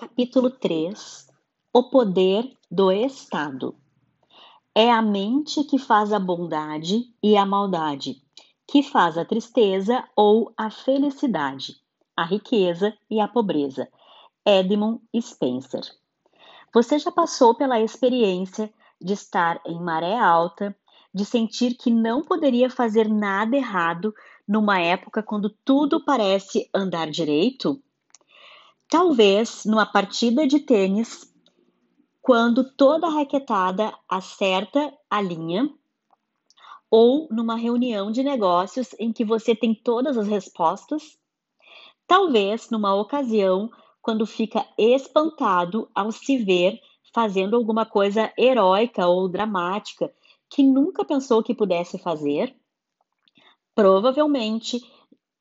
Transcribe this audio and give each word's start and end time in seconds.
Capítulo 0.00 0.48
3 0.48 1.26
O 1.72 1.90
poder 1.90 2.56
do 2.70 2.92
Estado. 2.92 3.74
É 4.72 4.92
a 4.92 5.02
mente 5.02 5.64
que 5.64 5.76
faz 5.76 6.12
a 6.12 6.20
bondade 6.20 7.12
e 7.20 7.36
a 7.36 7.44
maldade, 7.44 8.22
que 8.64 8.80
faz 8.80 9.18
a 9.18 9.24
tristeza 9.24 10.08
ou 10.14 10.52
a 10.56 10.70
felicidade, 10.70 11.80
a 12.16 12.22
riqueza 12.24 12.96
e 13.10 13.18
a 13.18 13.26
pobreza. 13.26 13.88
Edmund 14.46 15.00
Spencer. 15.20 15.82
Você 16.72 16.96
já 17.00 17.10
passou 17.10 17.56
pela 17.56 17.80
experiência 17.80 18.72
de 19.02 19.14
estar 19.14 19.60
em 19.66 19.82
maré 19.82 20.16
alta, 20.16 20.76
de 21.12 21.24
sentir 21.24 21.74
que 21.74 21.90
não 21.90 22.22
poderia 22.22 22.70
fazer 22.70 23.08
nada 23.08 23.56
errado 23.56 24.14
numa 24.46 24.78
época 24.78 25.24
quando 25.24 25.50
tudo 25.64 26.04
parece 26.04 26.70
andar 26.72 27.10
direito? 27.10 27.82
Talvez 28.90 29.66
numa 29.66 29.84
partida 29.84 30.46
de 30.46 30.60
tênis, 30.60 31.30
quando 32.22 32.64
toda 32.72 33.06
raquetada 33.06 33.92
acerta 34.08 34.94
a 35.10 35.20
linha, 35.20 35.70
ou 36.90 37.28
numa 37.30 37.54
reunião 37.54 38.10
de 38.10 38.22
negócios 38.22 38.94
em 38.98 39.12
que 39.12 39.26
você 39.26 39.54
tem 39.54 39.74
todas 39.74 40.16
as 40.16 40.26
respostas. 40.26 41.18
Talvez 42.06 42.70
numa 42.70 42.94
ocasião 42.94 43.70
quando 44.00 44.24
fica 44.24 44.66
espantado 44.78 45.90
ao 45.94 46.10
se 46.10 46.38
ver 46.38 46.80
fazendo 47.12 47.56
alguma 47.56 47.84
coisa 47.84 48.32
heróica 48.38 49.06
ou 49.06 49.28
dramática 49.28 50.10
que 50.48 50.62
nunca 50.62 51.04
pensou 51.04 51.42
que 51.42 51.54
pudesse 51.54 51.98
fazer. 51.98 52.56
Provavelmente 53.74 54.80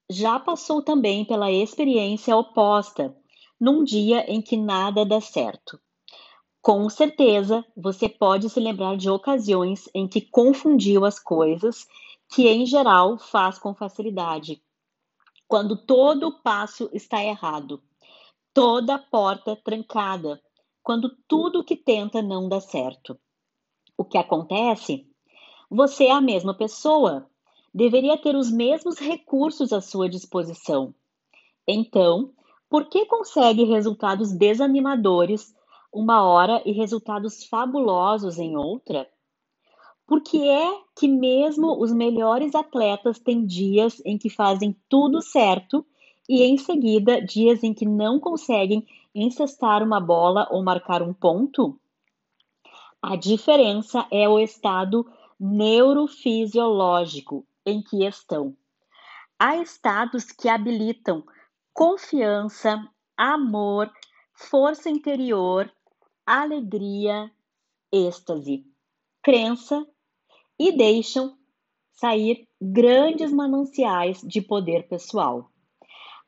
já 0.09 0.38
passou 0.38 0.82
também 0.82 1.23
pela 1.23 1.50
experiência 1.50 2.36
oposta 2.36 3.16
num 3.60 3.84
dia 3.84 4.30
em 4.32 4.42
que 4.42 4.56
nada 4.56 5.06
dá 5.06 5.20
certo. 5.20 5.80
Com 6.62 6.90
certeza, 6.90 7.64
você 7.76 8.09
pode 8.09 8.50
se 8.50 8.59
lembrar 8.59 8.98
de 8.98 9.09
ocasiões 9.09 9.90
em 9.94 10.08
que 10.08 10.22
confundiu 10.22 11.06
as 11.06 11.18
coisas, 11.18 11.88
que 12.30 12.48
em 12.48 12.66
geral 12.66 13.18
faz 13.18 13.58
com 13.58 13.73
facilidade. 13.73 14.62
Quando 15.48 15.78
todo 15.78 16.42
passo 16.42 16.90
está 16.92 17.23
errado, 17.23 17.81
toda 18.54 19.00
porta 19.00 19.56
trancada, 19.56 20.42
quando 20.84 21.16
tudo 21.28 21.64
que 21.64 21.76
tenta 21.76 22.22
não 22.22 22.50
dá 22.50 22.59
certo. 22.59 23.18
O 23.98 24.03
que 24.03 24.18
acontece? 24.18 25.09
Você 25.70 26.06
é 26.06 26.12
a 26.12 26.22
mesma 26.22 26.53
pessoa, 26.53 27.30
deveria 27.74 28.18
ter 28.18 28.36
os 28.36 28.52
mesmos 28.52 28.98
recursos 28.98 29.72
à 29.72 29.80
sua 29.80 30.09
disposição. 30.09 30.94
Então, 31.68 32.34
por 32.70 32.86
que 32.86 33.06
consegue 33.06 33.64
resultados 33.64 34.32
desanimadores 34.32 35.56
uma 35.92 36.23
hora 36.23 36.62
e 36.66 36.72
resultados 36.72 37.46
fabulosos 37.46 38.38
em 38.38 38.56
outra? 38.58 39.09
Por 40.06 40.22
que 40.22 40.48
é 40.48 40.80
que 40.96 41.08
mesmo 41.08 41.82
os 41.82 41.92
melhores 41.94 42.54
atletas 42.56 43.20
têm 43.20 43.46
dias 43.46 44.02
em 44.06 44.18
que 44.18 44.30
fazem 44.30 44.76
tudo 44.90 45.22
certo 45.22 45.86
e 46.28 46.44
em 46.44 46.58
seguida 46.58 47.22
dias 47.22 47.64
em 47.64 47.74
que 47.74 47.86
não 47.86 48.20
conseguem 48.20 48.86
encestar 49.14 49.84
uma 49.84 50.00
bola 50.00 50.48
ou 50.52 50.64
marcar 50.64 51.02
um 51.02 51.14
ponto? 51.14 51.80
A 53.02 53.16
diferença 53.16 54.06
é 54.12 54.28
o 54.28 54.40
estado 54.40 55.06
neurofisiológico 55.40 57.46
em 57.66 57.81
que 57.81 58.06
estão. 58.06 58.56
Há 59.40 59.58
estados 59.58 60.31
que 60.31 60.50
habilitam 60.50 61.24
confiança, 61.78 62.83
amor, 63.16 63.94
força 64.33 64.89
interior, 64.89 65.72
alegria, 66.25 67.31
êxtase, 67.94 68.66
crença 69.22 69.86
e 70.57 70.75
deixam 70.75 71.38
sair 71.94 72.47
grandes 72.59 73.31
mananciais 73.31 74.22
de 74.24 74.41
poder 74.41 74.88
pessoal. 74.88 75.52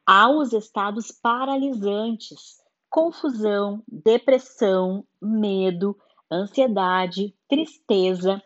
Há 0.06 0.30
os 0.30 0.54
estados 0.54 1.12
paralisantes, 1.12 2.60
confusão, 2.88 3.84
depressão, 3.88 5.04
medo, 5.20 5.98
ansiedade, 6.32 7.36
tristeza, 7.48 8.40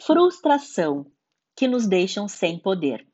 frustração, 0.00 1.10
que 1.56 1.66
nos 1.66 1.88
deixam 1.88 2.28
sem 2.28 2.56
poder. 2.56 3.04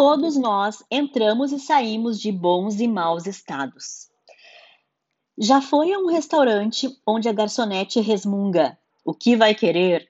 Todos 0.00 0.36
nós 0.36 0.80
entramos 0.88 1.50
e 1.50 1.58
saímos 1.58 2.20
de 2.20 2.30
bons 2.30 2.78
e 2.78 2.86
maus 2.86 3.26
estados. 3.26 4.08
Já 5.36 5.60
foi 5.60 5.92
a 5.92 5.98
um 5.98 6.06
restaurante 6.06 6.88
onde 7.04 7.28
a 7.28 7.32
garçonete 7.32 7.98
resmunga: 7.98 8.78
O 9.04 9.12
que 9.12 9.34
vai 9.34 9.56
querer? 9.56 10.08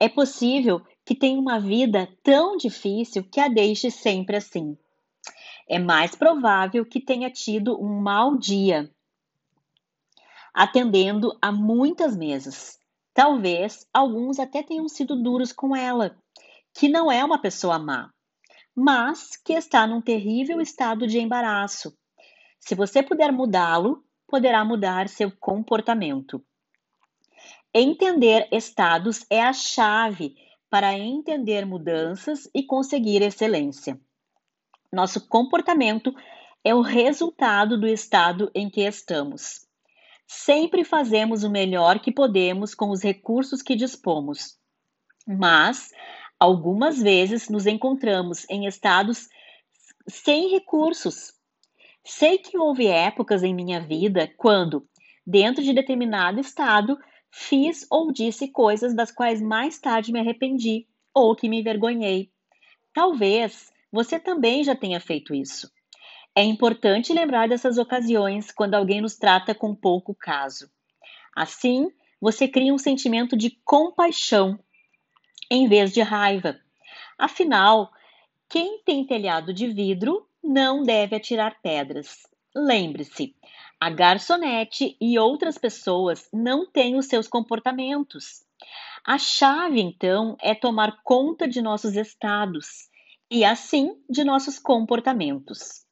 É 0.00 0.08
possível 0.08 0.84
que 1.04 1.14
tenha 1.14 1.38
uma 1.38 1.60
vida 1.60 2.08
tão 2.20 2.56
difícil 2.56 3.22
que 3.22 3.38
a 3.38 3.46
deixe 3.46 3.92
sempre 3.92 4.34
assim. 4.34 4.76
É 5.68 5.78
mais 5.78 6.16
provável 6.16 6.84
que 6.84 6.98
tenha 6.98 7.30
tido 7.30 7.80
um 7.80 8.00
mau 8.00 8.36
dia, 8.36 8.92
atendendo 10.52 11.30
a 11.40 11.52
muitas 11.52 12.16
mesas. 12.16 12.76
Talvez 13.14 13.86
alguns 13.94 14.40
até 14.40 14.64
tenham 14.64 14.88
sido 14.88 15.14
duros 15.14 15.52
com 15.52 15.76
ela, 15.76 16.18
que 16.74 16.88
não 16.88 17.08
é 17.08 17.24
uma 17.24 17.38
pessoa 17.38 17.78
má 17.78 18.10
mas 18.80 19.36
que 19.36 19.54
está 19.54 19.88
num 19.88 20.00
terrível 20.00 20.60
estado 20.60 21.04
de 21.04 21.18
embaraço. 21.18 21.98
Se 22.60 22.76
você 22.76 23.02
puder 23.02 23.32
mudá-lo, 23.32 24.04
poderá 24.24 24.64
mudar 24.64 25.08
seu 25.08 25.32
comportamento. 25.32 26.40
Entender 27.74 28.46
estados 28.52 29.26
é 29.28 29.42
a 29.42 29.52
chave 29.52 30.36
para 30.70 30.96
entender 30.96 31.66
mudanças 31.66 32.48
e 32.54 32.62
conseguir 32.62 33.20
excelência. 33.20 34.00
Nosso 34.92 35.26
comportamento 35.26 36.14
é 36.62 36.72
o 36.72 36.80
resultado 36.80 37.76
do 37.80 37.88
estado 37.88 38.48
em 38.54 38.70
que 38.70 38.82
estamos. 38.82 39.66
Sempre 40.24 40.84
fazemos 40.84 41.42
o 41.42 41.50
melhor 41.50 41.98
que 41.98 42.12
podemos 42.12 42.76
com 42.76 42.90
os 42.90 43.02
recursos 43.02 43.60
que 43.60 43.74
dispomos, 43.74 44.56
mas 45.26 45.90
Algumas 46.40 47.02
vezes 47.02 47.48
nos 47.48 47.66
encontramos 47.66 48.48
em 48.48 48.66
estados 48.66 49.28
sem 50.06 50.50
recursos. 50.50 51.32
Sei 52.04 52.38
que 52.38 52.56
houve 52.56 52.86
épocas 52.86 53.42
em 53.42 53.52
minha 53.52 53.80
vida 53.80 54.32
quando, 54.36 54.88
dentro 55.26 55.64
de 55.64 55.72
determinado 55.72 56.38
estado, 56.38 56.96
fiz 57.30 57.86
ou 57.90 58.12
disse 58.12 58.48
coisas 58.48 58.94
das 58.94 59.10
quais 59.10 59.42
mais 59.42 59.80
tarde 59.80 60.12
me 60.12 60.20
arrependi 60.20 60.86
ou 61.12 61.34
que 61.34 61.48
me 61.48 61.58
envergonhei. 61.58 62.30
Talvez 62.94 63.72
você 63.90 64.18
também 64.18 64.62
já 64.62 64.76
tenha 64.76 65.00
feito 65.00 65.34
isso. 65.34 65.68
É 66.36 66.44
importante 66.44 67.12
lembrar 67.12 67.48
dessas 67.48 67.78
ocasiões 67.78 68.52
quando 68.52 68.74
alguém 68.74 69.00
nos 69.00 69.16
trata 69.16 69.56
com 69.56 69.74
pouco 69.74 70.14
caso. 70.14 70.70
Assim, 71.34 71.90
você 72.20 72.46
cria 72.46 72.72
um 72.72 72.78
sentimento 72.78 73.36
de 73.36 73.58
compaixão 73.64 74.58
em 75.50 75.68
vez 75.68 75.92
de 75.92 76.02
raiva. 76.02 76.58
Afinal, 77.18 77.90
quem 78.48 78.82
tem 78.84 79.04
telhado 79.04 79.52
de 79.52 79.66
vidro 79.68 80.26
não 80.42 80.82
deve 80.82 81.16
atirar 81.16 81.60
pedras. 81.60 82.26
Lembre-se, 82.54 83.34
a 83.80 83.90
garçonete 83.90 84.96
e 85.00 85.18
outras 85.18 85.58
pessoas 85.58 86.28
não 86.32 86.66
têm 86.66 86.96
os 86.96 87.06
seus 87.06 87.28
comportamentos. 87.28 88.42
A 89.04 89.18
chave, 89.18 89.80
então, 89.80 90.36
é 90.40 90.54
tomar 90.54 91.02
conta 91.02 91.46
de 91.46 91.62
nossos 91.62 91.96
estados 91.96 92.88
e, 93.30 93.44
assim, 93.44 93.96
de 94.08 94.24
nossos 94.24 94.58
comportamentos. 94.58 95.86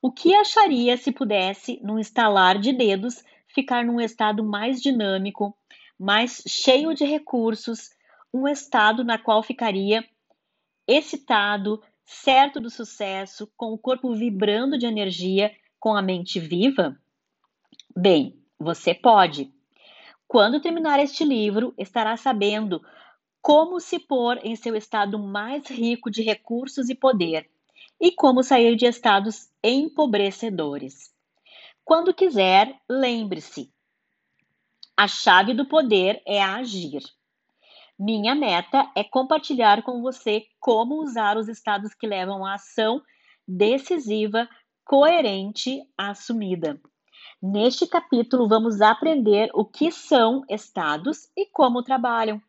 O 0.00 0.10
que 0.10 0.34
acharia 0.34 0.96
se 0.96 1.12
pudesse, 1.12 1.78
num 1.82 1.98
estalar 1.98 2.58
de 2.58 2.72
dedos, 2.72 3.22
ficar 3.46 3.84
num 3.84 4.00
estado 4.00 4.42
mais 4.42 4.80
dinâmico, 4.80 5.56
mais 5.98 6.42
cheio 6.46 6.92
de 6.94 7.04
recursos, 7.04 7.90
um 8.32 8.48
estado 8.48 9.04
na 9.04 9.18
qual 9.18 9.42
ficaria 9.42 10.04
excitado, 10.86 11.82
certo 12.04 12.60
do 12.60 12.70
sucesso, 12.70 13.50
com 13.56 13.72
o 13.72 13.78
corpo 13.78 14.14
vibrando 14.14 14.78
de 14.78 14.86
energia, 14.86 15.54
com 15.78 15.94
a 15.94 16.02
mente 16.02 16.40
viva? 16.40 16.96
Bem, 17.96 18.40
você 18.58 18.94
pode. 18.94 19.52
Quando 20.26 20.60
terminar 20.60 20.98
este 20.98 21.24
livro, 21.24 21.74
estará 21.76 22.16
sabendo 22.16 22.82
como 23.42 23.80
se 23.80 23.98
pôr 23.98 24.38
em 24.42 24.56
seu 24.56 24.74
estado 24.76 25.18
mais 25.18 25.66
rico 25.68 26.10
de 26.10 26.22
recursos 26.22 26.88
e 26.88 26.94
poder 26.94 27.50
e 28.00 28.10
como 28.12 28.42
sair 28.42 28.76
de 28.76 28.86
estados 28.86 29.50
empobrecedores. 29.62 31.12
Quando 31.84 32.14
quiser, 32.14 32.80
lembre-se: 32.88 33.72
a 34.96 35.06
chave 35.06 35.52
do 35.52 35.66
poder 35.66 36.22
é 36.26 36.42
agir. 36.42 37.02
Minha 37.98 38.34
meta 38.34 38.90
é 38.96 39.04
compartilhar 39.04 39.82
com 39.82 40.00
você 40.00 40.46
como 40.58 41.02
usar 41.02 41.36
os 41.36 41.48
estados 41.48 41.94
que 41.94 42.06
levam 42.06 42.44
à 42.44 42.54
ação 42.54 43.02
decisiva 43.46 44.48
coerente 44.84 45.82
assumida. 45.96 46.80
Neste 47.40 47.86
capítulo, 47.86 48.48
vamos 48.48 48.80
aprender 48.80 49.50
o 49.52 49.64
que 49.64 49.90
são 49.90 50.42
estados 50.48 51.30
e 51.36 51.46
como 51.46 51.82
trabalham. 51.82 52.40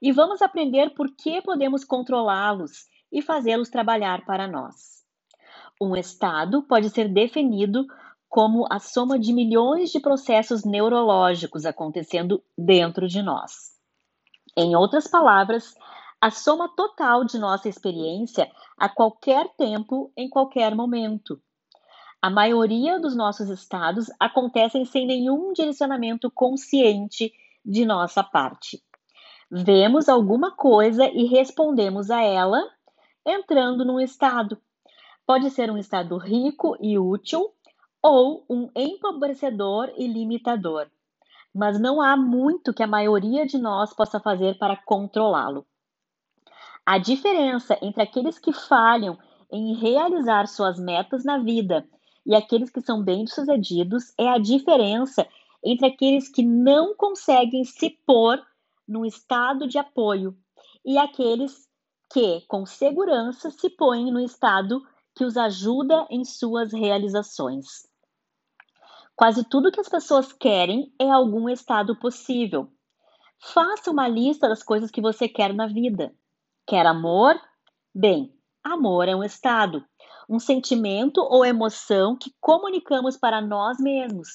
E 0.00 0.12
vamos 0.12 0.40
aprender 0.40 0.90
por 0.94 1.14
que 1.14 1.42
podemos 1.42 1.84
controlá-los 1.84 2.88
e 3.12 3.20
fazê-los 3.20 3.68
trabalhar 3.68 4.24
para 4.24 4.46
nós. 4.46 5.04
Um 5.80 5.96
estado 5.96 6.62
pode 6.62 6.90
ser 6.90 7.08
definido 7.08 7.86
como 8.28 8.66
a 8.70 8.78
soma 8.78 9.18
de 9.18 9.32
milhões 9.32 9.90
de 9.90 10.00
processos 10.00 10.64
neurológicos 10.64 11.64
acontecendo 11.64 12.42
dentro 12.56 13.06
de 13.06 13.22
nós. 13.22 13.77
Em 14.60 14.74
outras 14.74 15.06
palavras, 15.06 15.76
a 16.20 16.32
soma 16.32 16.68
total 16.74 17.24
de 17.24 17.38
nossa 17.38 17.68
experiência 17.68 18.50
a 18.76 18.88
qualquer 18.88 19.48
tempo, 19.56 20.12
em 20.16 20.28
qualquer 20.28 20.74
momento. 20.74 21.40
A 22.20 22.28
maioria 22.28 22.98
dos 22.98 23.14
nossos 23.14 23.50
estados 23.50 24.10
acontecem 24.18 24.84
sem 24.84 25.06
nenhum 25.06 25.52
direcionamento 25.52 26.28
consciente 26.28 27.32
de 27.64 27.86
nossa 27.86 28.24
parte. 28.24 28.82
Vemos 29.48 30.08
alguma 30.08 30.50
coisa 30.50 31.06
e 31.06 31.26
respondemos 31.26 32.10
a 32.10 32.20
ela 32.20 32.60
entrando 33.24 33.84
num 33.84 34.00
estado. 34.00 34.60
Pode 35.24 35.50
ser 35.50 35.70
um 35.70 35.78
estado 35.78 36.18
rico 36.18 36.76
e 36.80 36.98
útil 36.98 37.48
ou 38.02 38.44
um 38.50 38.68
empobrecedor 38.74 39.92
e 39.96 40.08
limitador. 40.08 40.90
Mas 41.58 41.80
não 41.80 42.00
há 42.00 42.16
muito 42.16 42.72
que 42.72 42.84
a 42.84 42.86
maioria 42.86 43.44
de 43.44 43.58
nós 43.58 43.92
possa 43.92 44.20
fazer 44.20 44.56
para 44.58 44.76
controlá-lo. 44.76 45.66
A 46.86 46.98
diferença 46.98 47.76
entre 47.82 48.00
aqueles 48.00 48.38
que 48.38 48.52
falham 48.52 49.18
em 49.50 49.74
realizar 49.74 50.46
suas 50.46 50.78
metas 50.78 51.24
na 51.24 51.36
vida 51.38 51.84
e 52.24 52.32
aqueles 52.32 52.70
que 52.70 52.80
são 52.80 53.02
bem-sucedidos 53.02 54.14
é 54.16 54.28
a 54.28 54.38
diferença 54.38 55.26
entre 55.64 55.88
aqueles 55.88 56.28
que 56.28 56.44
não 56.44 56.94
conseguem 56.94 57.64
se 57.64 57.90
pôr 58.06 58.40
no 58.86 59.04
estado 59.04 59.66
de 59.66 59.78
apoio 59.78 60.38
e 60.84 60.96
aqueles 60.96 61.68
que, 62.08 62.40
com 62.42 62.64
segurança, 62.66 63.50
se 63.50 63.68
põem 63.68 64.12
no 64.12 64.20
estado 64.20 64.80
que 65.12 65.24
os 65.24 65.36
ajuda 65.36 66.06
em 66.08 66.24
suas 66.24 66.72
realizações. 66.72 67.88
Quase 69.18 69.44
tudo 69.44 69.70
que 69.70 69.80
as 69.80 69.88
pessoas 69.88 70.32
querem 70.32 70.90
é 70.98 71.10
algum 71.10 71.48
estado 71.48 71.94
possível. 71.98 72.72
Faça 73.52 73.90
uma 73.90 74.08
lista 74.08 74.48
das 74.48 74.62
coisas 74.62 74.90
que 74.90 75.02
você 75.02 75.28
quer 75.28 75.52
na 75.52 75.66
vida. 75.66 76.14
Quer 76.66 76.86
amor? 76.86 77.38
Bem, 77.94 78.32
amor 78.64 79.08
é 79.08 79.14
um 79.14 79.24
estado 79.24 79.84
um 80.28 80.38
sentimento 80.38 81.18
ou 81.22 81.44
emoção 81.44 82.14
que 82.16 82.30
comunicamos 82.38 83.16
para 83.16 83.40
nós 83.40 83.78
mesmos 83.80 84.28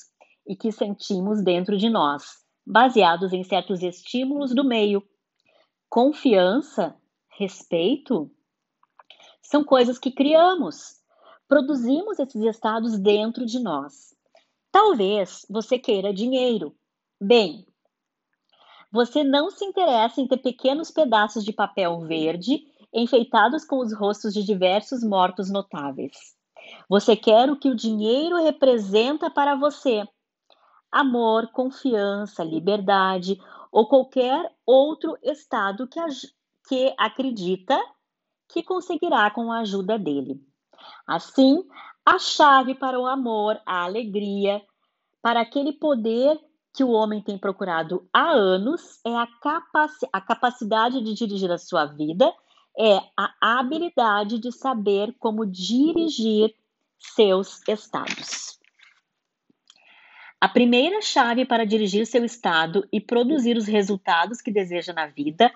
e 0.48 0.56
que 0.56 0.72
sentimos 0.72 1.44
dentro 1.44 1.78
de 1.78 1.90
nós, 1.90 2.44
baseados 2.66 3.32
em 3.32 3.44
certos 3.44 3.84
estímulos 3.84 4.56
do 4.56 4.64
meio. 4.64 5.04
Confiança, 5.88 6.96
respeito, 7.38 8.32
são 9.42 9.64
coisas 9.64 10.00
que 10.00 10.12
criamos. 10.12 10.96
Produzimos 11.48 12.18
esses 12.18 12.42
estados 12.44 12.98
dentro 12.98 13.46
de 13.46 13.60
nós. 13.60 14.13
Talvez 14.74 15.46
você 15.48 15.78
queira 15.78 16.12
dinheiro. 16.12 16.76
Bem, 17.22 17.64
você 18.92 19.24
não 19.24 19.52
se 19.52 19.64
interessa 19.64 20.20
em 20.20 20.28
ter 20.28 20.38
pequenos 20.38 20.90
pedaços 20.90 21.46
de 21.46 21.54
papel 21.54 22.00
verde 22.00 22.66
enfeitados 22.92 23.64
com 23.64 23.78
os 23.78 23.94
rostos 23.94 24.34
de 24.34 24.44
diversos 24.44 25.04
mortos 25.04 25.52
notáveis. 25.52 26.18
Você 26.90 27.16
quer 27.16 27.52
o 27.52 27.56
que 27.56 27.70
o 27.70 27.76
dinheiro 27.76 28.38
representa 28.38 29.30
para 29.30 29.56
você: 29.56 30.08
amor, 30.92 31.52
confiança, 31.52 32.44
liberdade 32.44 33.40
ou 33.72 33.88
qualquer 33.88 34.52
outro 34.66 35.16
estado 35.22 35.88
que, 35.88 36.00
que 36.68 36.96
acredita 36.98 37.80
que 38.50 38.64
conseguirá 38.64 39.30
com 39.30 39.52
a 39.52 39.60
ajuda 39.60 40.00
dele. 40.00 40.42
Assim, 41.06 41.64
a 42.06 42.20
chave 42.20 42.76
para 42.76 43.00
o 43.00 43.06
amor, 43.06 43.60
a 43.66 43.84
alegria, 43.84 44.62
para 45.22 45.42
aquele 45.42 45.74
poder 45.74 46.40
que 46.74 46.84
o 46.84 46.90
homem 46.90 47.22
tem 47.22 47.38
procurado 47.38 48.08
há 48.12 48.32
anos 48.32 49.00
é 49.06 49.16
a, 49.16 49.28
capaci 49.42 50.08
a 50.12 50.20
capacidade 50.20 51.02
de 51.02 51.14
dirigir 51.14 51.52
a 51.52 51.58
sua 51.58 51.86
vida 51.86 52.34
é 52.78 52.98
a 53.16 53.60
habilidade 53.60 54.40
de 54.40 54.52
saber 54.52 55.16
como 55.20 55.46
dirigir 55.46 56.54
seus 56.98 57.62
estados. 57.68 58.60
A 60.42 60.50
primeira 60.50 61.02
chave 61.02 61.46
para 61.46 61.66
dirigir 61.66 62.06
seu 62.06 62.26
estado 62.26 62.88
e 62.92 63.00
produzir 63.00 63.56
os 63.56 63.68
resultados 63.68 64.42
que 64.42 64.52
deseja 64.52 64.92
na 64.92 65.08
vida 65.08 65.54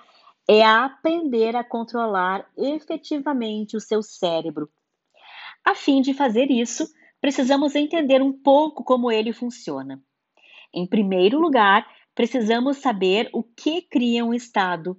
é 0.47 0.63
aprender 0.63 1.55
a 1.55 1.63
controlar 1.63 2.49
efetivamente 2.55 3.75
o 3.75 3.81
seu 3.81 4.01
cérebro. 4.01 4.69
A 5.67 5.75
fim 5.75 6.01
de 6.01 6.13
fazer 6.13 6.49
isso, 6.49 6.87
precisamos 7.19 7.75
entender 7.75 8.21
um 8.21 8.31
pouco 8.31 8.85
como 8.85 9.11
ele 9.11 9.33
funciona. 9.33 10.01
Em 10.73 10.87
primeiro 10.87 11.39
lugar, 11.39 11.85
precisamos 12.15 12.77
saber 12.77 13.29
o 13.33 13.43
que 13.43 13.81
cria 13.81 14.23
um 14.23 14.33
estado 14.33 14.97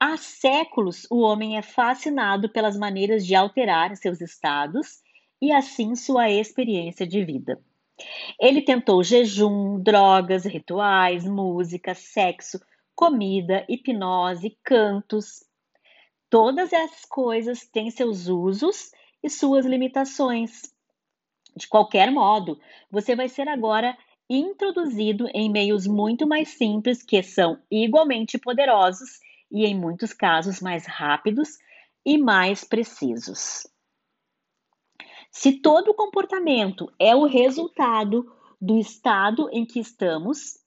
Há 0.00 0.16
séculos, 0.16 1.06
o 1.10 1.20
homem 1.20 1.56
é 1.56 1.62
fascinado 1.62 2.48
pelas 2.48 2.76
maneiras 2.76 3.26
de 3.26 3.34
alterar 3.34 3.96
seus 3.96 4.20
estados 4.20 5.02
e 5.40 5.52
assim 5.52 5.94
sua 5.94 6.30
experiência 6.30 7.06
de 7.06 7.24
vida. 7.24 7.58
Ele 8.40 8.60
tentou 8.60 9.02
jejum, 9.02 9.80
drogas, 9.80 10.44
rituais, 10.44 11.24
música, 11.24 11.94
sexo, 11.94 12.60
comida, 12.94 13.64
hipnose, 13.68 14.58
cantos. 14.64 15.44
Todas 16.28 16.72
essas 16.72 17.04
coisas 17.04 17.66
têm 17.66 17.90
seus 17.90 18.26
usos 18.26 18.90
e 19.24 19.30
suas 19.30 19.64
limitações. 19.64 20.74
De 21.56 21.66
qualquer 21.66 22.12
modo, 22.12 22.60
você 22.90 23.16
vai 23.16 23.28
ser 23.28 23.48
agora 23.48 23.96
introduzido 24.28 25.26
em 25.32 25.50
meios 25.50 25.86
muito 25.86 26.26
mais 26.26 26.48
simples 26.50 27.02
que 27.02 27.22
são 27.22 27.58
igualmente 27.70 28.36
poderosos 28.38 29.18
e, 29.50 29.64
em 29.64 29.74
muitos 29.74 30.12
casos, 30.12 30.60
mais 30.60 30.86
rápidos 30.86 31.58
e 32.04 32.18
mais 32.18 32.64
precisos. 32.64 33.66
Se 35.30 35.52
todo 35.52 35.94
comportamento 35.94 36.92
é 36.98 37.16
o 37.16 37.24
resultado 37.24 38.30
do 38.60 38.78
estado 38.78 39.48
em 39.50 39.64
que 39.64 39.80
estamos, 39.80 40.58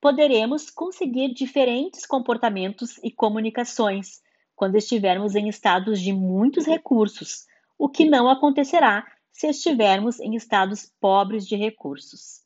poderemos 0.00 0.70
conseguir 0.70 1.32
diferentes 1.32 2.04
comportamentos 2.04 2.98
e 2.98 3.10
comunicações 3.10 4.20
quando 4.56 4.76
estivermos 4.76 5.34
em 5.34 5.48
estados 5.48 6.00
de 6.00 6.12
muitos 6.12 6.66
recursos, 6.66 7.46
o 7.82 7.88
que 7.88 8.04
não 8.04 8.30
acontecerá 8.30 9.04
se 9.32 9.48
estivermos 9.48 10.20
em 10.20 10.36
estados 10.36 10.88
pobres 11.00 11.44
de 11.44 11.56
recursos. 11.56 12.42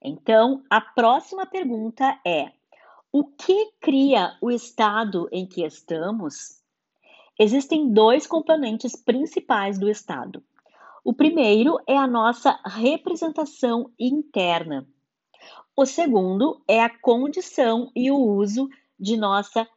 Então, 0.00 0.62
a 0.70 0.80
próxima 0.80 1.44
pergunta 1.44 2.16
é: 2.24 2.52
o 3.10 3.24
que 3.24 3.72
cria 3.80 4.38
o 4.40 4.52
estado 4.52 5.28
em 5.32 5.44
que 5.44 5.64
estamos? 5.64 6.62
Existem 7.36 7.92
dois 7.92 8.24
componentes 8.24 8.94
principais 8.94 9.80
do 9.80 9.90
estado. 9.90 10.44
O 11.04 11.12
primeiro 11.12 11.80
é 11.84 11.96
a 11.96 12.06
nossa 12.06 12.56
representação 12.64 13.90
interna. 13.98 14.86
O 15.76 15.84
segundo 15.84 16.62
é 16.68 16.80
a 16.80 16.98
condição 17.00 17.90
e 17.96 18.12
o 18.12 18.16
uso 18.16 18.68
de 18.96 19.16
nossa 19.16 19.68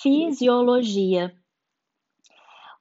fisiologia. 0.00 1.36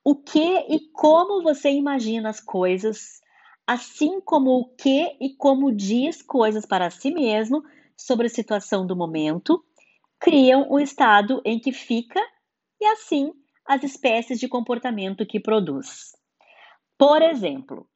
O 0.04 0.16
que 0.16 0.58
e 0.70 0.92
como 0.92 1.42
você 1.42 1.72
imagina 1.72 2.30
as 2.30 2.42
coisas, 2.42 3.22
assim 3.66 4.20
como 4.20 4.52
o 4.52 4.76
que 4.76 5.16
e 5.20 5.34
como 5.36 5.72
diz 5.72 6.22
coisas 6.22 6.66
para 6.66 6.90
si 6.90 7.12
mesmo 7.12 7.64
sobre 7.96 8.28
a 8.28 8.30
situação 8.30 8.86
do 8.86 8.96
momento 8.96 9.64
criam 10.20 10.68
o 10.70 10.80
estado 10.80 11.42
em 11.46 11.60
que 11.60 11.72
fica 11.72 12.20
e 12.82 12.86
assim 12.86 13.32
as 13.66 13.84
espécies 13.84 14.40
de 14.40 14.48
comportamento 14.48 15.26
que 15.26 15.40
produz. 15.40 16.14
Por 16.98 17.22
exemplo, 17.22 17.88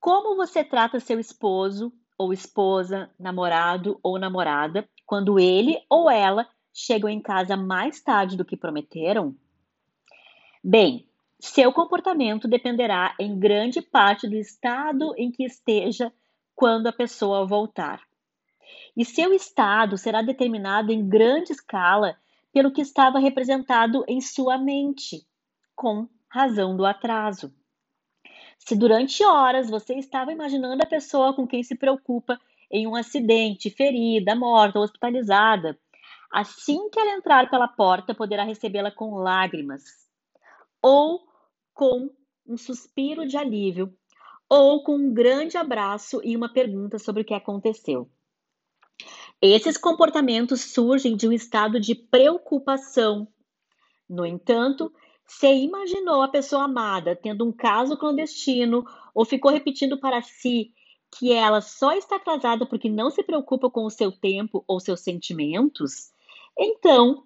como 0.00 0.36
você 0.36 0.64
trata 0.64 0.98
seu 0.98 1.20
esposo 1.20 1.92
ou 2.18 2.32
esposa, 2.32 3.10
namorado 3.18 3.98
ou 4.02 4.18
namorada 4.18 4.88
quando 5.04 5.38
ele 5.38 5.78
ou 5.88 6.10
ela 6.10 6.48
chegam 6.72 7.08
em 7.08 7.20
casa 7.20 7.56
mais 7.56 8.00
tarde 8.00 8.36
do 8.36 8.44
que 8.44 8.56
prometeram? 8.56 9.36
Bem, 10.68 11.08
seu 11.38 11.72
comportamento 11.72 12.48
dependerá 12.48 13.14
em 13.20 13.38
grande 13.38 13.80
parte 13.80 14.26
do 14.26 14.34
estado 14.34 15.14
em 15.16 15.30
que 15.30 15.44
esteja 15.44 16.12
quando 16.56 16.88
a 16.88 16.92
pessoa 16.92 17.46
voltar. 17.46 18.02
E 18.96 19.04
seu 19.04 19.32
estado 19.32 19.96
será 19.96 20.22
determinado 20.22 20.90
em 20.90 21.08
grande 21.08 21.52
escala 21.52 22.16
pelo 22.52 22.72
que 22.72 22.80
estava 22.80 23.20
representado 23.20 24.04
em 24.08 24.20
sua 24.20 24.58
mente, 24.58 25.24
com 25.72 26.08
razão 26.28 26.76
do 26.76 26.84
atraso. 26.84 27.54
Se 28.58 28.74
durante 28.74 29.22
horas 29.22 29.70
você 29.70 29.94
estava 29.94 30.32
imaginando 30.32 30.82
a 30.82 30.86
pessoa 30.86 31.32
com 31.32 31.46
quem 31.46 31.62
se 31.62 31.76
preocupa 31.76 32.40
em 32.68 32.88
um 32.88 32.96
acidente, 32.96 33.70
ferida, 33.70 34.34
morta 34.34 34.80
ou 34.80 34.84
hospitalizada, 34.84 35.78
assim 36.28 36.90
que 36.90 36.98
ela 36.98 37.14
entrar 37.14 37.48
pela 37.48 37.68
porta, 37.68 38.12
poderá 38.12 38.42
recebê-la 38.42 38.90
com 38.90 39.14
lágrimas, 39.14 40.05
ou 40.86 41.26
com 41.74 42.08
um 42.46 42.56
suspiro 42.56 43.26
de 43.26 43.36
alívio, 43.36 43.92
ou 44.48 44.84
com 44.84 44.94
um 44.94 45.12
grande 45.12 45.58
abraço 45.58 46.20
e 46.22 46.36
uma 46.36 46.48
pergunta 46.48 46.96
sobre 46.96 47.22
o 47.22 47.24
que 47.24 47.34
aconteceu. 47.34 48.08
Esses 49.42 49.76
comportamentos 49.76 50.60
surgem 50.60 51.16
de 51.16 51.26
um 51.26 51.32
estado 51.32 51.80
de 51.80 51.96
preocupação. 51.96 53.26
No 54.08 54.24
entanto, 54.24 54.92
se 55.26 55.52
imaginou 55.52 56.22
a 56.22 56.28
pessoa 56.28 56.62
amada 56.62 57.16
tendo 57.16 57.44
um 57.44 57.50
caso 57.50 57.96
clandestino 57.96 58.84
ou 59.12 59.24
ficou 59.24 59.50
repetindo 59.50 59.98
para 59.98 60.22
si 60.22 60.72
que 61.18 61.32
ela 61.32 61.60
só 61.60 61.94
está 61.94 62.20
casada 62.20 62.64
porque 62.64 62.88
não 62.88 63.10
se 63.10 63.24
preocupa 63.24 63.68
com 63.68 63.84
o 63.84 63.90
seu 63.90 64.12
tempo 64.12 64.64
ou 64.68 64.78
seus 64.78 65.00
sentimentos, 65.00 66.12
então, 66.56 67.24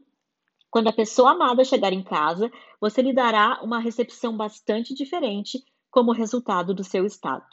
quando 0.70 0.88
a 0.88 0.92
pessoa 0.92 1.32
amada 1.32 1.64
chegar 1.64 1.92
em 1.92 2.02
casa, 2.02 2.50
você 2.80 3.02
lhe 3.02 3.12
dará 3.12 3.60
uma 3.62 3.80
recepção 3.80 4.36
bastante 4.36 4.94
diferente 4.94 5.62
como 5.90 6.12
resultado 6.12 6.72
do 6.72 6.84
seu 6.84 7.04
estado. 7.04 7.44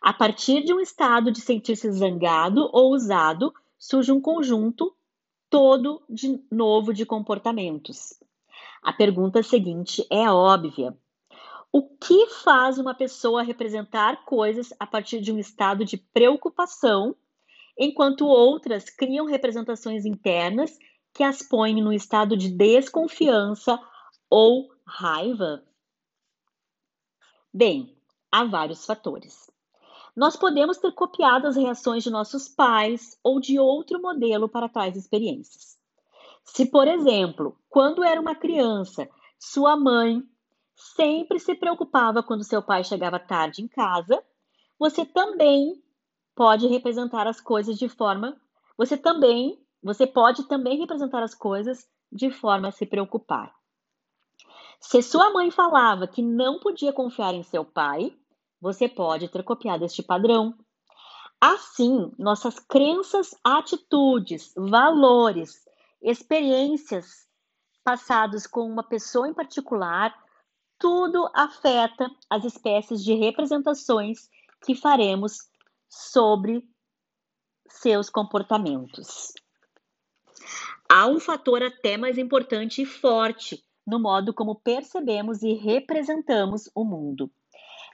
A 0.00 0.12
partir 0.12 0.64
de 0.64 0.72
um 0.72 0.80
estado 0.80 1.30
de 1.32 1.40
sentir-se 1.40 1.90
zangado 1.90 2.68
ou 2.72 2.92
usado, 2.92 3.52
surge 3.78 4.12
um 4.12 4.20
conjunto 4.20 4.94
todo 5.50 6.02
de 6.08 6.42
novo 6.50 6.94
de 6.94 7.04
comportamentos. 7.04 8.14
A 8.82 8.92
pergunta 8.92 9.42
seguinte 9.42 10.06
é 10.10 10.30
óbvia. 10.30 10.96
O 11.72 11.82
que 11.82 12.26
faz 12.28 12.78
uma 12.78 12.94
pessoa 12.94 13.42
representar 13.42 14.24
coisas 14.24 14.72
a 14.78 14.86
partir 14.86 15.20
de 15.20 15.32
um 15.32 15.38
estado 15.38 15.84
de 15.84 15.96
preocupação, 15.96 17.16
enquanto 17.78 18.26
outras 18.26 18.90
criam 18.90 19.26
representações 19.26 20.04
internas 20.04 20.76
que 21.12 21.22
as 21.22 21.42
põem 21.42 21.82
no 21.82 21.92
estado 21.92 22.36
de 22.36 22.48
desconfiança 22.48 23.78
ou 24.30 24.70
raiva? 24.86 25.62
Bem, 27.52 27.96
há 28.30 28.44
vários 28.44 28.86
fatores. 28.86 29.50
Nós 30.16 30.36
podemos 30.36 30.78
ter 30.78 30.92
copiado 30.92 31.46
as 31.46 31.56
reações 31.56 32.02
de 32.02 32.10
nossos 32.10 32.48
pais 32.48 33.18
ou 33.22 33.40
de 33.40 33.58
outro 33.58 34.00
modelo 34.00 34.48
para 34.48 34.68
tais 34.68 34.96
experiências. 34.96 35.78
Se, 36.44 36.66
por 36.66 36.88
exemplo, 36.88 37.56
quando 37.68 38.04
era 38.04 38.20
uma 38.20 38.34
criança, 38.34 39.08
sua 39.38 39.76
mãe 39.76 40.22
sempre 40.74 41.38
se 41.38 41.54
preocupava 41.54 42.22
quando 42.22 42.44
seu 42.44 42.62
pai 42.62 42.84
chegava 42.84 43.18
tarde 43.18 43.62
em 43.62 43.68
casa, 43.68 44.22
você 44.78 45.04
também 45.04 45.82
pode 46.34 46.66
representar 46.66 47.26
as 47.26 47.40
coisas 47.40 47.78
de 47.78 47.88
forma. 47.88 48.40
Você 48.76 48.96
também, 48.96 49.61
você 49.82 50.06
pode 50.06 50.44
também 50.44 50.78
representar 50.78 51.22
as 51.22 51.34
coisas 51.34 51.88
de 52.10 52.30
forma 52.30 52.68
a 52.68 52.72
se 52.72 52.86
preocupar. 52.86 53.54
Se 54.80 55.02
sua 55.02 55.30
mãe 55.30 55.50
falava 55.50 56.06
que 56.06 56.22
não 56.22 56.58
podia 56.58 56.92
confiar 56.92 57.34
em 57.34 57.42
seu 57.42 57.64
pai, 57.64 58.16
você 58.60 58.88
pode 58.88 59.28
ter 59.28 59.42
copiado 59.42 59.84
este 59.84 60.02
padrão. 60.02 60.54
Assim, 61.40 62.12
nossas 62.18 62.58
crenças, 62.58 63.34
atitudes, 63.42 64.52
valores, 64.56 65.64
experiências 66.00 67.26
passados 67.84 68.46
com 68.46 68.62
uma 68.66 68.82
pessoa 68.82 69.28
em 69.28 69.34
particular, 69.34 70.14
tudo 70.78 71.28
afeta 71.34 72.08
as 72.28 72.44
espécies 72.44 73.02
de 73.02 73.14
representações 73.14 74.28
que 74.64 74.74
faremos 74.74 75.48
sobre 75.88 76.64
seus 77.68 78.08
comportamentos. 78.10 79.32
Há 80.94 81.06
um 81.06 81.18
fator 81.18 81.62
até 81.62 81.96
mais 81.96 82.18
importante 82.18 82.82
e 82.82 82.84
forte 82.84 83.64
no 83.86 83.98
modo 83.98 84.34
como 84.34 84.54
percebemos 84.54 85.42
e 85.42 85.54
representamos 85.54 86.70
o 86.74 86.84
mundo. 86.84 87.30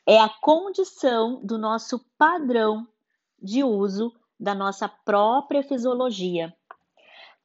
É 0.05 0.19
a 0.19 0.29
condição 0.29 1.41
do 1.47 1.57
nosso 1.57 2.05
padrão 2.19 2.89
de 3.41 3.63
uso 3.63 4.13
da 4.39 4.53
nossa 4.53 4.89
própria 4.89 5.63
fisiologia. 5.63 6.53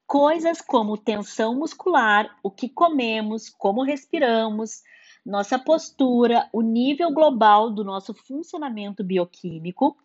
Coisas 0.07 0.59
como 0.59 0.97
tensão 0.97 1.53
muscular, 1.53 2.35
o 2.41 2.49
que 2.49 2.67
comemos, 2.67 3.47
como 3.47 3.83
respiramos, 3.83 4.81
nossa 5.23 5.59
postura, 5.59 6.49
o 6.51 6.63
nível 6.63 7.11
global 7.11 7.69
do 7.69 7.83
nosso 7.83 8.11
funcionamento 8.15 9.03
bioquímico, 9.03 9.95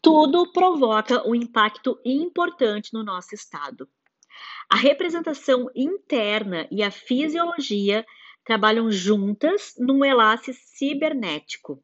tudo 0.00 0.50
provoca 0.50 1.28
um 1.28 1.34
impacto 1.34 2.00
importante 2.06 2.94
no 2.94 3.04
nosso 3.04 3.34
estado. 3.34 3.86
A 4.70 4.76
representação 4.76 5.70
interna 5.74 6.68
e 6.70 6.82
a 6.82 6.90
fisiologia 6.90 8.04
trabalham 8.44 8.90
juntas 8.90 9.74
num 9.78 10.04
enlace 10.04 10.52
cibernético. 10.52 11.82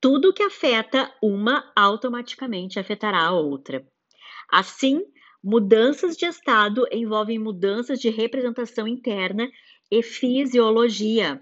Tudo 0.00 0.32
que 0.32 0.42
afeta 0.42 1.12
uma 1.22 1.72
automaticamente 1.74 2.78
afetará 2.78 3.22
a 3.22 3.32
outra. 3.32 3.86
Assim, 4.50 5.02
mudanças 5.42 6.16
de 6.16 6.26
estado 6.26 6.86
envolvem 6.92 7.38
mudanças 7.38 8.00
de 8.00 8.10
representação 8.10 8.86
interna 8.86 9.50
e 9.90 10.02
fisiologia. 10.02 11.40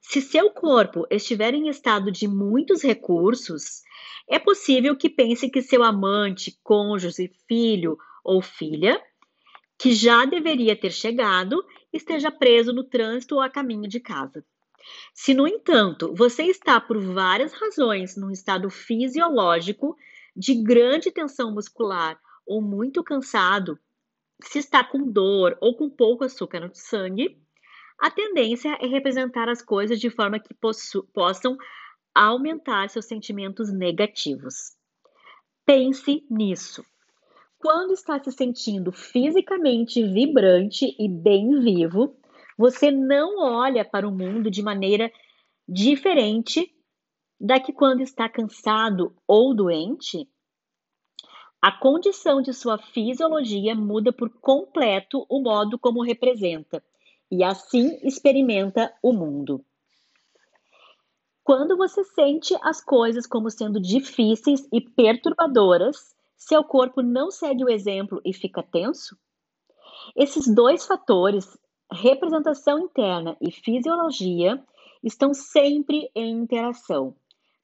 Se 0.00 0.20
seu 0.20 0.50
corpo 0.50 1.06
estiver 1.10 1.54
em 1.54 1.68
estado 1.68 2.10
de 2.10 2.28
muitos 2.28 2.82
recursos, 2.82 3.82
é 4.28 4.38
possível 4.38 4.96
que 4.96 5.10
pense 5.10 5.50
que 5.50 5.62
seu 5.62 5.82
amante, 5.82 6.58
cônjuge, 6.62 7.30
filho 7.48 7.98
ou 8.22 8.42
filha 8.42 9.02
que 9.78 9.92
já 9.92 10.24
deveria 10.24 10.76
ter 10.76 10.92
chegado, 10.92 11.64
esteja 11.92 12.30
preso 12.30 12.72
no 12.72 12.84
trânsito 12.84 13.34
ou 13.34 13.40
a 13.40 13.50
caminho 13.50 13.88
de 13.88 13.98
casa. 13.98 14.44
Se, 15.12 15.34
no 15.34 15.46
entanto, 15.46 16.14
você 16.14 16.44
está 16.44 16.80
por 16.80 17.00
várias 17.00 17.52
razões 17.52 18.16
num 18.16 18.30
estado 18.30 18.70
fisiológico 18.70 19.96
de 20.36 20.54
grande 20.54 21.10
tensão 21.10 21.52
muscular 21.52 22.18
ou 22.46 22.62
muito 22.62 23.02
cansado, 23.02 23.78
se 24.42 24.58
está 24.58 24.82
com 24.82 25.10
dor 25.10 25.56
ou 25.60 25.76
com 25.76 25.88
pouco 25.90 26.24
açúcar 26.24 26.60
no 26.60 26.74
sangue, 26.74 27.38
a 27.98 28.10
tendência 28.10 28.76
é 28.80 28.86
representar 28.86 29.48
as 29.48 29.62
coisas 29.62 30.00
de 30.00 30.10
forma 30.10 30.40
que 30.40 30.54
possam 31.12 31.56
aumentar 32.14 32.88
seus 32.88 33.06
sentimentos 33.06 33.72
negativos. 33.72 34.76
Pense 35.64 36.26
nisso. 36.28 36.84
Quando 37.62 37.92
está 37.92 38.18
se 38.18 38.32
sentindo 38.32 38.90
fisicamente 38.90 40.02
vibrante 40.02 40.96
e 40.98 41.08
bem 41.08 41.60
vivo, 41.60 42.16
você 42.58 42.90
não 42.90 43.38
olha 43.38 43.84
para 43.84 44.06
o 44.06 44.10
mundo 44.10 44.50
de 44.50 44.60
maneira 44.64 45.12
diferente 45.68 46.74
da 47.40 47.60
que 47.60 47.72
quando 47.72 48.00
está 48.00 48.28
cansado 48.28 49.14
ou 49.28 49.54
doente. 49.54 50.28
A 51.60 51.70
condição 51.70 52.42
de 52.42 52.52
sua 52.52 52.78
fisiologia 52.78 53.76
muda 53.76 54.12
por 54.12 54.28
completo 54.40 55.24
o 55.28 55.40
modo 55.40 55.78
como 55.78 56.02
representa 56.02 56.82
e 57.30 57.44
assim 57.44 57.96
experimenta 58.02 58.92
o 59.00 59.12
mundo. 59.12 59.64
Quando 61.44 61.76
você 61.76 62.02
sente 62.02 62.56
as 62.60 62.84
coisas 62.84 63.24
como 63.24 63.48
sendo 63.50 63.80
difíceis 63.80 64.66
e 64.72 64.80
perturbadoras, 64.80 66.11
seu 66.46 66.64
corpo 66.64 67.02
não 67.02 67.30
segue 67.30 67.64
o 67.64 67.70
exemplo 67.70 68.20
e 68.24 68.32
fica 68.32 68.62
tenso? 68.62 69.16
Esses 70.16 70.52
dois 70.52 70.86
fatores, 70.86 71.58
representação 71.90 72.78
interna 72.78 73.36
e 73.40 73.50
fisiologia, 73.50 74.62
estão 75.02 75.32
sempre 75.32 76.10
em 76.14 76.30
interação 76.32 77.14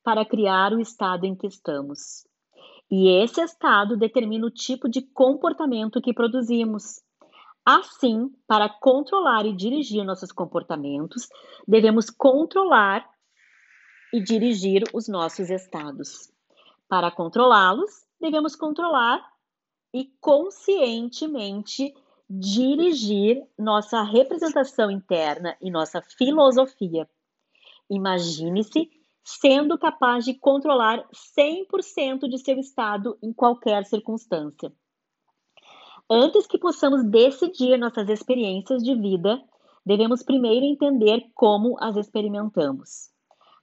para 0.02 0.24
criar 0.24 0.72
o 0.72 0.80
estado 0.80 1.24
em 1.24 1.34
que 1.34 1.46
estamos. 1.46 2.26
E 2.90 3.08
esse 3.22 3.40
estado 3.40 3.96
determina 3.96 4.46
o 4.46 4.50
tipo 4.50 4.88
de 4.88 5.02
comportamento 5.02 6.00
que 6.00 6.14
produzimos. 6.14 7.02
Assim, 7.64 8.30
para 8.46 8.68
controlar 8.68 9.44
e 9.44 9.54
dirigir 9.54 10.02
nossos 10.04 10.32
comportamentos, 10.32 11.28
devemos 11.66 12.08
controlar 12.08 13.06
e 14.12 14.22
dirigir 14.22 14.84
os 14.94 15.06
nossos 15.06 15.50
estados. 15.50 16.32
Para 16.88 17.10
controlá-los, 17.10 18.07
devemos 18.20 18.54
controlar 18.54 19.24
e 19.92 20.10
conscientemente 20.20 21.94
dirigir 22.28 23.42
nossa 23.58 24.02
representação 24.02 24.90
interna 24.90 25.56
e 25.60 25.70
nossa 25.70 26.02
filosofia. 26.02 27.08
Imagine-se 27.90 28.90
sendo 29.24 29.78
capaz 29.78 30.24
de 30.24 30.34
controlar 30.34 31.06
100% 31.38 32.28
de 32.28 32.38
seu 32.38 32.58
estado 32.58 33.18
em 33.22 33.32
qualquer 33.32 33.84
circunstância. 33.84 34.72
Antes 36.10 36.46
que 36.46 36.58
possamos 36.58 37.04
decidir 37.04 37.78
nossas 37.78 38.08
experiências 38.08 38.82
de 38.82 38.94
vida, 38.94 39.42
devemos 39.84 40.22
primeiro 40.22 40.64
entender 40.64 41.30
como 41.34 41.76
as 41.78 41.96
experimentamos. 41.96 43.10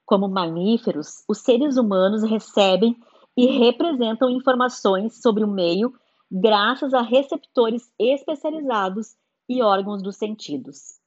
Como 0.05 0.27
mamíferos, 0.27 1.23
os 1.27 1.39
seres 1.39 1.77
humanos 1.77 2.23
recebem 2.23 2.95
e 3.35 3.45
representam 3.45 4.29
informações 4.29 5.21
sobre 5.21 5.43
o 5.43 5.47
meio 5.47 5.93
graças 6.31 6.93
a 6.93 7.01
receptores 7.01 7.91
especializados 7.99 9.15
e 9.47 9.61
órgãos 9.61 10.01
dos 10.01 10.15
sentidos. 10.15 10.99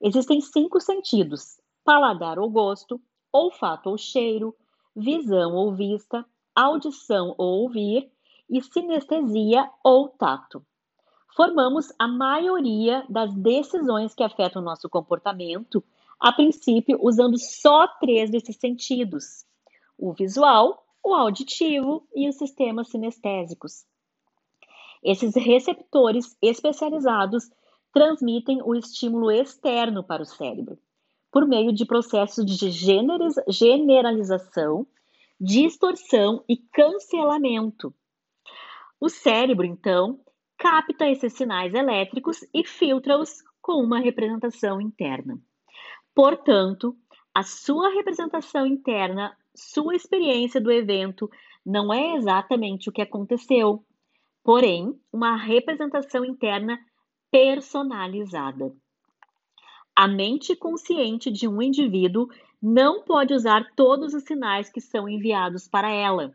Existem 0.00 0.40
cinco 0.40 0.80
sentidos: 0.80 1.60
paladar 1.84 2.38
ou 2.38 2.50
gosto, 2.50 3.00
olfato 3.32 3.88
ou 3.90 3.96
cheiro, 3.96 4.54
visão 4.94 5.54
ou 5.54 5.74
vista, 5.74 6.24
audição 6.54 7.34
ou 7.38 7.62
ouvir 7.62 8.10
e 8.50 8.60
sinestesia 8.62 9.70
ou 9.82 10.08
tato. 10.08 10.64
Formamos 11.34 11.90
a 11.98 12.06
maioria 12.06 13.06
das 13.08 13.34
decisões 13.34 14.14
que 14.14 14.22
afetam 14.22 14.60
o 14.60 14.64
nosso 14.64 14.88
comportamento, 14.90 15.82
a 16.20 16.30
princípio 16.30 16.98
usando 17.00 17.38
só 17.38 17.88
três 17.98 18.30
desses 18.30 18.56
sentidos: 18.56 19.46
o 19.96 20.12
visual, 20.12 20.81
o 21.02 21.14
auditivo 21.14 22.06
e 22.14 22.28
os 22.28 22.36
sistemas 22.36 22.88
sinestésicos. 22.88 23.84
Esses 25.02 25.34
receptores 25.34 26.36
especializados 26.40 27.50
transmitem 27.92 28.62
o 28.62 28.74
estímulo 28.74 29.30
externo 29.30 30.04
para 30.04 30.22
o 30.22 30.26
cérebro, 30.26 30.78
por 31.30 31.46
meio 31.46 31.72
de 31.72 31.84
processos 31.84 32.46
de 32.46 32.70
generalização, 33.48 34.86
distorção 35.40 36.44
e 36.48 36.56
cancelamento. 36.56 37.92
O 39.00 39.08
cérebro, 39.08 39.66
então, 39.66 40.20
capta 40.56 41.08
esses 41.08 41.32
sinais 41.32 41.74
elétricos 41.74 42.46
e 42.54 42.64
filtra-os 42.64 43.42
com 43.60 43.82
uma 43.82 43.98
representação 43.98 44.80
interna. 44.80 45.40
Portanto, 46.14 46.96
a 47.34 47.42
sua 47.42 47.88
representação 47.88 48.66
interna, 48.66 49.36
sua 49.54 49.94
experiência 49.94 50.60
do 50.60 50.70
evento, 50.70 51.30
não 51.64 51.92
é 51.92 52.14
exatamente 52.16 52.88
o 52.88 52.92
que 52.92 53.02
aconteceu, 53.02 53.84
porém, 54.42 54.98
uma 55.12 55.36
representação 55.36 56.24
interna 56.24 56.78
personalizada. 57.30 58.74
A 59.94 60.08
mente 60.08 60.56
consciente 60.56 61.30
de 61.30 61.46
um 61.46 61.60
indivíduo 61.60 62.26
não 62.60 63.02
pode 63.02 63.34
usar 63.34 63.72
todos 63.76 64.14
os 64.14 64.24
sinais 64.24 64.70
que 64.70 64.80
são 64.80 65.08
enviados 65.08 65.68
para 65.68 65.90
ela. 65.90 66.32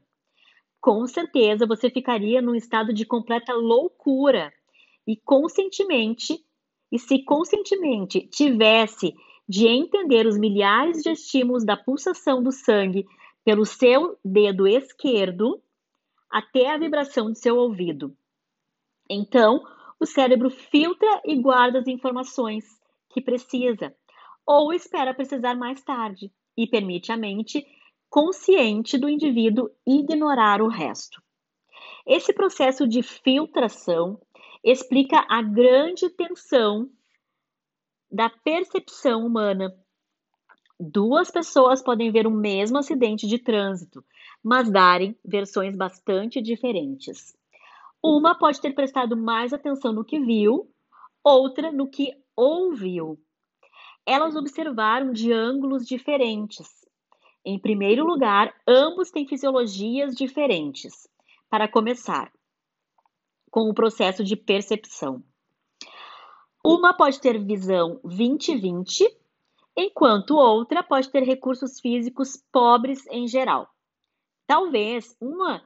Com 0.80 1.06
certeza 1.08 1.66
você 1.66 1.90
ficaria 1.90 2.42
num 2.42 2.54
estado 2.54 2.94
de 2.94 3.06
completa 3.06 3.54
loucura 3.54 4.54
e 5.08 5.18
conscientemente, 5.18 6.40
e 6.92 7.00
se 7.00 7.24
conscientemente 7.24 8.28
tivesse 8.28 9.14
de 9.48 9.68
entender 9.68 10.26
os 10.26 10.38
milhares 10.38 11.02
de 11.02 11.12
estímulos 11.12 11.66
da 11.66 11.78
pulsação 11.78 12.44
do 12.44 12.52
sangue 12.52 13.06
pelo 13.46 13.66
seu 13.66 14.18
dedo 14.24 14.68
esquerdo 14.68 15.62
até 16.30 16.72
a 16.72 16.78
vibração 16.78 17.32
de 17.32 17.40
seu 17.40 17.56
ouvido. 17.58 18.16
Então, 19.10 19.64
o 20.00 20.06
cérebro 20.06 20.50
filtra 20.50 21.22
e 21.26 21.36
guarda 21.42 21.80
as 21.80 21.88
informações 21.88 22.66
que 23.10 23.22
precisa, 23.22 23.96
ou 24.46 24.74
espera 24.74 25.14
precisar 25.14 25.56
mais 25.56 25.82
tarde, 25.82 26.32
e 26.58 26.68
permite 26.68 27.12
à 27.12 27.18
mente 27.18 27.66
consciente 28.10 28.98
do 28.98 29.08
indivíduo 29.08 29.70
ignorar 29.86 30.62
o 30.62 30.68
resto. 30.68 31.22
Esse 32.06 32.34
processo 32.34 32.88
de 32.88 33.02
filtração 33.02 34.20
explica 34.64 35.26
a 35.30 35.42
grande 35.42 36.10
tensão 36.10 36.90
da 38.12 38.30
percepção 38.30 39.26
humana. 39.26 39.74
Duas 40.80 41.32
pessoas 41.32 41.82
podem 41.82 42.12
ver 42.12 42.28
o 42.28 42.32
mesmo 42.32 42.78
acidente 42.78 43.28
de 43.28 43.40
trânsito, 43.40 44.04
mas 44.44 44.70
darem 44.70 45.18
versões 45.26 45.76
bastante 45.76 46.42
diferentes. 46.42 47.36
Uma 48.02 48.38
pode 48.38 48.62
ter 48.62 48.74
prestado 48.74 49.18
mais 49.18 49.54
atenção 49.54 49.92
no 49.92 50.06
que 50.06 50.20
viu, 50.20 50.70
outra 51.24 51.72
no 51.72 51.90
que 51.90 52.14
ouviu. 52.36 53.20
Elas 54.06 54.36
observaram 54.36 55.12
de 55.12 55.34
ângulos 55.34 55.86
diferentes. 55.86 56.68
Em 57.44 57.60
primeiro 57.60 58.06
lugar, 58.06 58.54
ambos 58.68 59.10
têm 59.10 59.28
fisiologias 59.28 60.16
diferentes. 60.16 61.08
Para 61.50 61.68
começar, 61.68 62.32
com 63.50 63.70
o 63.70 63.74
processo 63.74 64.24
de 64.24 64.36
percepção. 64.36 65.24
Uma 66.70 66.94
pode 66.94 67.22
ter 67.22 67.42
visão 67.42 67.98
20-20, 68.04 69.06
enquanto 69.78 70.36
outra 70.36 70.84
pode 70.84 71.10
ter 71.10 71.24
recursos 71.24 71.80
físicos 71.80 72.44
pobres 72.52 73.08
em 73.08 73.26
geral. 73.26 73.70
Talvez 74.46 75.16
uma 75.22 75.62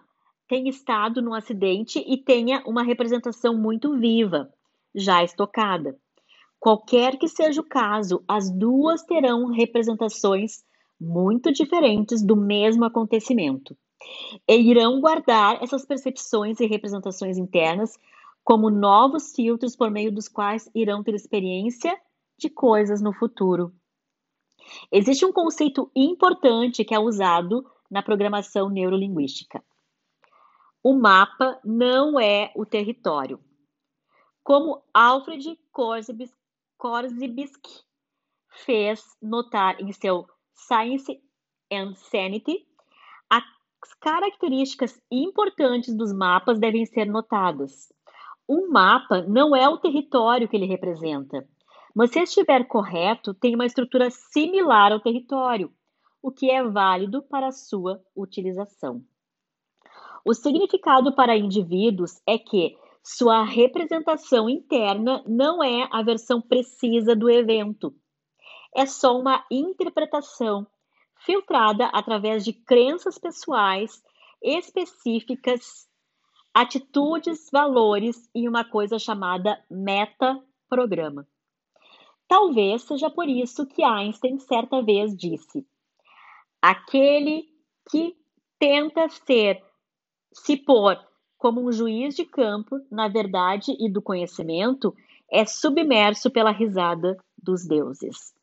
tenha 0.47 0.69
estado 0.69 1.19
num 1.19 1.33
acidente 1.33 1.97
e 2.05 2.17
tenha 2.17 2.61
uma 2.67 2.83
representação 2.83 3.57
muito 3.57 3.97
viva, 3.97 4.53
já 4.93 5.23
estocada. 5.23 5.97
Qualquer 6.59 7.17
que 7.17 7.27
seja 7.27 7.61
o 7.61 7.67
caso, 7.67 8.23
as 8.27 8.51
duas 8.51 9.01
terão 9.01 9.47
representações 9.47 10.63
muito 10.99 11.51
diferentes 11.51 12.21
do 12.21 12.35
mesmo 12.35 12.85
acontecimento. 12.85 13.75
E 14.47 14.55
irão 14.55 15.01
guardar 15.01 15.63
essas 15.63 15.83
percepções 15.83 16.59
e 16.59 16.67
representações 16.67 17.39
internas 17.39 17.97
como 18.43 18.69
novos 18.69 19.33
filtros 19.33 19.75
por 19.75 19.89
meio 19.89 20.11
dos 20.11 20.27
quais 20.27 20.69
irão 20.73 21.03
ter 21.03 21.13
experiência 21.13 21.97
de 22.37 22.49
coisas 22.49 23.01
no 23.01 23.13
futuro. 23.13 23.73
Existe 24.91 25.25
um 25.25 25.33
conceito 25.33 25.91
importante 25.95 26.83
que 26.83 26.93
é 26.93 26.99
usado 26.99 27.65
na 27.89 28.01
programação 28.01 28.69
neurolinguística 28.69 29.63
o 30.83 30.93
mapa 30.93 31.59
não 31.63 32.19
é 32.19 32.51
o 32.55 32.65
território. 32.65 33.39
Como 34.43 34.83
Alfred 34.93 35.59
Korzybski 36.77 37.83
fez 38.65 39.03
notar 39.21 39.79
em 39.79 39.91
seu 39.91 40.27
Science 40.53 41.21
and 41.71 41.93
Sanity, 41.95 42.65
as 43.29 43.43
características 43.99 44.99
importantes 45.11 45.95
dos 45.95 46.11
mapas 46.11 46.59
devem 46.59 46.85
ser 46.85 47.05
notadas. 47.05 47.93
Um 48.53 48.69
mapa 48.69 49.21
não 49.21 49.55
é 49.55 49.69
o 49.69 49.77
território 49.77 50.45
que 50.45 50.57
ele 50.57 50.65
representa, 50.65 51.47
mas 51.95 52.11
se 52.11 52.19
estiver 52.19 52.67
correto, 52.67 53.33
tem 53.33 53.55
uma 53.55 53.65
estrutura 53.65 54.09
similar 54.09 54.91
ao 54.91 54.99
território, 54.99 55.71
o 56.21 56.29
que 56.29 56.51
é 56.51 56.61
válido 56.61 57.23
para 57.23 57.47
a 57.47 57.51
sua 57.53 58.03
utilização. 58.13 59.01
O 60.25 60.33
significado 60.33 61.15
para 61.15 61.37
indivíduos 61.37 62.21
é 62.27 62.37
que 62.37 62.77
sua 63.01 63.41
representação 63.45 64.49
interna 64.49 65.23
não 65.25 65.63
é 65.63 65.87
a 65.89 66.03
versão 66.03 66.41
precisa 66.41 67.15
do 67.15 67.29
evento. 67.29 67.95
É 68.75 68.85
só 68.85 69.17
uma 69.17 69.45
interpretação 69.49 70.67
filtrada 71.25 71.85
através 71.93 72.43
de 72.43 72.51
crenças 72.51 73.17
pessoais 73.17 74.03
específicas, 74.43 75.89
atitudes, 76.53 77.49
valores 77.51 78.29
e 78.35 78.47
uma 78.47 78.63
coisa 78.63 78.99
chamada 78.99 79.61
metaprograma. 79.69 81.27
Talvez 82.27 82.83
seja 82.83 83.09
por 83.09 83.27
isso 83.27 83.65
que 83.65 83.83
Einstein 83.83 84.39
certa 84.39 84.81
vez 84.81 85.15
disse: 85.15 85.65
aquele 86.61 87.49
que 87.89 88.15
tenta 88.57 89.09
ser 89.09 89.61
se 90.33 90.55
pôr 90.55 90.97
como 91.37 91.59
um 91.59 91.71
juiz 91.71 92.15
de 92.15 92.23
campo 92.23 92.79
na 92.91 93.07
verdade 93.07 93.75
e 93.79 93.91
do 93.91 94.01
conhecimento, 94.01 94.95
é 95.29 95.45
submerso 95.45 96.29
pela 96.29 96.51
risada 96.51 97.17
dos 97.41 97.65
deuses. 97.65 98.33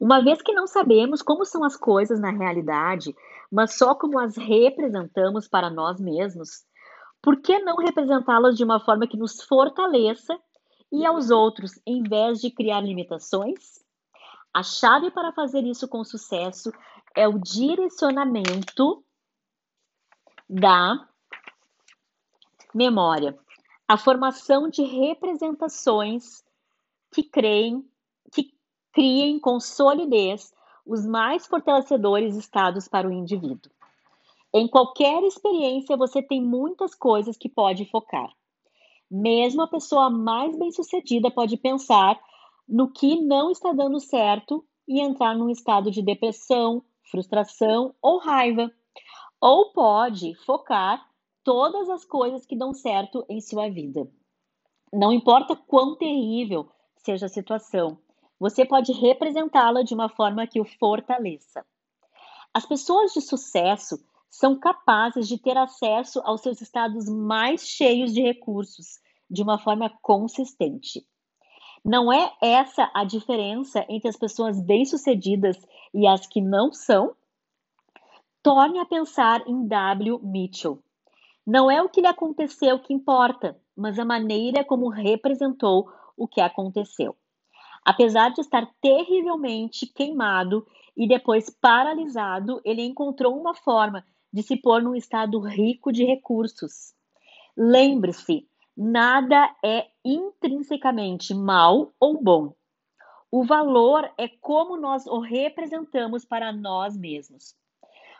Uma 0.00 0.22
vez 0.22 0.40
que 0.40 0.52
não 0.52 0.66
sabemos 0.66 1.22
como 1.22 1.44
são 1.44 1.64
as 1.64 1.76
coisas 1.76 2.18
na 2.18 2.30
realidade, 2.30 3.14
mas 3.50 3.76
só 3.76 3.94
como 3.94 4.18
as 4.18 4.36
representamos 4.36 5.46
para 5.48 5.70
nós 5.70 6.00
mesmos, 6.00 6.64
por 7.26 7.42
que 7.42 7.58
não 7.58 7.74
representá-las 7.78 8.56
de 8.56 8.62
uma 8.62 8.78
forma 8.78 9.04
que 9.04 9.16
nos 9.16 9.42
fortaleça 9.42 10.38
e 10.92 11.04
aos 11.04 11.28
outros, 11.28 11.72
em 11.84 12.00
vez 12.00 12.40
de 12.40 12.52
criar 12.52 12.80
limitações? 12.80 13.84
A 14.54 14.62
chave 14.62 15.10
para 15.10 15.32
fazer 15.32 15.64
isso 15.64 15.88
com 15.88 16.04
sucesso 16.04 16.70
é 17.16 17.26
o 17.26 17.36
direcionamento 17.36 19.04
da 20.48 21.04
memória, 22.72 23.36
a 23.88 23.98
formação 23.98 24.68
de 24.68 24.84
representações 24.84 26.44
que 27.10 27.24
creem, 27.24 27.84
que 28.30 28.54
criem 28.92 29.40
com 29.40 29.58
solidez 29.58 30.54
os 30.86 31.04
mais 31.04 31.44
fortalecedores 31.44 32.36
estados 32.36 32.86
para 32.86 33.08
o 33.08 33.12
indivíduo. 33.12 33.72
Em 34.58 34.66
qualquer 34.66 35.22
experiência, 35.22 35.98
você 35.98 36.22
tem 36.22 36.42
muitas 36.42 36.94
coisas 36.94 37.36
que 37.36 37.46
pode 37.46 37.84
focar. 37.90 38.32
Mesmo 39.10 39.60
a 39.60 39.68
pessoa 39.68 40.08
mais 40.08 40.56
bem-sucedida 40.56 41.30
pode 41.30 41.58
pensar 41.58 42.18
no 42.66 42.90
que 42.90 43.20
não 43.20 43.50
está 43.50 43.74
dando 43.74 44.00
certo 44.00 44.64
e 44.88 44.98
entrar 44.98 45.36
num 45.36 45.50
estado 45.50 45.90
de 45.90 46.00
depressão, 46.00 46.82
frustração 47.10 47.94
ou 48.00 48.16
raiva. 48.16 48.72
Ou 49.38 49.74
pode 49.74 50.34
focar 50.46 51.06
todas 51.44 51.90
as 51.90 52.06
coisas 52.06 52.46
que 52.46 52.56
dão 52.56 52.72
certo 52.72 53.26
em 53.28 53.42
sua 53.42 53.68
vida. 53.68 54.10
Não 54.90 55.12
importa 55.12 55.54
quão 55.54 55.96
terrível 55.96 56.66
seja 56.96 57.26
a 57.26 57.28
situação, 57.28 57.98
você 58.40 58.64
pode 58.64 58.90
representá-la 58.94 59.82
de 59.82 59.92
uma 59.92 60.08
forma 60.08 60.46
que 60.46 60.62
o 60.62 60.64
fortaleça. 60.64 61.62
As 62.54 62.64
pessoas 62.64 63.12
de 63.12 63.20
sucesso 63.20 64.02
são 64.36 64.58
capazes 64.58 65.26
de 65.26 65.38
ter 65.38 65.56
acesso 65.56 66.20
aos 66.22 66.42
seus 66.42 66.60
estados 66.60 67.08
mais 67.08 67.66
cheios 67.66 68.12
de 68.12 68.20
recursos 68.20 69.00
de 69.30 69.42
uma 69.42 69.58
forma 69.58 69.90
consistente. 70.02 71.06
Não 71.82 72.12
é 72.12 72.30
essa 72.42 72.90
a 72.92 73.02
diferença 73.02 73.86
entre 73.88 74.10
as 74.10 74.16
pessoas 74.16 74.60
bem-sucedidas 74.60 75.56
e 75.94 76.06
as 76.06 76.26
que 76.26 76.42
não 76.42 76.70
são? 76.70 77.14
Torne 78.42 78.78
a 78.78 78.84
pensar 78.84 79.42
em 79.48 79.66
W. 79.66 80.20
Mitchell. 80.22 80.82
Não 81.46 81.70
é 81.70 81.80
o 81.80 81.88
que 81.88 82.02
lhe 82.02 82.06
aconteceu 82.06 82.78
que 82.78 82.92
importa, 82.92 83.58
mas 83.74 83.98
a 83.98 84.04
maneira 84.04 84.62
como 84.64 84.90
representou 84.90 85.90
o 86.14 86.28
que 86.28 86.42
aconteceu. 86.42 87.16
Apesar 87.82 88.30
de 88.32 88.42
estar 88.42 88.68
terrivelmente 88.82 89.86
queimado 89.86 90.66
e 90.94 91.08
depois 91.08 91.48
paralisado, 91.48 92.60
ele 92.64 92.82
encontrou 92.82 93.38
uma 93.38 93.54
forma 93.54 94.04
de 94.36 94.42
se 94.42 94.54
pôr 94.54 94.82
num 94.82 94.94
estado 94.94 95.40
rico 95.40 95.90
de 95.90 96.04
recursos. 96.04 96.92
Lembre-se, 97.56 98.46
nada 98.76 99.50
é 99.64 99.86
intrinsecamente 100.04 101.32
mal 101.32 101.94
ou 101.98 102.22
bom. 102.22 102.52
O 103.30 103.46
valor 103.46 104.06
é 104.18 104.28
como 104.28 104.76
nós 104.76 105.06
o 105.06 105.20
representamos 105.20 106.26
para 106.26 106.52
nós 106.52 106.94
mesmos. 106.94 107.56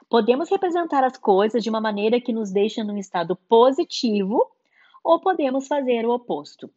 Podemos 0.09 0.49
representar 0.49 1.05
as 1.05 1.19
coisas 1.19 1.63
de 1.63 1.69
uma 1.69 1.83
maneira 1.83 2.19
que 2.19 2.33
nos 2.33 2.51
deixa 2.51 2.83
num 2.83 2.97
estado 2.97 3.37
positivo 3.37 4.51
ou 5.05 5.21
podemos 5.21 5.69
fazer 5.69 6.07
o 6.07 6.15
oposto. 6.15 6.71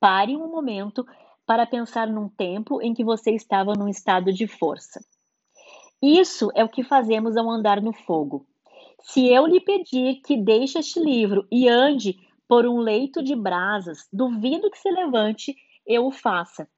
Pare 0.00 0.34
um 0.34 0.50
momento 0.50 1.06
para 1.44 1.66
pensar 1.66 2.06
num 2.06 2.30
tempo 2.30 2.80
em 2.80 2.94
que 2.94 3.04
você 3.04 3.30
estava 3.32 3.74
num 3.74 3.88
estado 3.88 4.32
de 4.32 4.46
força. 4.46 5.04
Isso 6.02 6.50
é 6.54 6.62
o 6.62 6.68
que 6.68 6.84
fazemos 6.84 7.36
ao 7.36 7.50
andar 7.50 7.82
no 7.82 7.92
fogo. 7.92 8.46
Se 9.00 9.26
eu 9.28 9.46
lhe 9.46 9.60
pedir 9.60 10.20
que 10.22 10.36
deixe 10.36 10.78
este 10.78 11.00
livro 11.00 11.46
e 11.50 11.68
ande 11.68 12.16
por 12.46 12.66
um 12.66 12.78
leito 12.78 13.22
de 13.22 13.34
brasas, 13.34 14.08
duvido 14.12 14.70
que 14.70 14.78
se 14.78 14.90
levante, 14.90 15.56
eu 15.86 16.06
o 16.06 16.12
faça. 16.12 16.68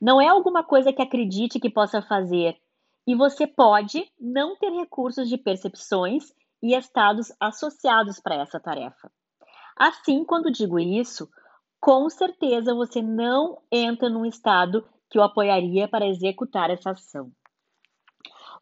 Não 0.00 0.20
é 0.20 0.28
alguma 0.28 0.64
coisa 0.64 0.92
que 0.92 1.00
acredite 1.00 1.60
que 1.60 1.70
possa 1.70 2.02
fazer, 2.02 2.56
e 3.06 3.14
você 3.14 3.46
pode 3.46 4.10
não 4.18 4.56
ter 4.56 4.70
recursos 4.70 5.28
de 5.28 5.36
percepções 5.36 6.32
e 6.62 6.74
estados 6.74 7.32
associados 7.38 8.18
para 8.20 8.36
essa 8.36 8.58
tarefa. 8.58 9.12
Assim, 9.76 10.24
quando 10.24 10.50
digo 10.50 10.78
isso, 10.78 11.28
com 11.80 12.08
certeza 12.08 12.74
você 12.74 13.02
não 13.02 13.60
entra 13.70 14.08
num 14.08 14.24
estado 14.24 14.86
que 15.10 15.18
o 15.18 15.22
apoiaria 15.22 15.86
para 15.86 16.06
executar 16.06 16.70
essa 16.70 16.90
ação. 16.90 17.30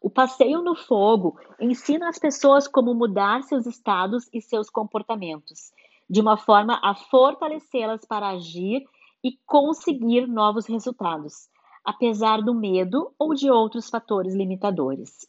O 0.03 0.09
passeio 0.09 0.61
no 0.61 0.75
fogo 0.75 1.39
ensina 1.57 2.09
as 2.09 2.19
pessoas 2.19 2.67
como 2.67 2.93
mudar 2.93 3.41
seus 3.43 3.65
estados 3.65 4.29
e 4.33 4.41
seus 4.41 4.69
comportamentos, 4.69 5.71
de 6.09 6.19
uma 6.19 6.35
forma 6.35 6.77
a 6.83 6.93
fortalecê-las 6.93 8.03
para 8.03 8.27
agir 8.27 8.83
e 9.23 9.39
conseguir 9.45 10.27
novos 10.27 10.65
resultados, 10.65 11.47
apesar 11.85 12.41
do 12.41 12.53
medo 12.53 13.13
ou 13.17 13.33
de 13.33 13.49
outros 13.49 13.89
fatores 13.89 14.35
limitadores. 14.35 15.25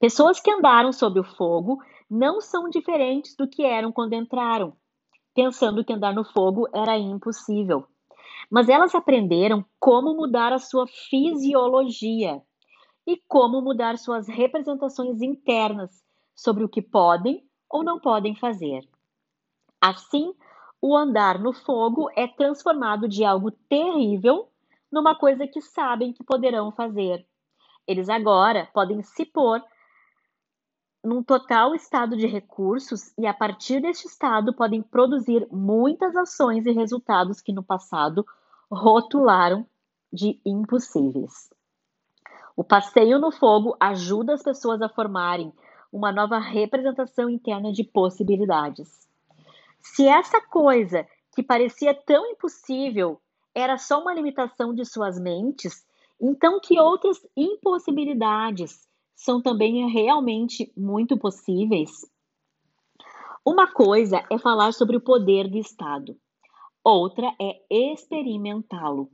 Pessoas 0.00 0.40
que 0.40 0.50
andaram 0.50 0.90
sob 0.90 1.20
o 1.20 1.24
fogo 1.24 1.78
não 2.08 2.40
são 2.40 2.70
diferentes 2.70 3.36
do 3.36 3.46
que 3.46 3.62
eram 3.62 3.92
quando 3.92 4.14
entraram, 4.14 4.72
pensando 5.34 5.84
que 5.84 5.92
andar 5.92 6.14
no 6.14 6.24
fogo 6.24 6.66
era 6.72 6.96
impossível. 6.96 7.86
Mas 8.50 8.70
elas 8.70 8.94
aprenderam 8.94 9.62
como 9.78 10.16
mudar 10.16 10.50
a 10.50 10.58
sua 10.58 10.86
fisiologia 10.86 12.42
e 13.08 13.16
como 13.26 13.62
mudar 13.62 13.96
suas 13.96 14.28
representações 14.28 15.22
internas 15.22 16.04
sobre 16.36 16.62
o 16.62 16.68
que 16.68 16.82
podem 16.82 17.42
ou 17.66 17.82
não 17.82 17.98
podem 17.98 18.36
fazer. 18.36 18.86
Assim, 19.80 20.34
o 20.78 20.94
andar 20.94 21.38
no 21.38 21.54
fogo 21.54 22.10
é 22.14 22.28
transformado 22.28 23.08
de 23.08 23.24
algo 23.24 23.50
terrível 23.50 24.50
numa 24.92 25.14
coisa 25.14 25.46
que 25.46 25.62
sabem 25.62 26.12
que 26.12 26.22
poderão 26.22 26.70
fazer. 26.70 27.26
Eles 27.86 28.10
agora 28.10 28.68
podem 28.74 29.02
se 29.02 29.24
pôr 29.24 29.64
num 31.02 31.22
total 31.22 31.74
estado 31.74 32.14
de 32.14 32.26
recursos 32.26 33.14
e, 33.16 33.26
a 33.26 33.32
partir 33.32 33.80
deste 33.80 34.06
estado, 34.06 34.54
podem 34.54 34.82
produzir 34.82 35.48
muitas 35.50 36.14
ações 36.14 36.66
e 36.66 36.72
resultados 36.72 37.40
que 37.40 37.54
no 37.54 37.62
passado 37.62 38.26
rotularam 38.70 39.66
de 40.12 40.38
impossíveis. 40.44 41.48
O 42.58 42.64
passeio 42.64 43.20
no 43.20 43.30
fogo 43.30 43.76
ajuda 43.78 44.34
as 44.34 44.42
pessoas 44.42 44.82
a 44.82 44.88
formarem 44.88 45.52
uma 45.92 46.10
nova 46.10 46.40
representação 46.40 47.30
interna 47.30 47.70
de 47.70 47.84
possibilidades. 47.84 49.08
Se 49.80 50.08
essa 50.08 50.40
coisa 50.40 51.06
que 51.36 51.40
parecia 51.40 51.94
tão 51.94 52.26
impossível 52.32 53.20
era 53.54 53.78
só 53.78 54.00
uma 54.00 54.12
limitação 54.12 54.74
de 54.74 54.84
suas 54.84 55.20
mentes, 55.20 55.86
então 56.20 56.58
que 56.58 56.80
outras 56.80 57.24
impossibilidades 57.36 58.88
são 59.14 59.40
também 59.40 59.88
realmente 59.88 60.72
muito 60.76 61.16
possíveis? 61.16 62.10
Uma 63.46 63.68
coisa 63.68 64.26
é 64.28 64.36
falar 64.36 64.72
sobre 64.72 64.96
o 64.96 65.00
poder 65.00 65.48
do 65.48 65.58
Estado, 65.58 66.16
outra 66.82 67.32
é 67.40 67.60
experimentá-lo. 67.70 69.08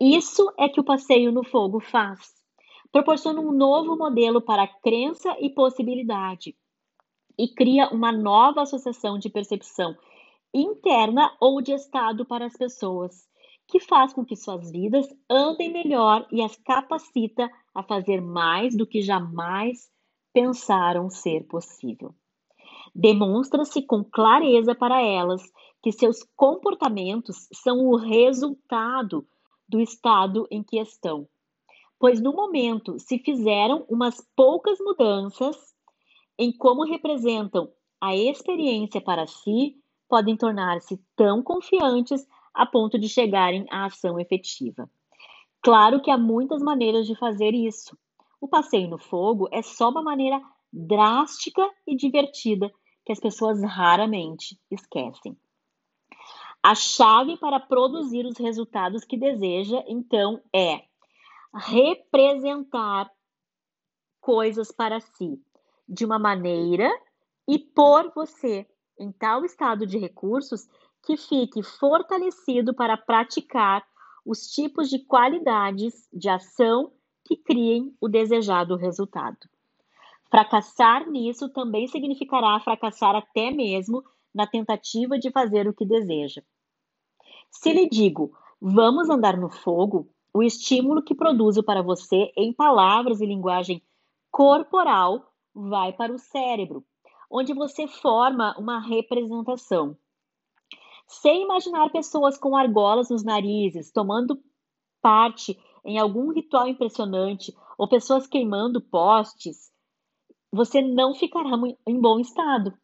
Isso 0.00 0.52
é 0.58 0.68
que 0.68 0.80
o 0.80 0.84
passeio 0.84 1.30
no 1.30 1.44
fogo 1.44 1.78
faz 1.78 2.35
proporciona 2.96 3.42
um 3.42 3.52
novo 3.52 3.94
modelo 3.94 4.40
para 4.40 4.66
crença 4.66 5.36
e 5.38 5.50
possibilidade 5.50 6.56
e 7.38 7.46
cria 7.46 7.90
uma 7.90 8.10
nova 8.10 8.62
associação 8.62 9.18
de 9.18 9.28
percepção 9.28 9.94
interna 10.54 11.30
ou 11.38 11.60
de 11.60 11.72
estado 11.72 12.24
para 12.24 12.46
as 12.46 12.56
pessoas, 12.56 13.28
que 13.68 13.78
faz 13.80 14.14
com 14.14 14.24
que 14.24 14.34
suas 14.34 14.70
vidas 14.70 15.06
andem 15.28 15.70
melhor 15.70 16.26
e 16.32 16.40
as 16.40 16.56
capacita 16.56 17.50
a 17.74 17.82
fazer 17.82 18.22
mais 18.22 18.74
do 18.74 18.86
que 18.86 19.02
jamais 19.02 19.90
pensaram 20.32 21.10
ser 21.10 21.46
possível. 21.46 22.14
Demonstra-se 22.94 23.82
com 23.82 24.02
clareza 24.02 24.74
para 24.74 25.02
elas 25.02 25.42
que 25.82 25.92
seus 25.92 26.22
comportamentos 26.34 27.46
são 27.52 27.76
o 27.88 27.96
resultado 27.96 29.28
do 29.68 29.82
estado 29.82 30.48
em 30.50 30.62
que 30.62 30.80
estão 30.80 31.28
pois 31.98 32.20
no 32.20 32.32
momento 32.32 32.98
se 32.98 33.18
fizeram 33.18 33.84
umas 33.88 34.20
poucas 34.34 34.78
mudanças 34.80 35.74
em 36.38 36.52
como 36.52 36.84
representam 36.84 37.70
a 38.00 38.14
experiência 38.14 39.00
para 39.00 39.26
si, 39.26 39.76
podem 40.08 40.36
tornar-se 40.36 41.00
tão 41.16 41.42
confiantes 41.42 42.26
a 42.52 42.66
ponto 42.66 42.98
de 42.98 43.08
chegarem 43.08 43.66
à 43.70 43.86
ação 43.86 44.20
efetiva. 44.20 44.88
Claro 45.62 46.00
que 46.00 46.10
há 46.10 46.18
muitas 46.18 46.62
maneiras 46.62 47.06
de 47.06 47.14
fazer 47.16 47.54
isso. 47.54 47.96
O 48.40 48.46
passeio 48.46 48.88
no 48.88 48.98
fogo 48.98 49.48
é 49.50 49.62
só 49.62 49.88
uma 49.88 50.02
maneira 50.02 50.40
drástica 50.72 51.68
e 51.86 51.96
divertida 51.96 52.72
que 53.04 53.12
as 53.12 53.20
pessoas 53.20 53.62
raramente 53.62 54.58
esquecem. 54.70 55.36
A 56.62 56.74
chave 56.74 57.36
para 57.36 57.60
produzir 57.60 58.26
os 58.26 58.36
resultados 58.36 59.04
que 59.04 59.16
deseja, 59.16 59.82
então, 59.86 60.40
é 60.52 60.82
representar 61.56 63.10
coisas 64.20 64.70
para 64.70 65.00
si 65.00 65.40
de 65.88 66.04
uma 66.04 66.18
maneira 66.18 66.90
e 67.48 67.58
por 67.58 68.12
você 68.14 68.66
em 68.98 69.10
tal 69.12 69.44
estado 69.44 69.86
de 69.86 69.98
recursos 69.98 70.68
que 71.02 71.16
fique 71.16 71.62
fortalecido 71.62 72.74
para 72.74 72.96
praticar 72.96 73.86
os 74.24 74.50
tipos 74.50 74.90
de 74.90 74.98
qualidades 74.98 76.08
de 76.12 76.28
ação 76.28 76.92
que 77.24 77.36
criem 77.36 77.96
o 78.00 78.08
desejado 78.08 78.76
resultado. 78.76 79.38
Fracassar 80.28 81.08
nisso 81.08 81.48
também 81.48 81.86
significará 81.86 82.58
fracassar 82.60 83.14
até 83.14 83.50
mesmo 83.50 84.02
na 84.34 84.46
tentativa 84.46 85.18
de 85.18 85.30
fazer 85.30 85.68
o 85.68 85.72
que 85.72 85.86
deseja. 85.86 86.42
Se 87.50 87.72
lhe 87.72 87.88
digo, 87.88 88.36
vamos 88.60 89.08
andar 89.08 89.36
no 89.36 89.48
fogo, 89.48 90.10
o 90.36 90.42
estímulo 90.42 91.02
que 91.02 91.14
produzo 91.14 91.62
para 91.62 91.82
você 91.82 92.30
em 92.36 92.52
palavras 92.52 93.22
e 93.22 93.26
linguagem 93.26 93.82
corporal 94.30 95.32
vai 95.54 95.94
para 95.94 96.12
o 96.12 96.18
cérebro, 96.18 96.84
onde 97.30 97.54
você 97.54 97.88
forma 97.88 98.54
uma 98.58 98.78
representação. 98.78 99.96
Sem 101.06 101.42
imaginar 101.42 101.90
pessoas 101.90 102.36
com 102.36 102.54
argolas 102.54 103.08
nos 103.08 103.24
narizes, 103.24 103.90
tomando 103.90 104.38
parte 105.00 105.58
em 105.82 105.98
algum 105.98 106.30
ritual 106.30 106.68
impressionante 106.68 107.56
ou 107.78 107.88
pessoas 107.88 108.26
queimando 108.26 108.78
postes, 108.78 109.72
você 110.52 110.82
não 110.82 111.14
ficará 111.14 111.52
em 111.86 111.98
bom 111.98 112.18
estado. 112.18 112.74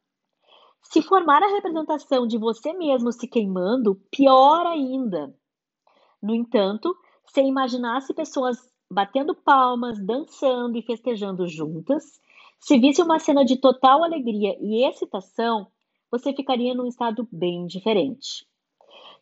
Se 0.85 1.03
formar 1.03 1.43
a 1.43 1.51
representação 1.51 2.27
de 2.27 2.39
você 2.39 2.73
mesmo 2.73 3.13
se 3.13 3.29
queimando, 3.29 3.97
pior 4.11 4.67
ainda. 4.67 5.37
No 6.23 6.35
entanto, 6.35 6.97
se 7.27 7.41
imaginasse 7.41 8.15
pessoas 8.15 8.59
batendo 8.91 9.35
palmas, 9.35 9.99
dançando 10.05 10.77
e 10.77 10.83
festejando 10.83 11.47
juntas, 11.47 12.21
se 12.61 12.79
visse 12.79 13.03
uma 13.03 13.19
cena 13.19 13.45
de 13.45 13.57
total 13.57 14.05
alegria 14.05 14.57
e 14.61 14.85
excitação, 14.85 15.67
você 16.11 16.33
ficaria 16.33 16.75
num 16.75 16.87
estado 16.87 17.27
bem 17.33 17.67
diferente. 17.67 18.47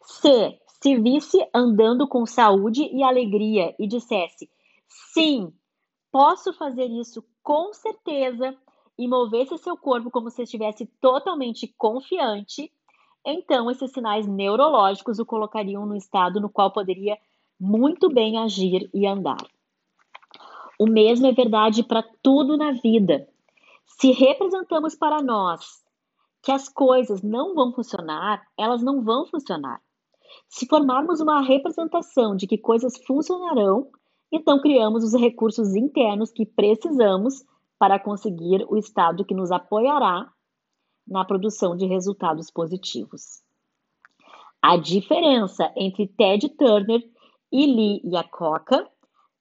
Se 0.03 0.59
se 0.83 0.97
visse 0.99 1.39
andando 1.55 2.09
com 2.09 2.25
saúde 2.25 2.89
e 2.91 3.03
alegria 3.03 3.75
e 3.79 3.87
dissesse: 3.87 4.51
Sim, 4.89 5.53
posso 6.11 6.55
fazer 6.55 6.87
isso 6.87 7.23
com 7.43 7.73
certeza, 7.75 8.57
e 9.01 9.09
movesse 9.09 9.57
seu 9.57 9.79
corpo 9.79 10.11
como 10.11 10.31
se 10.31 10.43
estivesse 10.43 10.85
totalmente 11.01 11.67
confiante, 11.79 12.71
então 13.25 13.71
esses 13.71 13.91
sinais 13.93 14.27
neurológicos 14.27 15.19
o 15.19 15.25
colocariam 15.25 15.87
no 15.87 15.97
estado 15.97 16.39
no 16.39 16.51
qual 16.51 16.71
poderia 16.71 17.17
muito 17.61 18.09
bem 18.09 18.39
agir 18.39 18.89
e 18.95 19.07
andar. 19.07 19.47
O 20.79 20.87
mesmo 20.87 21.27
é 21.27 21.33
verdade 21.33 21.83
para 21.83 22.03
tudo 22.23 22.57
na 22.57 22.73
vida. 22.73 23.29
Se 23.85 24.13
representamos 24.13 24.95
para 24.95 25.23
nós 25.23 25.85
que 26.43 26.51
as 26.51 26.71
coisas 26.71 27.23
não 27.23 27.55
vão 27.55 27.71
funcionar, 27.71 28.43
elas 28.57 28.83
não 28.83 29.03
vão 29.03 29.27
funcionar. 29.27 29.79
Se 30.49 30.67
formarmos 30.67 31.21
uma 31.21 31.43
representação 31.43 32.35
de 32.35 32.47
que 32.47 32.57
coisas 32.57 32.97
funcionarão, 33.05 33.91
então 34.33 34.61
criamos 34.61 35.05
os 35.05 35.13
recursos 35.13 35.75
internos 35.75 36.31
que 36.31 36.47
precisamos 36.47 37.45
para 37.79 37.99
conseguir 37.99 38.65
o 38.71 38.79
estado 38.79 39.25
que 39.25 39.35
nos 39.35 39.51
apoiará 39.51 40.33
na 41.07 41.25
produção 41.25 41.77
de 41.77 41.85
resultados 41.85 42.51
positivos. 42.51 43.43
A 44.63 44.77
diferença 44.77 45.71
entre 45.77 46.07
Ted 46.07 46.49
Turner 46.51 47.03
e 47.53 47.67
Lee 47.67 48.01
Iacocca, 48.05 48.89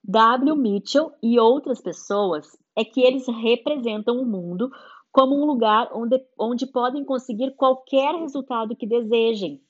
W. 0.03 0.55
Mitchell 0.55 1.11
e 1.21 1.39
outras 1.39 1.81
pessoas 1.81 2.57
é 2.75 2.83
que 2.83 3.01
eles 3.01 3.27
representam 3.27 4.17
o 4.19 4.25
mundo 4.25 4.71
como 5.11 5.35
um 5.35 5.45
lugar 5.45 5.89
onde, 5.93 6.23
onde 6.37 6.65
podem 6.65 7.03
conseguir 7.03 7.55
qualquer 7.55 8.15
resultado 8.15 8.75
que 8.75 8.87
desejem. 8.87 9.61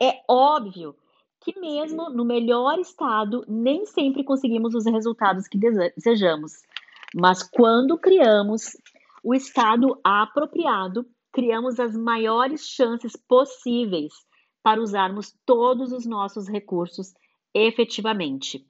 É 0.00 0.22
óbvio 0.28 0.94
que, 1.40 1.58
mesmo 1.58 2.10
no 2.10 2.24
melhor 2.24 2.78
estado, 2.78 3.44
nem 3.48 3.86
sempre 3.86 4.24
conseguimos 4.24 4.74
os 4.74 4.84
resultados 4.84 5.46
que 5.46 5.58
desejamos. 5.58 6.52
Mas 7.14 7.42
quando 7.42 7.98
criamos 7.98 8.76
o 9.22 9.34
estado 9.34 9.98
apropriado, 10.02 11.06
criamos 11.32 11.78
as 11.78 11.96
maiores 11.96 12.66
chances 12.66 13.16
possíveis 13.16 14.12
para 14.64 14.80
usarmos 14.80 15.36
todos 15.44 15.92
os 15.92 16.06
nossos 16.06 16.48
recursos 16.48 17.12
efetivamente. 17.54 18.66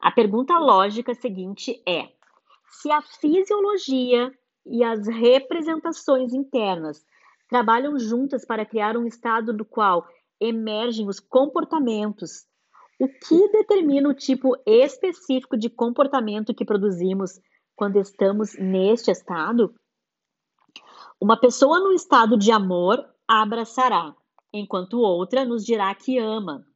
A 0.00 0.12
pergunta 0.12 0.56
lógica 0.58 1.12
seguinte 1.12 1.82
é: 1.86 2.08
se 2.70 2.90
a 2.90 3.02
fisiologia 3.02 4.32
e 4.64 4.82
as 4.84 5.06
representações 5.08 6.32
internas 6.32 7.04
trabalham 7.48 7.98
juntas 7.98 8.44
para 8.44 8.64
criar 8.64 8.96
um 8.96 9.06
estado 9.06 9.52
do 9.52 9.64
qual 9.64 10.06
emergem 10.40 11.08
os 11.08 11.20
comportamentos. 11.20 12.46
O 12.98 13.08
que 13.08 13.48
determina 13.52 14.08
o 14.08 14.14
tipo 14.14 14.56
específico 14.66 15.56
de 15.56 15.68
comportamento 15.68 16.54
que 16.54 16.64
produzimos 16.64 17.40
quando 17.74 17.98
estamos 17.98 18.56
neste 18.58 19.10
estado? 19.10 19.74
Uma 21.20 21.38
pessoa 21.38 21.78
no 21.78 21.92
estado 21.92 22.36
de 22.36 22.50
amor 22.50 23.04
abraçará, 23.28 24.14
enquanto 24.52 25.00
outra 25.00 25.44
nos 25.44 25.64
dirá 25.64 25.94
que 25.94 26.18
ama. 26.18 26.66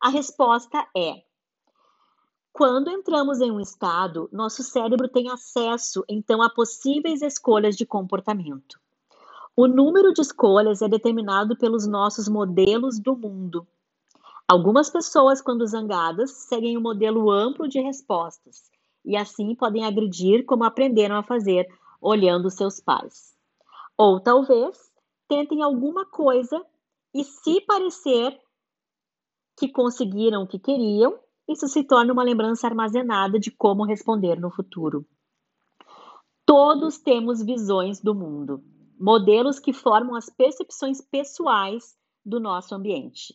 A 0.00 0.08
resposta 0.08 0.86
é: 0.96 1.22
quando 2.52 2.90
entramos 2.90 3.40
em 3.40 3.50
um 3.50 3.60
estado, 3.60 4.28
nosso 4.32 4.62
cérebro 4.62 5.08
tem 5.08 5.30
acesso 5.30 6.04
então 6.08 6.42
a 6.42 6.50
possíveis 6.50 7.22
escolhas 7.22 7.76
de 7.76 7.86
comportamento. 7.86 8.80
O 9.56 9.66
número 9.66 10.12
de 10.12 10.22
escolhas 10.22 10.82
é 10.82 10.88
determinado 10.88 11.56
pelos 11.56 11.86
nossos 11.86 12.28
modelos 12.28 12.98
do 12.98 13.16
mundo. 13.16 13.66
Algumas 14.46 14.88
pessoas, 14.88 15.42
quando 15.42 15.66
zangadas, 15.66 16.30
seguem 16.30 16.78
um 16.78 16.80
modelo 16.80 17.30
amplo 17.30 17.68
de 17.68 17.80
respostas 17.80 18.70
e 19.04 19.16
assim 19.16 19.54
podem 19.54 19.84
agredir 19.84 20.44
como 20.44 20.64
aprenderam 20.64 21.16
a 21.16 21.22
fazer 21.22 21.66
olhando 22.00 22.50
seus 22.50 22.80
pais. 22.80 23.34
Ou 23.96 24.20
talvez 24.20 24.90
tentem 25.28 25.62
alguma 25.62 26.06
coisa 26.06 26.64
e, 27.14 27.24
se 27.24 27.60
parecer 27.62 28.38
que 29.58 29.68
conseguiram 29.68 30.42
o 30.42 30.46
que 30.46 30.58
queriam, 30.58 31.18
isso 31.48 31.66
se 31.66 31.84
torna 31.84 32.12
uma 32.12 32.22
lembrança 32.22 32.66
armazenada 32.66 33.38
de 33.38 33.50
como 33.50 33.84
responder 33.84 34.38
no 34.38 34.50
futuro. 34.50 35.06
Todos 36.46 36.98
temos 36.98 37.42
visões 37.42 38.00
do 38.00 38.14
mundo 38.14 38.62
modelos 38.98 39.60
que 39.60 39.72
formam 39.72 40.16
as 40.16 40.28
percepções 40.28 41.00
pessoais 41.00 41.96
do 42.24 42.40
nosso 42.40 42.74
ambiente, 42.74 43.34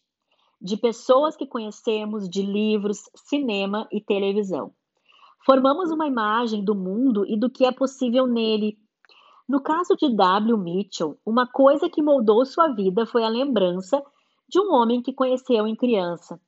de 0.62 0.76
pessoas 0.76 1.36
que 1.36 1.48
conhecemos, 1.48 2.30
de 2.30 2.42
livros, 2.42 3.10
cinema 3.16 3.88
e 3.92 4.02
televisão. 4.02 4.74
Formamos 5.46 5.90
uma 5.92 6.08
imagem 6.08 6.64
do 6.64 6.76
mundo 6.76 7.26
e 7.26 7.38
do 7.38 7.50
que 7.50 7.66
é 7.66 7.72
possível 7.72 8.28
nele. 8.28 8.78
No 9.48 9.62
caso 9.62 9.96
de 9.96 10.10
W. 10.16 10.58
Mitchell, 10.58 11.20
uma 11.26 11.46
coisa 11.46 11.90
que 11.90 12.02
moldou 12.02 12.46
sua 12.46 12.70
vida 12.70 13.06
foi 13.06 13.24
a 13.24 13.30
lembrança 13.30 14.02
de 14.48 14.60
um 14.60 14.74
homem 14.74 15.02
que 15.02 15.14
conheceu 15.14 15.68
em 15.68 15.76
criança. 15.76 16.40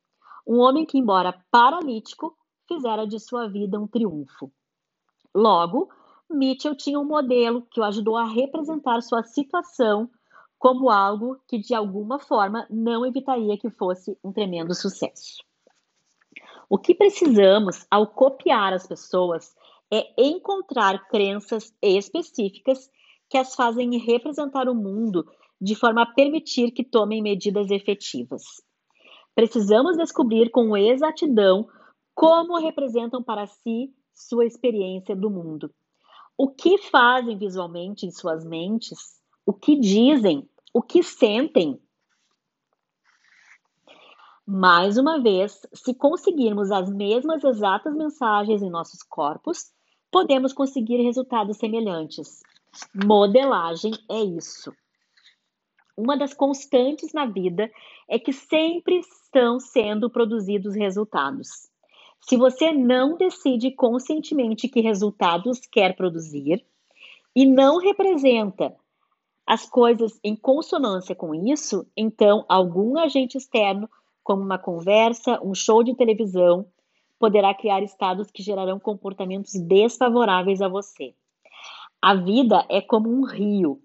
Um 0.48 0.60
homem 0.60 0.86
que, 0.86 0.98
embora 0.98 1.38
paralítico, 1.52 2.38
fizera 2.68 3.06
de 3.06 3.20
sua 3.20 3.48
vida 3.48 3.80
um 3.80 3.88
triunfo. 3.88 4.52
Logo, 5.34 5.90
Mitchell 6.30 6.76
tinha 6.76 7.00
um 7.00 7.06
modelo 7.06 7.64
que 7.70 7.80
o 7.80 7.84
ajudou 7.84 8.16
a 8.16 8.26
representar 8.26 9.02
sua 9.02 9.24
situação 9.24 10.10
como 10.58 10.90
algo 10.90 11.38
que, 11.48 11.58
de 11.58 11.76
alguma 11.76 12.18
forma, 12.18 12.66
não 12.70 13.06
evitaria 13.06 13.58
que 13.58 13.70
fosse 13.70 14.18
um 14.24 14.32
tremendo 14.32 14.74
sucesso. 14.74 15.44
O 16.70 16.78
que 16.78 16.96
precisamos 16.96 17.86
ao 17.92 18.08
copiar 18.08 18.74
as 18.74 18.88
pessoas 18.88 19.56
é 19.92 20.06
encontrar 20.18 21.08
crenças 21.08 21.74
específicas 21.82 22.90
que 23.30 23.38
as 23.38 23.56
fazem 23.56 23.98
representar 23.98 24.68
o 24.68 24.76
mundo 24.76 25.26
de 25.60 25.76
forma 25.76 26.04
a 26.04 26.06
permitir 26.06 26.72
que 26.72 26.84
tomem 26.84 27.22
medidas 27.22 27.72
efetivas. 27.72 28.44
Precisamos 29.34 29.98
descobrir 29.98 30.50
com 30.50 30.78
exatidão 30.78 31.68
como 32.14 32.58
representam 32.58 33.24
para 33.24 33.48
si 33.48 33.94
sua 34.14 34.46
experiência 34.46 35.16
do 35.16 35.30
mundo 35.30 35.70
o 36.38 36.50
que 36.50 36.78
fazem 36.78 37.38
visualmente 37.38 38.06
em 38.06 38.12
suas 38.12 38.46
mentes, 38.46 39.22
o 39.46 39.54
que 39.54 39.80
dizem, 39.80 40.48
o 40.74 40.82
que 40.82 41.02
sentem. 41.02 41.80
Mais 44.46 44.98
uma 44.98 45.22
vez, 45.22 45.62
se 45.74 45.94
conseguirmos 45.94 46.72
as 46.72 46.90
mesmas 46.90 47.44
exatas 47.44 47.96
mensagens 47.96 48.62
em 48.62 48.70
nossos 48.70 49.02
corpos, 49.02 49.72
podemos 50.12 50.54
conseguir 50.54 51.02
resultados 51.02 51.58
semelhantes. 51.58 52.42
Modelagem 52.94 53.94
é 54.10 54.22
isso. 54.22 54.74
Uma 55.98 56.18
das 56.18 56.34
constantes 56.34 57.14
na 57.14 57.26
vida 57.26 57.72
é 58.08 58.20
que 58.20 58.34
sempre 58.34 59.00
estão 59.00 59.60
sendo 59.60 60.10
produzidos 60.10 60.76
resultados. 60.76 61.70
Se 62.20 62.36
você 62.36 62.72
não 62.72 63.18
decide 63.18 63.72
conscientemente 63.72 64.68
que 64.68 64.82
resultados 64.82 65.60
quer 65.60 65.96
produzir 65.96 66.66
e 67.36 67.46
não 67.46 67.78
representa 67.78 68.76
as 69.46 69.66
coisas 69.70 70.20
em 70.24 70.36
consonância 70.36 71.14
com 71.16 71.36
isso, 71.36 71.86
então 71.96 72.44
algum 72.50 72.98
agente 72.98 73.38
externo, 73.38 73.88
como 74.24 74.42
uma 74.42 74.58
conversa, 74.58 75.40
um 75.44 75.54
show 75.54 75.84
de 75.84 75.96
televisão, 75.96 76.66
poderá 77.26 77.56
criar 77.56 77.82
estados 77.82 78.30
que 78.30 78.44
gerarão 78.44 78.80
comportamentos 78.80 79.54
desfavoráveis 79.54 80.62
a 80.62 80.68
você. 80.68 81.16
A 82.00 82.14
vida 82.14 82.64
é 82.70 82.80
como 82.82 83.10
um 83.10 83.26
rio, 83.26 83.82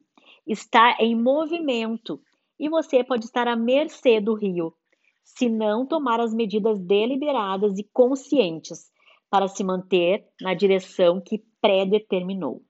está 0.47 0.95
em 1.01 1.17
movimento 1.17 2.21
e 2.59 2.69
você 2.69 3.03
pode 3.03 3.25
estar 3.25 3.49
à 3.49 3.57
mercê 3.57 4.21
do 4.21 4.35
rio 4.35 4.75
se 5.25 5.49
não 5.49 5.87
tomar 5.87 6.21
as 6.21 6.35
medidas 6.35 6.79
deliberadas 6.79 7.79
e 7.79 7.89
conscientes 7.95 8.91
para 9.31 9.49
se 9.49 9.65
manter 9.65 10.29
na 10.39 10.53
direção 10.53 11.19
que 11.19 11.43
predeterminou. 11.63 12.63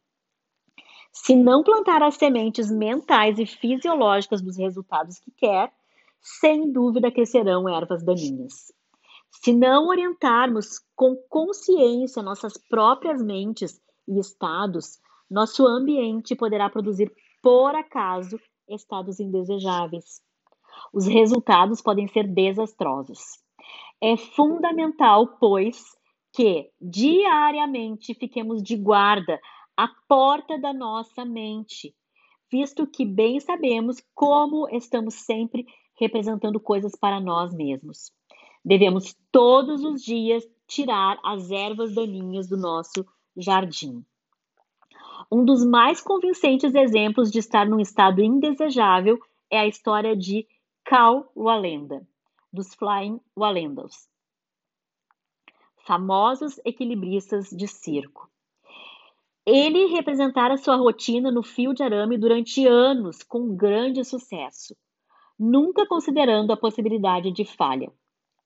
Se 1.13 1.35
não 1.35 1.65
plantar 1.65 2.01
as 2.01 2.15
sementes 2.15 2.71
mentais 2.71 3.41
e 3.41 3.47
fisiológicas 3.47 4.41
dos 4.41 4.57
resultados 4.57 5.19
que 5.19 5.33
quer, 5.33 5.73
sem 6.21 6.71
dúvida 6.71 7.11
crescerão 7.11 7.69
ervas 7.69 8.05
daninhas. 8.05 8.73
Se 9.31 9.53
não 9.53 9.89
orientarmos 9.89 10.81
com 10.95 11.17
consciência 11.29 12.23
nossas 12.23 12.59
próprias 12.69 13.23
mentes 13.23 13.81
e 14.07 14.19
estados, 14.19 14.99
nosso 15.31 15.67
ambiente 15.67 16.35
poderá 16.35 16.69
produzir, 16.69 17.13
por 17.43 17.75
acaso, 17.75 18.39
estados 18.69 19.21
indesejáveis. 19.21 20.21
Os 20.93 21.07
resultados 21.07 21.81
podem 21.81 22.09
ser 22.09 22.27
desastrosos. 22.27 23.21
É 24.01 24.17
fundamental, 24.17 25.39
pois, 25.39 25.97
que 26.33 26.71
diariamente 26.81 28.15
fiquemos 28.15 28.63
de 28.63 28.77
guarda 28.77 29.41
à 29.77 29.89
porta 30.09 30.59
da 30.59 30.73
nossa 30.73 31.25
mente, 31.25 31.95
visto 32.51 32.87
que 32.87 33.05
bem 33.05 33.41
sabemos 33.41 34.03
como 34.15 34.69
estamos 34.69 35.15
sempre 35.15 35.65
representando 35.99 36.59
coisas 36.61 36.93
para 36.99 37.21
nós 37.21 37.55
mesmos. 37.55 38.13
Devemos 38.65 39.17
todos 39.33 39.85
os 39.85 40.03
dias 40.03 40.45
tirar 40.67 41.19
as 41.25 41.51
ervas 41.51 41.95
daninhas 41.95 42.49
do 42.49 42.57
nosso 42.57 43.07
jardim. 43.37 44.05
Um 45.31 45.45
dos 45.45 45.65
mais 45.65 46.01
convincentes 46.01 46.75
exemplos 46.75 47.31
de 47.31 47.39
estar 47.39 47.69
num 47.69 47.81
estado 47.81 48.23
indesejável 48.23 49.19
é 49.51 49.59
a 49.59 49.67
história 49.67 50.17
de 50.17 50.47
Cal 50.85 51.31
Walenda, 51.37 52.07
dos 52.53 52.75
Flying 52.75 53.21
Walendas, 53.37 54.09
famosos 55.87 56.61
equilibristas 56.65 57.51
de 57.51 57.67
circo. 57.67 58.29
Ele 59.47 59.87
representara 59.87 60.57
sua 60.57 60.77
rotina 60.77 61.31
no 61.31 61.43
fio 61.43 61.73
de 61.73 61.83
arame 61.83 62.19
durante 62.19 62.67
anos 62.67 63.23
com 63.23 63.57
grande 63.57 64.05
sucesso, 64.05 64.77
nunca 65.39 65.87
considerando 65.87 66.53
a 66.53 66.57
possibilidade 66.57 67.33
de 67.33 67.45
falha. 67.45 67.93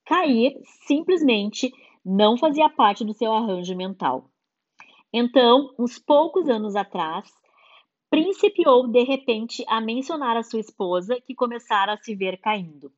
Cair 0.05 0.61
simplesmente 0.87 1.73
não 2.05 2.37
fazia 2.37 2.69
parte 2.69 3.05
do 3.05 3.15
seu 3.15 3.33
arranjo 3.33 3.75
mental. 3.75 4.29
Então, 5.13 5.75
uns 5.79 5.99
poucos 5.99 6.49
anos 6.49 6.77
atrás, 6.77 7.33
principiou 8.11 8.87
de 8.87 9.03
repente 9.03 9.65
a 9.67 9.81
mencionar 9.81 10.37
a 10.37 10.43
sua 10.43 10.61
esposa, 10.61 11.21
que 11.21 11.35
começara 11.35 11.95
a 11.95 11.97
se 11.97 12.15
ver 12.15 12.39
caindo. 12.39 12.93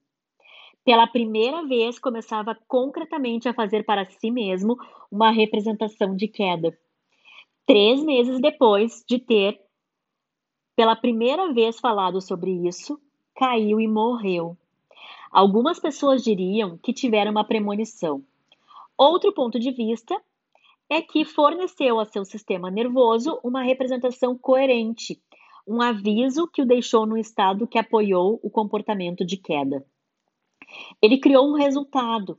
Pela 0.85 1.07
primeira 1.07 1.67
vez, 1.67 1.99
começava 1.99 2.57
concretamente 2.67 3.49
a 3.49 3.55
fazer 3.55 3.85
para 3.85 4.05
si 4.05 4.31
mesmo 4.31 4.77
uma 5.11 5.31
representação 5.31 6.15
de 6.15 6.29
queda. 6.29 6.77
Três 7.67 8.05
meses 8.05 8.41
depois 8.41 9.05
de 9.09 9.19
ter, 9.19 9.61
pela 10.77 10.95
primeira 10.95 11.53
vez, 11.53 11.81
falado 11.81 12.21
sobre 12.21 12.51
isso, 12.69 13.01
caiu 13.35 13.81
e 13.81 13.89
morreu. 13.89 14.57
Algumas 15.37 15.79
pessoas 15.79 16.25
diriam 16.25 16.79
que 16.79 16.95
tiveram 16.95 17.31
uma 17.31 17.45
premonição. 17.45 18.25
Outro 18.97 19.35
ponto 19.35 19.61
de 19.61 19.71
vista 19.71 20.19
é 20.89 21.03
que 21.03 21.27
forneceu 21.27 22.01
a 22.01 22.07
seu 22.07 22.25
sistema 22.25 22.71
nervoso 22.71 23.39
uma 23.45 23.61
representação 23.61 24.35
coerente, 24.39 25.21
um 25.69 25.83
aviso 25.83 26.49
que 26.49 26.63
o 26.63 26.67
deixou 26.67 27.05
no 27.05 27.19
estado 27.19 27.67
que 27.67 27.79
apoiou 27.79 28.41
o 28.43 28.49
comportamento 28.49 29.27
de 29.27 29.37
queda. 29.37 29.85
Ele 31.03 31.19
criou 31.19 31.47
um 31.47 31.53
resultado, 31.53 32.39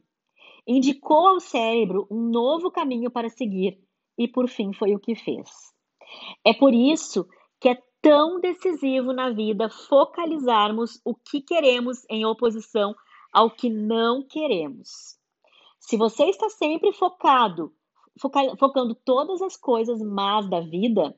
indicou 0.66 1.28
ao 1.28 1.40
cérebro 1.40 2.08
um 2.10 2.32
novo 2.32 2.72
caminho 2.72 3.12
para 3.12 3.30
seguir 3.30 3.78
e, 4.18 4.28
por 4.28 4.50
fim, 4.50 4.74
foi 4.74 4.96
o 4.96 5.00
que 5.00 5.14
fez. 5.14 5.72
É 6.44 6.52
por 6.52 6.74
isso 6.74 7.28
que 7.60 7.70
é 7.70 7.78
tão 8.02 8.40
decisivo 8.40 9.14
na 9.14 9.30
vida 9.30 9.70
focalizarmos 9.70 11.00
o 11.04 11.16
que 11.16 11.42
queremos 11.42 12.06
em 12.10 12.26
oposição 12.26 12.96
ao 13.32 13.52
que 13.52 13.70
não 13.70 14.24
queremos. 14.24 15.18
Se 15.80 15.98
você 15.98 16.26
está 16.26 16.50
sempre 16.50 16.92
focado, 16.94 17.74
foca, 18.20 18.56
focando 18.58 18.96
todas 18.96 19.42
as 19.42 19.56
coisas 19.56 20.02
más 20.02 20.50
da 20.50 20.60
vida, 20.60 21.18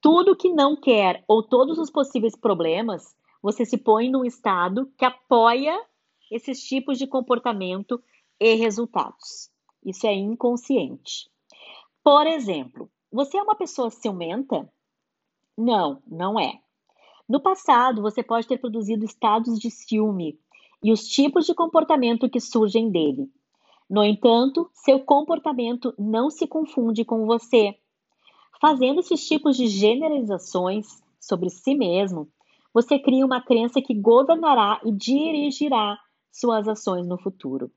tudo 0.00 0.36
que 0.36 0.52
não 0.52 0.76
quer 0.76 1.24
ou 1.26 1.42
todos 1.42 1.78
os 1.78 1.90
possíveis 1.90 2.36
problemas, 2.36 3.16
você 3.42 3.64
se 3.64 3.78
põe 3.78 4.10
num 4.10 4.24
estado 4.24 4.92
que 4.96 5.04
apoia 5.04 5.80
esses 6.30 6.62
tipos 6.62 6.98
de 6.98 7.06
comportamento 7.06 8.02
e 8.38 8.54
resultados. 8.54 9.50
Isso 9.84 10.06
é 10.06 10.12
inconsciente. 10.12 11.30
Por 12.02 12.26
exemplo, 12.26 12.90
você 13.10 13.38
é 13.38 13.42
uma 13.42 13.54
pessoa 13.54 13.90
ciumenta? 13.90 14.70
Não, 15.58 16.00
não 16.06 16.38
é. 16.38 16.60
No 17.28 17.40
passado, 17.40 18.00
você 18.00 18.22
pode 18.22 18.46
ter 18.46 18.58
produzido 18.58 19.04
estados 19.04 19.58
de 19.58 19.72
ciúme 19.72 20.38
e 20.80 20.92
os 20.92 21.02
tipos 21.08 21.46
de 21.46 21.52
comportamento 21.52 22.30
que 22.30 22.38
surgem 22.38 22.88
dele. 22.88 23.28
No 23.90 24.04
entanto, 24.04 24.70
seu 24.72 25.00
comportamento 25.00 25.92
não 25.98 26.30
se 26.30 26.46
confunde 26.46 27.04
com 27.04 27.26
você. 27.26 27.76
Fazendo 28.60 29.00
esses 29.00 29.26
tipos 29.26 29.56
de 29.56 29.66
generalizações 29.66 31.02
sobre 31.18 31.50
si 31.50 31.74
mesmo, 31.74 32.28
você 32.72 32.96
cria 32.96 33.26
uma 33.26 33.40
crença 33.40 33.82
que 33.82 33.94
governará 33.94 34.80
e 34.84 34.92
dirigirá 34.92 35.98
suas 36.30 36.68
ações 36.68 37.04
no 37.08 37.18
futuro. 37.18 37.68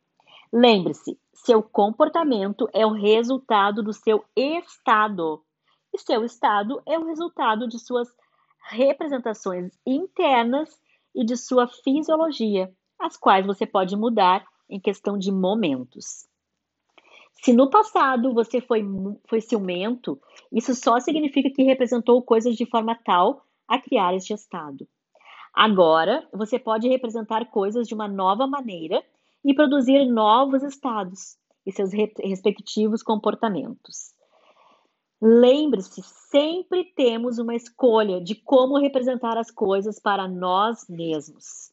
Lembre-se, 0.53 1.17
seu 1.33 1.63
comportamento 1.63 2.69
é 2.73 2.85
o 2.85 2.91
resultado 2.91 3.81
do 3.81 3.91
seu 3.91 4.23
estado 4.35 5.41
e 5.93 5.99
seu 5.99 6.23
estado 6.23 6.81
é 6.85 6.97
o 6.97 7.05
resultado 7.05 7.67
de 7.67 7.79
suas 7.79 8.07
representações 8.69 9.77
internas 9.85 10.79
e 11.13 11.25
de 11.25 11.35
sua 11.35 11.67
fisiologia, 11.67 12.71
as 12.99 13.17
quais 13.17 13.45
você 13.45 13.65
pode 13.65 13.95
mudar 13.95 14.45
em 14.69 14.79
questão 14.79 15.17
de 15.17 15.31
momentos. 15.31 16.27
Se 17.43 17.53
no 17.53 17.69
passado 17.69 18.33
você 18.33 18.61
foi, 18.61 18.85
foi 19.27 19.41
ciumento, 19.41 20.19
isso 20.51 20.75
só 20.75 20.99
significa 20.99 21.49
que 21.49 21.63
representou 21.63 22.21
coisas 22.21 22.55
de 22.55 22.65
forma 22.65 22.95
tal 23.03 23.45
a 23.67 23.79
criar 23.79 24.13
este 24.13 24.33
estado. 24.33 24.87
Agora, 25.53 26.27
você 26.31 26.57
pode 26.57 26.87
representar 26.87 27.49
coisas 27.49 27.87
de 27.87 27.93
uma 27.93 28.07
nova 28.07 28.47
maneira 28.47 29.03
e 29.43 29.53
produzir 29.53 30.05
novos 30.05 30.63
estados 30.63 31.37
e 31.65 31.71
seus 31.71 31.91
respectivos 31.91 33.03
comportamentos. 33.03 34.13
Lembre-se, 35.21 36.01
sempre 36.01 36.83
temos 36.95 37.37
uma 37.37 37.53
escolha 37.53 38.19
de 38.19 38.33
como 38.33 38.79
representar 38.79 39.37
as 39.37 39.51
coisas 39.51 39.99
para 39.99 40.27
nós 40.27 40.89
mesmos. 40.89 41.71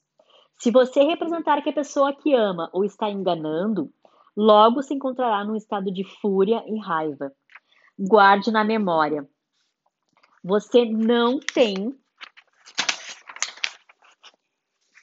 Se 0.58 0.70
você 0.70 1.02
representar 1.02 1.62
que 1.62 1.70
a 1.70 1.72
pessoa 1.72 2.14
que 2.14 2.34
ama 2.34 2.68
ou 2.74 2.84
está 2.84 3.08
enganando, 3.08 3.90
logo 4.36 4.82
se 4.82 4.92
encontrará 4.92 5.44
num 5.44 5.56
estado 5.56 5.90
de 5.90 6.04
fúria 6.20 6.62
e 6.66 6.78
raiva. 6.78 7.32
Guarde 7.98 8.50
na 8.50 8.62
memória. 8.64 9.26
Você 10.44 10.84
não 10.84 11.40
tem 11.40 11.98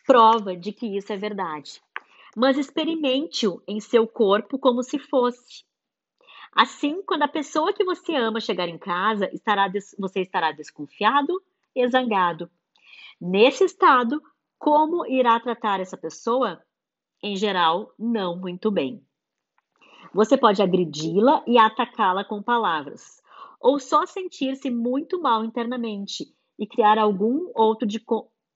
prova 0.05 0.55
de 0.55 0.71
que 0.71 0.85
isso 0.95 1.11
é 1.11 1.17
verdade, 1.17 1.81
mas 2.35 2.57
experimente-o 2.57 3.61
em 3.67 3.79
seu 3.79 4.07
corpo 4.07 4.59
como 4.59 4.83
se 4.83 4.99
fosse. 4.99 5.65
Assim, 6.55 7.03
quando 7.03 7.23
a 7.23 7.27
pessoa 7.27 7.73
que 7.73 7.83
você 7.83 8.15
ama 8.15 8.39
chegar 8.39 8.69
em 8.69 8.77
casa, 8.77 9.29
estará 9.33 9.69
você 9.99 10.21
estará 10.21 10.53
desconfiado 10.53 11.43
e 11.75 11.85
zangado. 11.89 12.49
Nesse 13.19 13.65
estado, 13.65 14.23
como 14.57 15.05
irá 15.05 15.37
tratar 15.37 15.81
essa 15.81 15.97
pessoa? 15.97 16.63
Em 17.21 17.35
geral, 17.35 17.93
não 17.99 18.37
muito 18.37 18.71
bem. 18.71 19.05
Você 20.13 20.37
pode 20.37 20.61
agredi-la 20.61 21.43
e 21.45 21.57
atacá-la 21.57 22.23
com 22.23 22.41
palavras, 22.41 23.21
ou 23.59 23.77
só 23.77 24.05
sentir-se 24.05 24.71
muito 24.71 25.21
mal 25.21 25.43
internamente 25.43 26.33
e 26.57 26.65
criar 26.65 26.97
algum 26.97 27.51
outro 27.53 27.85
de, 27.85 28.01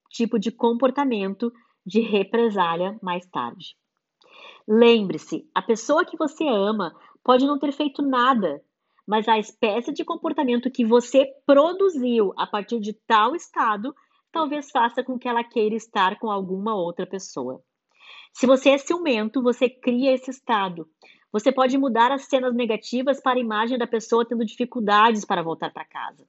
tipo 0.10 0.40
de 0.40 0.52
comportamento 0.52 1.52
de 1.86 2.00
represália 2.00 2.98
mais 3.02 3.26
tarde. 3.26 3.76
Lembre-se, 4.66 5.50
a 5.54 5.62
pessoa 5.62 6.06
que 6.06 6.16
você 6.16 6.48
ama 6.48 6.96
pode 7.30 7.46
não 7.46 7.60
ter 7.60 7.72
feito 7.72 8.02
nada, 8.02 8.60
mas 9.08 9.28
a 9.28 9.38
espécie 9.38 9.94
de 9.94 10.04
comportamento 10.04 10.72
que 10.72 10.84
você 10.84 11.32
produziu 11.46 12.34
a 12.36 12.48
partir 12.48 12.80
de 12.80 12.92
tal 12.92 13.36
estado 13.36 13.94
talvez 14.32 14.72
faça 14.72 15.04
com 15.04 15.20
que 15.20 15.28
ela 15.28 15.44
queira 15.44 15.76
estar 15.76 16.18
com 16.18 16.32
alguma 16.32 16.74
outra 16.74 17.06
pessoa. 17.06 17.62
Se 18.34 18.48
você 18.48 18.72
é 18.72 18.80
ciumento, 18.80 19.44
você 19.44 19.70
cria 19.70 20.12
esse 20.12 20.32
estado. 20.32 20.90
Você 21.32 21.52
pode 21.52 21.78
mudar 21.78 22.12
as 22.12 22.24
cenas 22.24 22.56
negativas 22.56 23.22
para 23.22 23.38
a 23.38 23.44
imagem 23.44 23.78
da 23.78 23.86
pessoa 23.86 24.28
tendo 24.28 24.44
dificuldades 24.44 25.24
para 25.24 25.44
voltar 25.44 25.72
para 25.72 25.86
casa. 25.86 26.26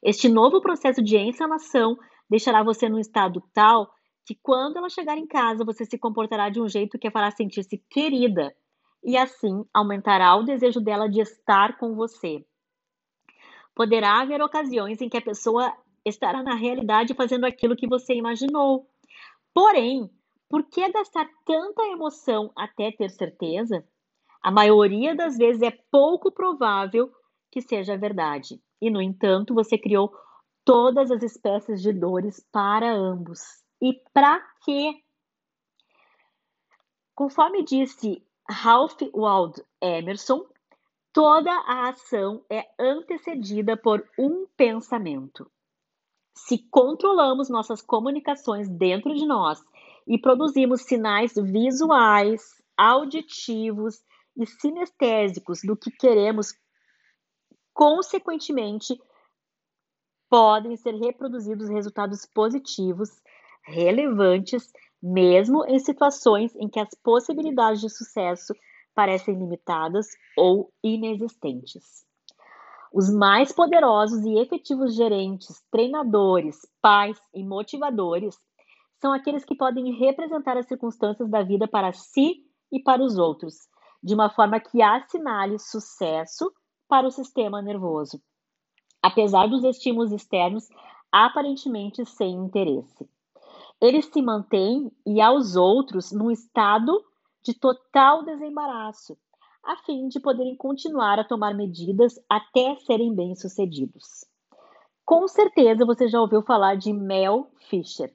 Este 0.00 0.28
novo 0.28 0.60
processo 0.60 1.02
de 1.02 1.16
encenação 1.16 1.96
deixará 2.30 2.62
você 2.62 2.88
num 2.88 3.00
estado 3.00 3.42
tal 3.52 3.92
que 4.24 4.36
quando 4.40 4.76
ela 4.76 4.88
chegar 4.88 5.18
em 5.18 5.26
casa, 5.26 5.64
você 5.64 5.84
se 5.84 5.98
comportará 5.98 6.50
de 6.50 6.60
um 6.60 6.68
jeito 6.68 7.00
que 7.00 7.08
a 7.08 7.10
fará 7.10 7.32
sentir-se 7.32 7.78
querida 7.90 8.54
e 9.02 9.16
assim 9.16 9.64
aumentará 9.72 10.34
o 10.36 10.42
desejo 10.42 10.80
dela 10.80 11.08
de 11.08 11.20
estar 11.20 11.78
com 11.78 11.94
você. 11.94 12.44
Poderá 13.74 14.20
haver 14.20 14.42
ocasiões 14.42 15.00
em 15.00 15.08
que 15.08 15.16
a 15.16 15.22
pessoa 15.22 15.72
estará 16.04 16.42
na 16.42 16.54
realidade 16.54 17.14
fazendo 17.14 17.44
aquilo 17.44 17.76
que 17.76 17.86
você 17.86 18.14
imaginou. 18.14 18.88
Porém, 19.54 20.10
por 20.48 20.64
que 20.64 20.88
gastar 20.90 21.28
tanta 21.44 21.82
emoção 21.84 22.50
até 22.56 22.90
ter 22.90 23.10
certeza? 23.10 23.86
A 24.42 24.50
maioria 24.50 25.14
das 25.14 25.36
vezes 25.36 25.62
é 25.62 25.70
pouco 25.90 26.30
provável 26.30 27.12
que 27.50 27.60
seja 27.60 27.96
verdade. 27.96 28.60
E, 28.80 28.90
no 28.90 29.02
entanto, 29.02 29.54
você 29.54 29.76
criou 29.76 30.14
todas 30.64 31.10
as 31.10 31.22
espécies 31.22 31.82
de 31.82 31.92
dores 31.92 32.44
para 32.52 32.92
ambos. 32.92 33.40
E 33.80 33.94
para 34.12 34.40
quê? 34.64 35.02
Conforme 37.14 37.64
disse 37.64 38.22
Ralph 38.50 39.00
Waldo 39.14 39.62
Emerson, 39.80 40.46
toda 41.12 41.52
a 41.52 41.90
ação 41.90 42.42
é 42.50 42.64
antecedida 42.78 43.76
por 43.76 44.08
um 44.18 44.46
pensamento. 44.56 45.50
Se 46.34 46.58
controlamos 46.70 47.50
nossas 47.50 47.82
comunicações 47.82 48.68
dentro 48.68 49.14
de 49.14 49.26
nós 49.26 49.62
e 50.06 50.16
produzimos 50.18 50.82
sinais 50.82 51.34
visuais, 51.34 52.62
auditivos 52.76 54.02
e 54.36 54.46
sinestésicos 54.46 55.60
do 55.62 55.76
que 55.76 55.90
queremos, 55.90 56.54
consequentemente, 57.74 58.98
podem 60.30 60.76
ser 60.76 60.94
reproduzidos 60.94 61.68
resultados 61.68 62.24
positivos, 62.24 63.10
relevantes, 63.62 64.72
mesmo 65.02 65.64
em 65.66 65.78
situações 65.78 66.54
em 66.56 66.68
que 66.68 66.80
as 66.80 66.88
possibilidades 67.02 67.80
de 67.80 67.88
sucesso 67.88 68.54
parecem 68.94 69.34
limitadas 69.34 70.06
ou 70.36 70.72
inexistentes. 70.82 72.04
Os 72.92 73.12
mais 73.12 73.52
poderosos 73.52 74.24
e 74.24 74.38
efetivos 74.38 74.96
gerentes, 74.96 75.62
treinadores, 75.70 76.56
pais 76.80 77.20
e 77.34 77.44
motivadores 77.44 78.36
são 79.00 79.12
aqueles 79.12 79.44
que 79.44 79.54
podem 79.54 79.92
representar 79.98 80.56
as 80.56 80.66
circunstâncias 80.66 81.30
da 81.30 81.42
vida 81.42 81.68
para 81.68 81.92
si 81.92 82.44
e 82.72 82.82
para 82.82 83.02
os 83.02 83.18
outros, 83.18 83.54
de 84.02 84.14
uma 84.14 84.30
forma 84.30 84.58
que 84.58 84.82
assinale 84.82 85.58
sucesso 85.58 86.50
para 86.88 87.06
o 87.06 87.10
sistema 87.10 87.62
nervoso, 87.62 88.20
apesar 89.02 89.46
dos 89.48 89.62
estímulos 89.62 90.10
externos 90.10 90.66
aparentemente 91.12 92.04
sem 92.04 92.34
interesse. 92.34 93.08
Eles 93.80 94.06
se 94.06 94.20
mantêm 94.20 94.90
e 95.06 95.20
aos 95.20 95.54
outros 95.54 96.10
num 96.10 96.30
estado 96.30 96.92
de 97.42 97.54
total 97.54 98.24
desembaraço, 98.24 99.16
a 99.64 99.76
fim 99.76 100.08
de 100.08 100.18
poderem 100.18 100.56
continuar 100.56 101.18
a 101.18 101.24
tomar 101.24 101.54
medidas 101.54 102.14
até 102.28 102.74
serem 102.76 103.14
bem-sucedidos. 103.14 104.24
Com 105.04 105.28
certeza 105.28 105.86
você 105.86 106.08
já 106.08 106.20
ouviu 106.20 106.42
falar 106.42 106.76
de 106.76 106.92
Mel 106.92 107.50
Fisher. 107.68 108.12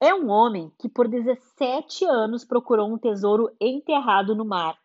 É 0.00 0.14
um 0.14 0.30
homem 0.30 0.72
que 0.78 0.88
por 0.88 1.08
17 1.08 2.04
anos 2.04 2.44
procurou 2.44 2.88
um 2.88 2.98
tesouro 2.98 3.50
enterrado 3.60 4.34
no 4.34 4.44
mar 4.44 4.78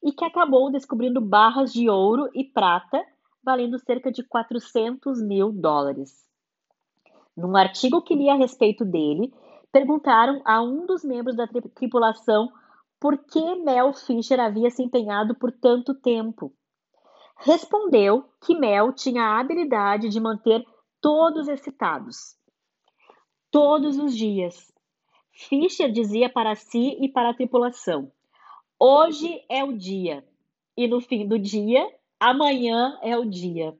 e 0.00 0.12
que 0.12 0.24
acabou 0.24 0.70
descobrindo 0.70 1.20
barras 1.20 1.72
de 1.72 1.90
ouro 1.90 2.30
e 2.32 2.44
prata 2.44 3.04
valendo 3.42 3.78
cerca 3.80 4.12
de 4.12 4.22
400 4.22 5.20
mil 5.20 5.50
dólares. 5.50 6.24
Num 7.36 7.56
artigo 7.56 8.02
que 8.02 8.14
li 8.14 8.28
a 8.28 8.34
respeito 8.34 8.84
dele, 8.84 9.32
perguntaram 9.72 10.40
a 10.44 10.62
um 10.62 10.86
dos 10.86 11.04
membros 11.04 11.36
da 11.36 11.46
tripulação 11.46 12.52
por 13.00 13.18
que 13.18 13.56
Mel 13.56 13.92
Fisher 13.92 14.38
havia 14.38 14.70
se 14.70 14.82
empenhado 14.82 15.34
por 15.34 15.50
tanto 15.50 15.94
tempo. 15.94 16.52
Respondeu 17.38 18.24
que 18.40 18.54
Mel 18.54 18.92
tinha 18.92 19.22
a 19.22 19.40
habilidade 19.40 20.08
de 20.08 20.20
manter 20.20 20.64
todos 21.00 21.48
excitados, 21.48 22.36
todos 23.50 23.98
os 23.98 24.16
dias. 24.16 24.72
Fisher 25.32 25.90
dizia 25.90 26.30
para 26.30 26.54
si 26.54 26.96
e 27.00 27.08
para 27.08 27.30
a 27.30 27.34
tripulação: 27.34 28.12
Hoje 28.78 29.44
é 29.48 29.64
o 29.64 29.76
dia, 29.76 30.24
e 30.76 30.86
no 30.86 31.00
fim 31.00 31.26
do 31.26 31.38
dia, 31.38 31.84
amanhã 32.20 32.96
é 33.02 33.18
o 33.18 33.24
dia. 33.24 33.76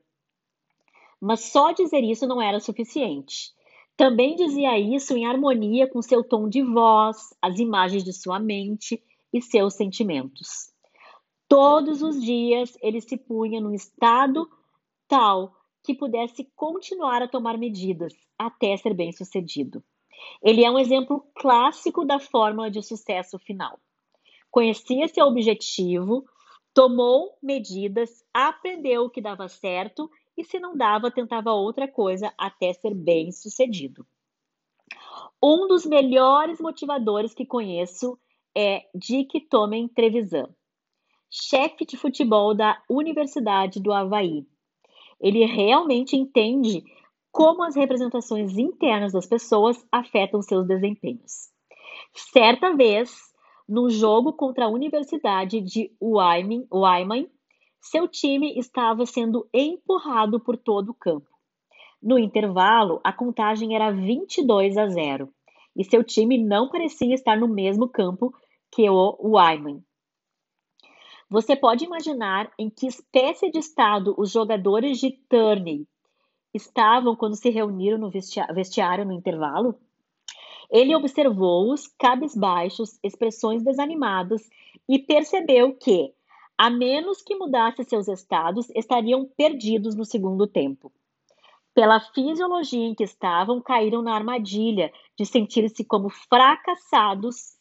Mas 1.25 1.39
só 1.45 1.71
dizer 1.71 2.03
isso 2.03 2.27
não 2.27 2.39
era 2.39 2.59
suficiente. 2.59 3.51
Também 3.97 4.35
dizia 4.35 4.77
isso 4.77 5.17
em 5.17 5.25
harmonia 5.25 5.89
com 5.89 5.99
seu 5.99 6.23
tom 6.23 6.47
de 6.47 6.61
voz, 6.61 7.35
as 7.41 7.57
imagens 7.57 8.03
de 8.03 8.13
sua 8.13 8.39
mente 8.39 9.01
e 9.33 9.41
seus 9.41 9.73
sentimentos. 9.73 10.71
Todos 11.49 12.03
os 12.03 12.23
dias 12.23 12.77
ele 12.79 13.01
se 13.01 13.17
punha 13.17 13.59
num 13.59 13.73
estado 13.73 14.47
tal 15.07 15.55
que 15.83 15.95
pudesse 15.95 16.47
continuar 16.55 17.23
a 17.23 17.27
tomar 17.27 17.57
medidas 17.57 18.13
até 18.37 18.77
ser 18.77 18.93
bem-sucedido. 18.93 19.83
Ele 20.43 20.63
é 20.63 20.69
um 20.69 20.77
exemplo 20.77 21.25
clássico 21.33 22.05
da 22.05 22.19
fórmula 22.19 22.69
de 22.69 22.83
sucesso 22.83 23.39
final. 23.39 23.79
Conhecia 24.51 25.07
seu 25.07 25.25
objetivo, 25.25 26.23
tomou 26.71 27.35
medidas, 27.41 28.23
aprendeu 28.31 29.05
o 29.05 29.09
que 29.09 29.21
dava 29.21 29.47
certo 29.47 30.07
e, 30.37 30.43
se 30.43 30.59
não 30.59 30.75
dava, 30.75 31.11
tentava 31.11 31.51
outra 31.51 31.87
coisa 31.87 32.33
até 32.37 32.73
ser 32.73 32.93
bem-sucedido. 32.93 34.05
Um 35.41 35.67
dos 35.67 35.85
melhores 35.85 36.59
motivadores 36.59 37.33
que 37.33 37.45
conheço 37.45 38.17
é 38.55 38.85
Dick 38.93 39.41
Tomen 39.49 39.87
Trevisan, 39.87 40.49
chefe 41.29 41.85
de 41.85 41.97
futebol 41.97 42.55
da 42.55 42.81
Universidade 42.89 43.81
do 43.81 43.91
Havaí. 43.91 44.45
Ele 45.19 45.45
realmente 45.45 46.15
entende 46.15 46.83
como 47.31 47.63
as 47.63 47.75
representações 47.75 48.57
internas 48.57 49.11
das 49.11 49.25
pessoas 49.25 49.85
afetam 49.91 50.41
seus 50.41 50.65
desempenhos. 50.65 51.49
Certa 52.13 52.73
vez, 52.73 53.13
no 53.67 53.89
jogo 53.89 54.31
contra 54.31 54.65
a 54.65 54.69
Universidade 54.69 55.59
de 55.59 55.91
Wyoming, 56.01 56.65
seu 57.85 58.07
time 58.07 58.57
estava 58.57 59.05
sendo 59.05 59.47
empurrado 59.53 60.39
por 60.39 60.57
todo 60.57 60.89
o 60.89 60.93
campo. 60.93 61.29
No 62.01 62.17
intervalo, 62.17 62.99
a 63.03 63.13
contagem 63.13 63.75
era 63.75 63.91
22 63.91 64.75
a 64.75 64.87
0 64.87 65.31
e 65.75 65.83
seu 65.83 66.03
time 66.03 66.37
não 66.37 66.69
parecia 66.69 67.13
estar 67.13 67.37
no 67.37 67.47
mesmo 67.47 67.87
campo 67.87 68.33
que 68.71 68.89
o 68.89 69.17
Wyman. 69.21 69.83
Você 71.29 71.55
pode 71.55 71.85
imaginar 71.85 72.51
em 72.57 72.71
que 72.71 72.87
espécie 72.87 73.51
de 73.51 73.59
estado 73.59 74.15
os 74.17 74.31
jogadores 74.31 74.99
de 74.99 75.11
Turney 75.29 75.87
estavam 76.53 77.15
quando 77.15 77.35
se 77.35 77.49
reuniram 77.49 77.99
no 77.99 78.09
vestiário 78.09 79.05
no 79.05 79.13
intervalo? 79.13 79.75
Ele 80.71 80.95
observou-os 80.95 81.87
cabisbaixos, 81.99 82.97
expressões 83.03 83.63
desanimadas 83.63 84.49
e 84.89 84.97
percebeu 84.97 85.75
que, 85.75 86.14
a 86.57 86.69
menos 86.69 87.21
que 87.21 87.35
mudasse 87.35 87.83
seus 87.83 88.07
estados, 88.07 88.69
estariam 88.69 89.25
perdidos 89.37 89.95
no 89.95 90.05
segundo 90.05 90.47
tempo. 90.47 90.91
Pela 91.73 91.99
fisiologia 91.99 92.85
em 92.85 92.95
que 92.95 93.03
estavam, 93.03 93.61
caíram 93.61 94.01
na 94.01 94.15
armadilha 94.15 94.91
de 95.17 95.25
sentir-se 95.25 95.83
como 95.83 96.09
fracassados 96.09 97.55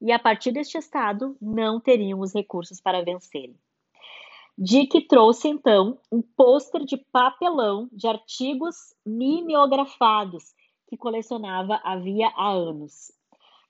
e 0.00 0.12
a 0.12 0.18
partir 0.18 0.52
deste 0.52 0.76
estado 0.76 1.36
não 1.40 1.80
teriam 1.80 2.20
os 2.20 2.34
recursos 2.34 2.80
para 2.80 3.02
vencerem. 3.02 3.56
Dick 4.58 5.06
trouxe 5.06 5.48
então 5.48 5.98
um 6.10 6.22
pôster 6.22 6.84
de 6.84 6.96
papelão 6.96 7.88
de 7.92 8.06
artigos 8.06 8.76
mimeografados 9.04 10.54
que 10.88 10.96
colecionava 10.96 11.80
havia 11.84 12.28
há 12.36 12.50
anos. 12.50 13.15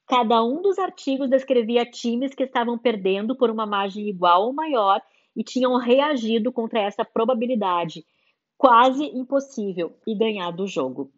Cada 0.07 0.43
um 0.43 0.63
dos 0.63 0.79
artigos 0.79 1.29
descrevia 1.29 1.85
times 1.85 2.35
que 2.35 2.45
estavam 2.45 2.79
perdendo 2.79 3.35
por 3.35 3.51
uma 3.51 3.67
margem 3.67 4.09
igual 4.09 4.45
ou 4.45 4.53
maior 4.53 5.03
e 5.35 5.43
tinham 5.43 5.77
reagido 5.77 6.53
contra 6.53 6.81
essa 6.81 7.05
probabilidade 7.05 8.07
quase 8.57 9.05
impossível 9.05 9.97
e 10.07 10.15
ganhado 10.15 10.63
o 10.63 10.67
jogo. 10.67 11.11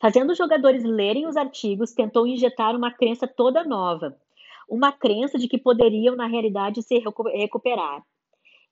Fazendo 0.00 0.30
os 0.30 0.38
jogadores 0.38 0.82
lerem 0.82 1.26
os 1.26 1.36
artigos, 1.36 1.92
tentou 1.92 2.26
injetar 2.26 2.74
uma 2.74 2.90
crença 2.90 3.28
toda 3.28 3.62
nova, 3.62 4.16
uma 4.68 4.90
crença 4.90 5.38
de 5.38 5.46
que 5.46 5.58
poderiam, 5.58 6.16
na 6.16 6.26
realidade, 6.26 6.82
se 6.82 6.98
recuperar. 6.98 8.02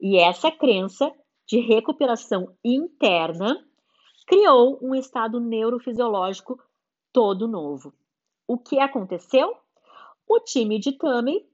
E 0.01 0.17
essa 0.17 0.51
crença 0.51 1.13
de 1.47 1.61
recuperação 1.61 2.57
interna 2.65 3.65
criou 4.27 4.79
um 4.83 4.95
estado 4.95 5.39
neurofisiológico 5.39 6.59
todo 7.13 7.47
novo. 7.47 7.93
O 8.53 8.59
que 8.59 8.81
aconteceu? 8.81 9.57
O 10.27 10.41
time 10.41 10.81
de 10.81 10.91
Turney, 10.91 11.47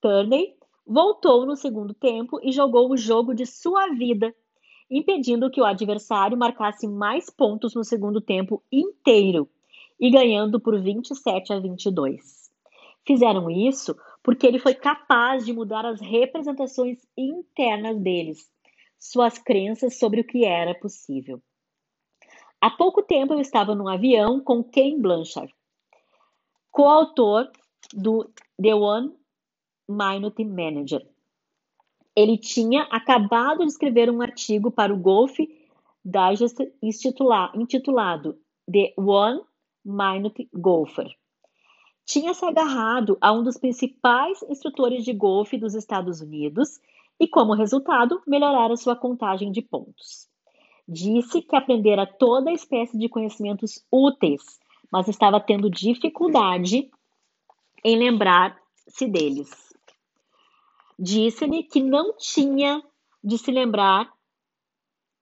Turney 0.00 0.56
voltou 0.84 1.46
no 1.46 1.54
segundo 1.54 1.94
tempo 1.94 2.40
e 2.42 2.50
jogou 2.50 2.90
o 2.90 2.96
jogo 2.96 3.32
de 3.32 3.46
sua 3.46 3.90
vida 3.90 4.34
impedindo 4.90 5.48
que 5.52 5.60
o 5.60 5.64
adversário 5.64 6.36
marcasse 6.36 6.88
mais 6.88 7.30
pontos 7.30 7.76
no 7.76 7.84
segundo 7.84 8.20
tempo 8.20 8.60
inteiro 8.72 9.48
e 10.00 10.10
ganhando 10.10 10.58
por 10.58 10.82
27 10.82 11.52
a 11.52 11.60
22. 11.60 12.50
Fizeram 13.06 13.48
isso 13.48 13.96
porque 14.20 14.44
ele 14.44 14.58
foi 14.58 14.74
capaz 14.74 15.46
de 15.46 15.52
mudar 15.52 15.86
as 15.86 16.00
representações 16.00 16.98
internas 17.16 17.96
deles, 18.00 18.50
suas 18.98 19.38
crenças 19.38 19.96
sobre 19.96 20.22
o 20.22 20.26
que 20.26 20.44
era 20.44 20.74
possível. 20.74 21.40
Há 22.60 22.68
pouco 22.68 23.00
tempo 23.00 23.32
eu 23.32 23.38
estava 23.38 23.76
num 23.76 23.86
avião 23.86 24.40
com 24.40 24.60
Ken 24.64 25.00
Blanchard. 25.00 25.54
Coautor 26.72 27.50
do 27.94 28.28
The 28.60 28.74
One 28.74 29.12
Minute 29.88 30.44
Manager. 30.44 31.06
Ele 32.16 32.38
tinha 32.38 32.82
acabado 32.84 33.58
de 33.58 33.66
escrever 33.66 34.10
um 34.10 34.22
artigo 34.22 34.70
para 34.70 34.92
o 34.92 34.96
Golf 34.96 35.38
Digest 36.04 36.58
intitulado 36.82 38.38
The 38.70 38.94
One 38.96 39.42
Minute 39.84 40.48
Golfer. 40.52 41.14
Tinha 42.04 42.34
se 42.34 42.44
agarrado 42.44 43.16
a 43.20 43.32
um 43.32 43.42
dos 43.42 43.56
principais 43.56 44.42
instrutores 44.48 45.04
de 45.04 45.12
golfe 45.12 45.56
dos 45.56 45.74
Estados 45.74 46.20
Unidos 46.20 46.80
e, 47.18 47.28
como 47.28 47.54
resultado, 47.54 48.20
melhorara 48.26 48.76
sua 48.76 48.96
contagem 48.96 49.52
de 49.52 49.62
pontos. 49.62 50.28
Disse 50.88 51.40
que 51.40 51.54
aprendera 51.54 52.04
toda 52.04 52.52
espécie 52.52 52.98
de 52.98 53.08
conhecimentos 53.08 53.84
úteis, 53.90 54.58
mas 54.92 55.08
estava 55.08 55.40
tendo 55.40 55.70
dificuldade 55.70 56.90
em 57.82 57.98
lembrar-se 57.98 59.06
deles. 59.06 59.50
Disse-lhe 60.98 61.62
que 61.62 61.82
não 61.82 62.14
tinha 62.18 62.82
de 63.24 63.38
se 63.38 63.50
lembrar 63.50 64.12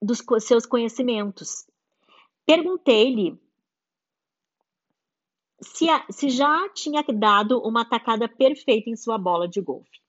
dos 0.03 0.25
seus 0.41 0.67
conhecimentos. 0.67 1.67
Perguntei-lhe 2.45 3.41
se, 5.61 5.87
se, 6.11 6.31
já 6.31 6.69
tinha 6.71 7.03
dado 7.03 7.61
uma 7.61 7.85
tacada 7.85 8.29
perfeita 8.29 8.91
em 8.91 8.97
sua 8.97 9.19
bola 9.19 9.47
de 9.47 9.61
golfe. 9.61 10.01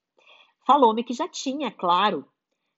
Falou-me 0.66 1.04
que 1.04 1.14
já 1.14 1.28
tinha, 1.28 1.70
claro. 1.70 2.26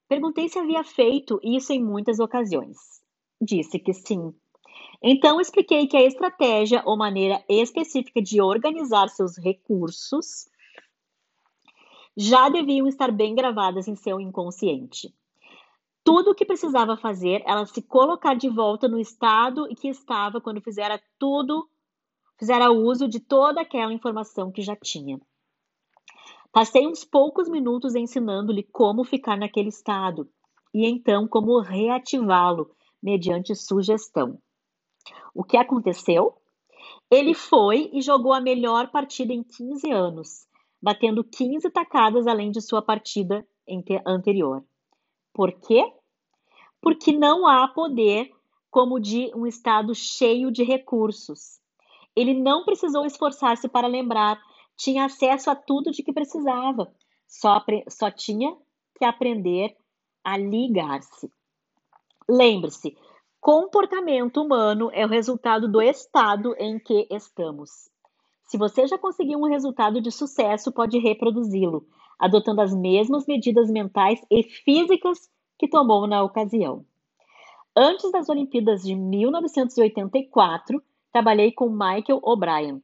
Perguntei 0.07 0.49
se 0.49 0.59
havia 0.59 0.83
feito 0.83 1.39
isso 1.43 1.71
em 1.71 1.83
muitas 1.83 2.19
ocasiões. 2.19 2.77
Disse 3.41 3.79
que 3.79 3.93
sim. 3.93 4.33
Então 5.05 5.41
expliquei 5.41 5.85
que 5.85 5.97
a 5.97 6.01
estratégia 6.01 6.81
ou 6.85 6.95
maneira 6.95 7.43
específica 7.49 8.21
de 8.21 8.41
organizar 8.41 9.09
seus 9.09 9.37
recursos 9.37 10.47
já 12.15 12.47
deviam 12.47 12.87
estar 12.87 13.11
bem 13.11 13.35
gravadas 13.35 13.89
em 13.89 13.95
seu 13.95 14.21
inconsciente. 14.21 15.13
Tudo 16.05 16.31
o 16.31 16.35
que 16.35 16.45
precisava 16.45 16.95
fazer 16.95 17.43
era 17.45 17.65
se 17.65 17.81
colocar 17.81 18.33
de 18.35 18.47
volta 18.47 18.87
no 18.87 18.97
estado 18.97 19.67
em 19.69 19.75
que 19.75 19.89
estava 19.89 20.39
quando 20.39 20.61
fizera 20.61 21.01
tudo, 21.19 21.67
fizera 22.37 22.71
uso 22.71 23.05
de 23.05 23.19
toda 23.19 23.59
aquela 23.59 23.91
informação 23.91 24.51
que 24.51 24.61
já 24.61 24.75
tinha. 24.75 25.19
Passei 26.49 26.87
uns 26.87 27.03
poucos 27.03 27.49
minutos 27.49 27.93
ensinando-lhe 27.93 28.63
como 28.63 29.03
ficar 29.03 29.35
naquele 29.35 29.69
estado 29.69 30.29
e 30.73 30.85
então 30.85 31.27
como 31.27 31.59
reativá-lo 31.59 32.71
mediante 33.01 33.53
sugestão. 33.53 34.39
O 35.33 35.43
que 35.43 35.57
aconteceu? 35.57 36.37
Ele 37.09 37.33
foi 37.33 37.89
e 37.93 38.01
jogou 38.01 38.33
a 38.33 38.41
melhor 38.41 38.89
partida 38.89 39.33
em 39.33 39.43
15 39.43 39.91
anos, 39.91 40.47
batendo 40.81 41.23
15 41.23 41.69
tacadas 41.69 42.27
além 42.27 42.51
de 42.51 42.61
sua 42.61 42.81
partida 42.81 43.45
anterior. 44.05 44.63
Por 45.33 45.51
quê? 45.51 45.91
Porque 46.81 47.11
não 47.11 47.47
há 47.47 47.67
poder 47.67 48.31
como 48.69 48.99
de 48.99 49.31
um 49.35 49.45
estado 49.45 49.93
cheio 49.93 50.51
de 50.51 50.63
recursos. 50.63 51.59
Ele 52.15 52.33
não 52.33 52.65
precisou 52.65 53.05
esforçar-se 53.05 53.67
para 53.67 53.87
lembrar, 53.87 54.41
tinha 54.75 55.05
acesso 55.05 55.49
a 55.49 55.55
tudo 55.55 55.91
de 55.91 56.03
que 56.03 56.11
precisava, 56.11 56.91
só, 57.27 57.63
só 57.87 58.11
tinha 58.11 58.55
que 58.97 59.05
aprender 59.05 59.75
a 60.23 60.37
ligar-se. 60.37 61.31
Lembre-se, 62.27 62.97
comportamento 63.43 64.41
humano 64.41 64.89
é 64.93 65.05
o 65.05 65.09
resultado 65.09 65.69
do 65.69 65.81
estado 65.81 66.55
em 66.57 66.79
que 66.79 67.05
estamos. 67.11 67.89
Se 68.45 68.57
você 68.57 68.87
já 68.87 68.97
conseguiu 68.97 69.37
um 69.37 69.49
resultado 69.49 69.99
de 69.99 70.09
sucesso, 70.11 70.71
pode 70.71 70.97
reproduzi-lo, 70.97 71.85
adotando 72.17 72.61
as 72.61 72.73
mesmas 72.73 73.25
medidas 73.27 73.69
mentais 73.69 74.21
e 74.31 74.43
físicas 74.43 75.29
que 75.59 75.67
tomou 75.67 76.07
na 76.07 76.23
ocasião. 76.23 76.85
Antes 77.75 78.09
das 78.13 78.29
Olimpíadas 78.29 78.81
de 78.81 78.95
1984, 78.95 80.81
trabalhei 81.11 81.51
com 81.51 81.67
Michael 81.67 82.21
O'Brien, 82.23 82.81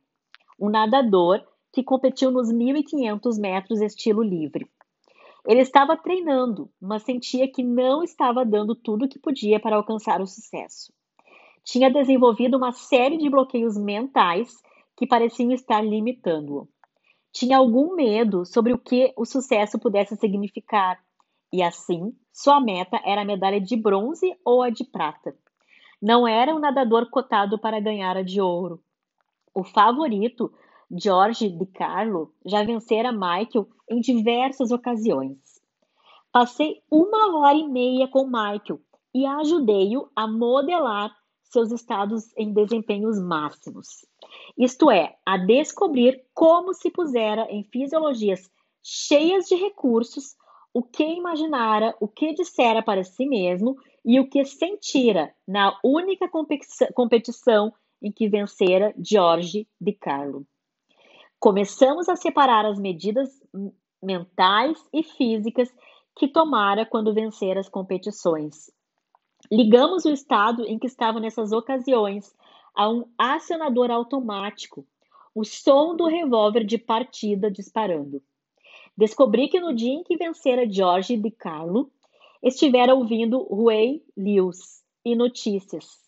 um 0.60 0.70
nadador 0.70 1.41
que 1.72 1.82
competiu 1.82 2.32
nos 2.32 2.51
1.500 2.51 3.39
metros 3.39 3.80
estilo 3.80 4.22
livre. 4.22 4.70
Ele 5.46 5.62
estava 5.62 5.98
treinando, 5.98 6.70
mas 6.82 7.04
sentia 7.04 7.52
que 7.52 7.64
não 7.64 8.04
estava 8.04 8.46
dando 8.46 8.76
tudo 8.76 9.06
o 9.06 9.10
que 9.10 9.20
podia 9.20 9.60
para 9.60 9.76
alcançar 9.76 10.22
o 10.22 10.28
sucesso. 10.28 10.94
Tinha 11.64 11.90
desenvolvido 11.90 12.58
uma 12.58 12.72
série 12.72 13.18
de 13.18 13.30
bloqueios 13.30 13.78
mentais 13.78 14.62
que 14.98 15.08
pareciam 15.08 15.52
estar 15.52 15.82
limitando-o. 15.82 16.68
Tinha 17.32 17.58
algum 17.58 17.96
medo 17.96 18.46
sobre 18.46 18.74
o 18.74 18.78
que 18.78 19.14
o 19.16 19.26
sucesso 19.26 19.80
pudesse 19.80 20.16
significar, 20.16 21.00
e 21.54 21.64
assim, 21.64 22.14
sua 22.34 22.60
meta 22.60 23.00
era 23.04 23.22
a 23.22 23.26
medalha 23.26 23.62
de 23.62 23.76
bronze 23.76 24.36
ou 24.44 24.62
a 24.62 24.70
de 24.70 24.84
prata. 24.84 25.36
Não 26.02 26.28
era 26.28 26.56
um 26.56 26.60
nadador 26.60 27.10
cotado 27.10 27.60
para 27.60 27.80
ganhar 27.80 28.16
a 28.18 28.24
de 28.24 28.40
ouro. 28.40 28.82
O 29.54 29.64
favorito, 29.64 30.52
George 30.92 31.50
Di 31.50 31.66
Carlo, 31.66 32.34
já 32.46 32.64
vencera 32.64 33.12
Michael 33.12 33.68
em 33.90 34.00
diversas 34.00 34.72
ocasiões. 34.72 35.38
Passei 36.32 36.82
uma 36.92 37.40
hora 37.40 37.58
e 37.58 37.68
meia 37.68 38.08
com 38.08 38.26
Michael 38.26 38.80
e 39.14 39.26
ajudei-o 39.26 40.10
a 40.16 40.28
modelar 40.28 41.12
seus 41.44 41.72
estados 41.72 42.32
em 42.38 42.54
desempenhos 42.54 43.20
máximos. 43.20 44.06
Isto 44.58 44.92
é, 44.92 45.16
a 45.26 45.38
descobrir 45.38 46.24
como 46.34 46.74
se 46.74 46.92
pusera 46.92 47.48
em 47.50 47.64
fisiologias 47.64 48.50
cheias 48.84 49.46
de 49.46 49.56
recursos 49.56 50.36
o 50.74 50.84
que 50.84 51.04
imaginara, 51.04 51.96
o 52.00 52.08
que 52.08 52.34
dissera 52.34 52.84
para 52.84 53.04
si 53.04 53.26
mesmo 53.26 53.76
e 54.06 54.20
o 54.20 54.30
que 54.30 54.46
sentira 54.46 55.34
na 55.48 55.78
única 55.84 56.30
competição 56.30 57.74
em 58.02 58.12
que 58.12 58.30
vencera 58.30 58.94
George 58.98 59.68
Di 59.82 59.94
Carlo. 59.94 60.46
Começamos 61.40 62.08
a 62.08 62.16
separar 62.16 62.66
as 62.66 62.80
medidas 62.80 63.30
mentais 64.02 64.78
e 64.93 65.04
físicas 65.04 65.74
que 66.16 66.28
tomara 66.28 66.86
quando 66.86 67.14
vencer 67.14 67.58
as 67.58 67.70
competições. 67.70 68.72
Ligamos 69.52 70.06
o 70.06 70.12
estado 70.12 70.66
em 70.66 70.78
que 70.78 70.88
estava 70.88 71.20
nessas 71.20 71.52
ocasiões 71.52 72.36
a 72.76 72.89
um 72.89 73.06
acionador 73.18 73.89
automático, 73.89 74.86
o 75.34 75.43
som 75.43 75.95
do 75.95 76.06
revólver 76.06 76.66
de 76.66 76.78
partida 76.78 77.50
disparando. 77.50 78.22
Descobri 78.97 79.47
que 79.47 79.60
no 79.60 79.74
dia 79.74 79.93
em 79.93 80.04
que 80.04 80.18
vencera 80.18 80.70
George 80.70 81.16
de 81.16 81.32
Carlo, 81.32 81.89
estivera 82.43 82.93
ouvindo 82.93 83.47
Ray 83.66 84.04
Lewis 84.16 84.84
e 85.06 85.16
notícias, 85.16 86.00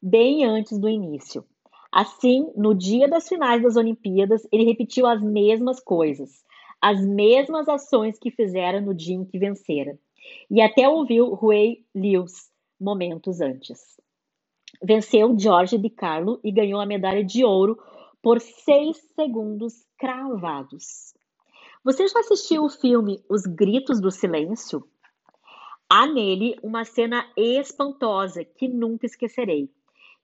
bem 0.00 0.44
antes 0.44 0.78
do 0.78 0.88
início. 0.88 1.44
Assim, 1.90 2.52
no 2.54 2.74
dia 2.74 3.08
das 3.08 3.26
finais 3.26 3.62
das 3.62 3.76
Olimpíadas, 3.76 4.46
ele 4.52 4.64
repetiu 4.64 5.06
as 5.06 5.22
mesmas 5.22 5.80
coisas, 5.80 6.44
as 6.80 7.04
mesmas 7.04 7.68
ações 7.68 8.18
que 8.18 8.30
fizera 8.30 8.80
no 8.80 8.94
dia 8.94 9.16
em 9.16 9.24
que 9.24 9.38
vencera. 9.38 9.98
E 10.50 10.60
até 10.60 10.88
ouviu 10.88 11.34
Ray 11.34 11.84
Lewis 11.94 12.50
momentos 12.80 13.40
antes. 13.40 13.98
Venceu 14.82 15.36
George 15.38 15.78
de 15.78 15.90
Carlo 15.90 16.38
e 16.44 16.52
ganhou 16.52 16.80
a 16.80 16.86
medalha 16.86 17.24
de 17.24 17.44
ouro 17.44 17.78
por 18.22 18.40
seis 18.40 18.96
segundos 19.14 19.84
cravados. 19.98 21.14
Você 21.82 22.06
já 22.06 22.20
assistiu 22.20 22.64
o 22.64 22.68
filme 22.68 23.22
Os 23.28 23.42
Gritos 23.46 24.00
do 24.00 24.10
Silêncio? 24.10 24.86
Há 25.88 26.06
nele 26.06 26.56
uma 26.62 26.84
cena 26.84 27.26
espantosa 27.36 28.44
que 28.44 28.68
nunca 28.68 29.06
esquecerei, 29.06 29.70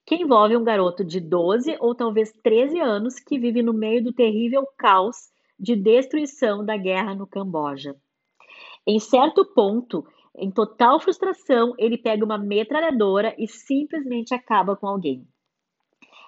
que 0.04 0.16
envolve 0.16 0.56
um 0.56 0.64
garoto 0.64 1.02
de 1.02 1.20
12 1.20 1.76
ou 1.80 1.94
talvez 1.94 2.32
13 2.42 2.78
anos 2.80 3.18
que 3.18 3.38
vive 3.38 3.62
no 3.62 3.72
meio 3.72 4.04
do 4.04 4.12
terrível 4.12 4.66
caos 4.76 5.32
de 5.58 5.76
destruição 5.76 6.64
da 6.64 6.76
guerra 6.76 7.14
no 7.14 7.26
Camboja. 7.26 7.96
Em 8.86 8.98
certo 8.98 9.44
ponto, 9.44 10.06
em 10.36 10.50
total 10.50 11.00
frustração, 11.00 11.74
ele 11.78 11.96
pega 11.96 12.24
uma 12.24 12.38
metralhadora 12.38 13.34
e 13.38 13.46
simplesmente 13.46 14.34
acaba 14.34 14.76
com 14.76 14.86
alguém. 14.86 15.26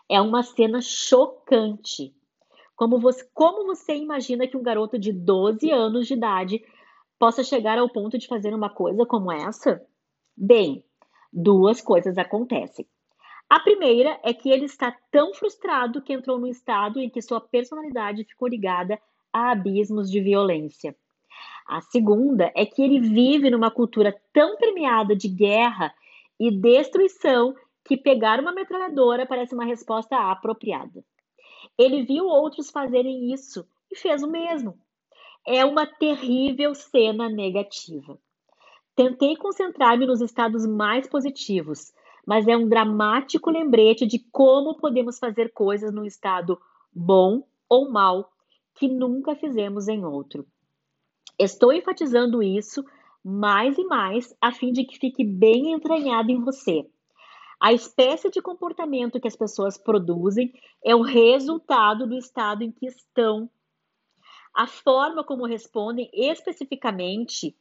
É 0.09 0.20
uma 0.20 0.43
cena 0.43 0.81
chocante 0.81 2.14
como 2.77 3.01
você, 3.01 3.27
como 3.33 3.64
você 3.64 3.97
imagina 3.97 4.47
que 4.47 4.57
um 4.57 4.62
garoto 4.62 4.99
de 4.99 5.11
12 5.11 5.72
anos 5.72 6.07
de 6.07 6.12
idade 6.12 6.62
possa 7.18 7.43
chegar 7.43 7.79
ao 7.79 7.89
ponto 7.89 8.18
de 8.18 8.29
fazer 8.29 8.55
uma 8.55 8.68
coisa 8.68 9.07
como 9.07 9.33
essa? 9.33 9.83
Bem, 10.37 10.85
duas 11.33 11.81
coisas 11.81 12.18
acontecem. 12.18 12.87
A 13.49 13.61
primeira 13.61 14.20
é 14.22 14.35
que 14.35 14.51
ele 14.51 14.66
está 14.66 14.95
tão 15.11 15.33
frustrado 15.33 16.03
que 16.03 16.12
entrou 16.12 16.39
num 16.39 16.49
estado 16.49 17.01
em 17.01 17.09
que 17.09 17.22
sua 17.22 17.41
personalidade 17.41 18.24
ficou 18.24 18.47
ligada 18.47 19.01
a 19.33 19.51
abismos 19.51 20.11
de 20.11 20.20
violência. 20.20 20.97
A 21.66 21.81
segunda 21.81 22.53
é 22.55 22.64
que 22.64 22.83
ele 22.83 23.01
vive 23.01 23.51
numa 23.51 23.70
cultura 23.70 24.16
tão 24.33 24.57
permeada 24.57 25.16
de 25.16 25.29
guerra 25.29 25.93
e 26.39 26.51
destruição 26.51 27.55
que 27.85 27.97
pegar 27.97 28.41
uma 28.41 28.53
metralhadora 28.53 29.27
parece 29.27 29.55
uma 29.55 29.64
resposta 29.64 30.16
apropriada. 30.31 31.05
Ele 31.79 32.03
viu 32.03 32.27
outros 32.27 32.70
fazerem 32.70 33.33
isso 33.33 33.66
e 33.91 33.97
fez 33.97 34.22
o 34.22 34.31
mesmo. 34.31 34.79
É 35.47 35.64
uma 35.64 35.87
terrível 35.87 36.74
cena 36.74 37.29
negativa. 37.29 38.18
Tentei 38.95 39.37
concentrar-me 39.37 40.07
nos 40.07 40.20
estados 40.20 40.66
mais 40.66 41.09
positivos, 41.09 41.93
mas 42.27 42.49
é 42.49 42.57
um 42.57 42.68
dramático 42.68 43.51
lembrete 43.51 44.07
de 44.07 44.18
como 44.33 44.77
podemos 44.77 45.18
fazer 45.18 45.53
coisas 45.53 45.93
num 45.93 46.05
estado 46.05 46.59
bom 46.93 47.43
ou 47.68 47.91
mal 47.91 48.33
que 48.77 48.89
nunca 48.89 49.35
fizemos 49.35 49.89
em 49.89 50.05
outro. 50.05 50.47
Estou 51.39 51.72
enfatizando 51.72 52.43
isso 52.43 52.85
mais 53.24 53.77
e 53.77 53.85
mais 53.85 54.35
a 54.41 54.53
fim 54.53 54.72
de 54.72 54.85
que 54.85 54.99
fique 54.99 55.24
bem 55.24 55.72
entranhado 55.72 56.31
em 56.31 56.41
você. 56.41 56.89
A 57.59 57.72
espécie 57.72 58.31
de 58.31 58.41
comportamento 58.41 59.20
que 59.20 59.27
as 59.27 59.37
pessoas 59.37 59.77
produzem 59.79 60.53
é 60.85 60.95
o 60.95 61.03
resultado 61.03 62.07
do 62.07 62.16
estado 62.16 62.62
em 62.62 62.70
que 62.70 62.87
estão. 62.87 63.51
A 64.55 64.66
forma 64.66 65.24
como 65.24 65.47
respondem 65.47 66.09
especificamente 66.12 67.57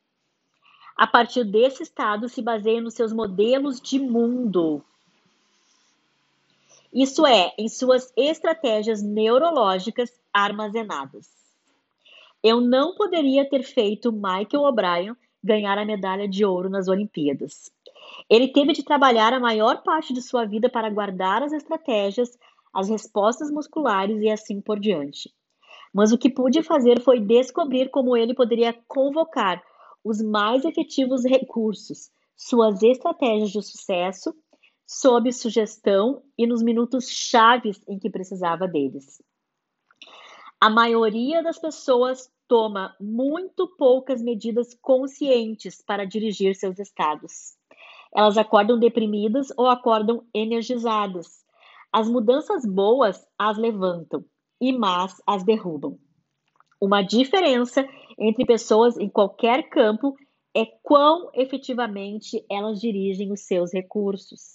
a 0.96 1.06
partir 1.06 1.44
desse 1.44 1.84
estado 1.84 2.30
se 2.30 2.42
baseia 2.42 2.80
nos 2.80 2.94
seus 2.94 3.12
modelos 3.12 3.82
de 3.82 4.00
mundo. 4.00 4.84
Isso 6.96 7.28
é, 7.28 7.52
em 7.58 7.68
suas 7.68 8.14
estratégias 8.16 9.04
neurológicas 9.04 10.10
armazenadas. 10.34 11.28
Eu 12.42 12.62
não 12.62 12.96
poderia 12.96 13.44
ter 13.50 13.64
feito 13.64 14.14
Michael 14.14 14.64
O'Brien 14.64 15.16
ganhar 15.44 15.78
a 15.78 15.84
medalha 15.84 16.26
de 16.26 16.46
ouro 16.46 16.70
nas 16.70 16.88
Olimpíadas. 16.88 17.70
Ele 18.30 18.48
teve 18.48 18.72
de 18.72 18.82
trabalhar 18.82 19.34
a 19.34 19.42
maior 19.42 19.84
parte 19.84 20.14
de 20.14 20.22
sua 20.22 20.46
vida 20.46 20.70
para 20.70 20.90
guardar 20.90 21.44
as 21.44 21.52
estratégias, 21.52 22.38
as 22.74 22.88
respostas 22.88 23.52
musculares 23.52 24.22
e 24.22 24.30
assim 24.30 24.62
por 24.62 24.80
diante. 24.80 25.30
Mas 25.94 26.14
o 26.14 26.18
que 26.18 26.30
pude 26.30 26.64
fazer 26.64 27.02
foi 27.02 27.20
descobrir 27.20 27.90
como 27.90 28.16
ele 28.16 28.34
poderia 28.34 28.74
convocar 28.88 29.62
os 30.02 30.22
mais 30.22 30.64
efetivos 30.64 31.26
recursos, 31.26 32.10
suas 32.38 32.82
estratégias 32.84 33.52
de 33.52 33.62
sucesso, 33.62 34.34
sob 34.86 35.32
sugestão 35.32 36.22
e 36.38 36.46
nos 36.46 36.62
minutos 36.62 37.10
chaves 37.10 37.82
em 37.88 37.98
que 37.98 38.10
precisava 38.10 38.68
deles. 38.68 39.22
A 40.60 40.70
maioria 40.70 41.44
das 41.44 41.60
pessoas 41.60 42.32
toma 42.48 42.96
muito 43.00 43.68
poucas 43.78 44.22
medidas 44.22 44.74
conscientes 44.82 45.82
para 45.82 46.06
dirigir 46.06 46.56
seus 46.56 46.80
estados. 46.80 47.56
Elas 48.16 48.38
acordam 48.38 48.80
deprimidas 48.80 49.48
ou 49.58 49.68
acordam 49.68 50.26
energizadas. 50.34 51.44
As 51.92 52.10
mudanças 52.10 52.66
boas 52.66 53.26
as 53.38 53.58
levantam 53.58 54.24
e 54.62 54.72
más 54.72 55.22
as 55.28 55.44
derrubam. 55.44 56.00
Uma 56.80 57.02
diferença 57.02 57.88
entre 58.18 58.46
pessoas 58.46 58.98
em 58.98 59.10
qualquer 59.10 59.70
campo 59.70 60.16
é 60.56 60.66
quão 60.82 61.30
efetivamente 61.34 62.46
elas 62.50 62.80
dirigem 62.80 63.32
os 63.32 63.42
seus 63.42 63.74
recursos. 63.74 64.55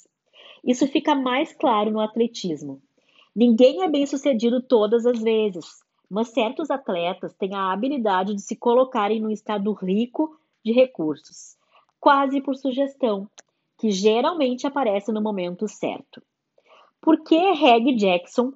Isso 0.65 0.87
fica 0.87 1.15
mais 1.15 1.53
claro 1.53 1.91
no 1.91 2.01
atletismo. 2.01 2.81
Ninguém 3.35 3.83
é 3.83 3.89
bem 3.89 4.07
sucedido 4.07 4.61
todas 4.61 5.07
as 5.07 5.21
vezes, 5.21 5.83
mas 6.09 6.29
certos 6.29 6.71
atletas 6.71 7.33
têm 7.35 7.55
a 7.55 7.73
habilidade 7.73 8.35
de 8.35 8.43
se 8.43 8.57
colocarem 8.57 9.21
num 9.21 9.31
estado 9.31 9.73
rico 9.73 10.37
de 10.65 10.73
recursos, 10.73 11.57
quase 11.99 12.41
por 12.41 12.57
sugestão, 12.57 13.29
que 13.79 13.91
geralmente 13.91 14.67
aparece 14.67 15.13
no 15.13 15.23
momento 15.23 15.67
certo. 15.69 16.23
Por 17.01 17.23
que 17.23 17.39
Reg 17.53 17.95
Jackson 17.97 18.53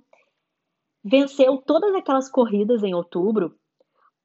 venceu 1.03 1.57
todas 1.59 1.95
aquelas 1.95 2.29
corridas 2.29 2.83
em 2.83 2.95
outubro? 2.95 3.57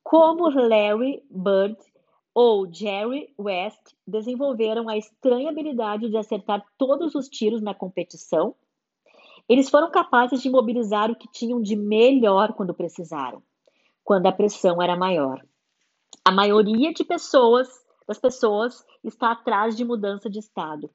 Como 0.03 0.49
Larry 0.49 1.23
Bird 1.29 1.77
ou 2.41 2.73
Jerry 2.73 3.33
West 3.37 3.93
desenvolveram 4.07 4.87
a 4.87 4.95
estranha 4.95 5.49
habilidade 5.49 6.07
de 6.07 6.15
acertar 6.15 6.65
todos 6.77 7.13
os 7.13 7.27
tiros 7.27 7.61
na 7.61 7.73
competição? 7.73 8.55
Eles 9.49 9.69
foram 9.69 9.91
capazes 9.91 10.41
de 10.41 10.49
mobilizar 10.49 11.11
o 11.11 11.17
que 11.17 11.29
tinham 11.29 11.61
de 11.61 11.75
melhor 11.75 12.53
quando 12.53 12.73
precisaram, 12.73 13.43
quando 14.05 14.27
a 14.27 14.31
pressão 14.31 14.81
era 14.81 14.95
maior. 14.95 15.45
A 16.23 16.31
maioria 16.31 16.93
de 16.93 17.03
pessoas, 17.03 17.67
das 18.07 18.19
pessoas 18.19 18.85
está 19.03 19.33
atrás 19.33 19.75
de 19.75 19.83
mudança 19.83 20.29
de 20.29 20.39
estado. 20.39 20.89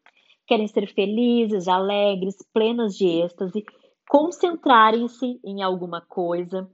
Querem 0.46 0.66
ser 0.66 0.86
felizes, 0.94 1.68
alegres, 1.68 2.38
plenas 2.54 2.96
de 2.96 3.06
êxtase, 3.06 3.66
concentrarem-se 4.08 5.38
em 5.44 5.62
alguma 5.62 6.00
coisa, 6.00 6.66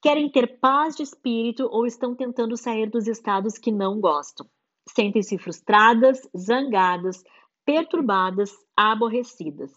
querem 0.00 0.30
ter 0.30 0.58
paz 0.58 0.96
de 0.96 1.02
espírito 1.02 1.68
ou 1.70 1.86
estão 1.86 2.14
tentando 2.14 2.56
sair 2.56 2.88
dos 2.88 3.06
estados 3.06 3.58
que 3.58 3.70
não 3.70 4.00
gostam. 4.00 4.46
Sentem-se 4.88 5.38
frustradas, 5.38 6.28
zangadas, 6.36 7.22
perturbadas, 7.64 8.52
aborrecidas. 8.76 9.70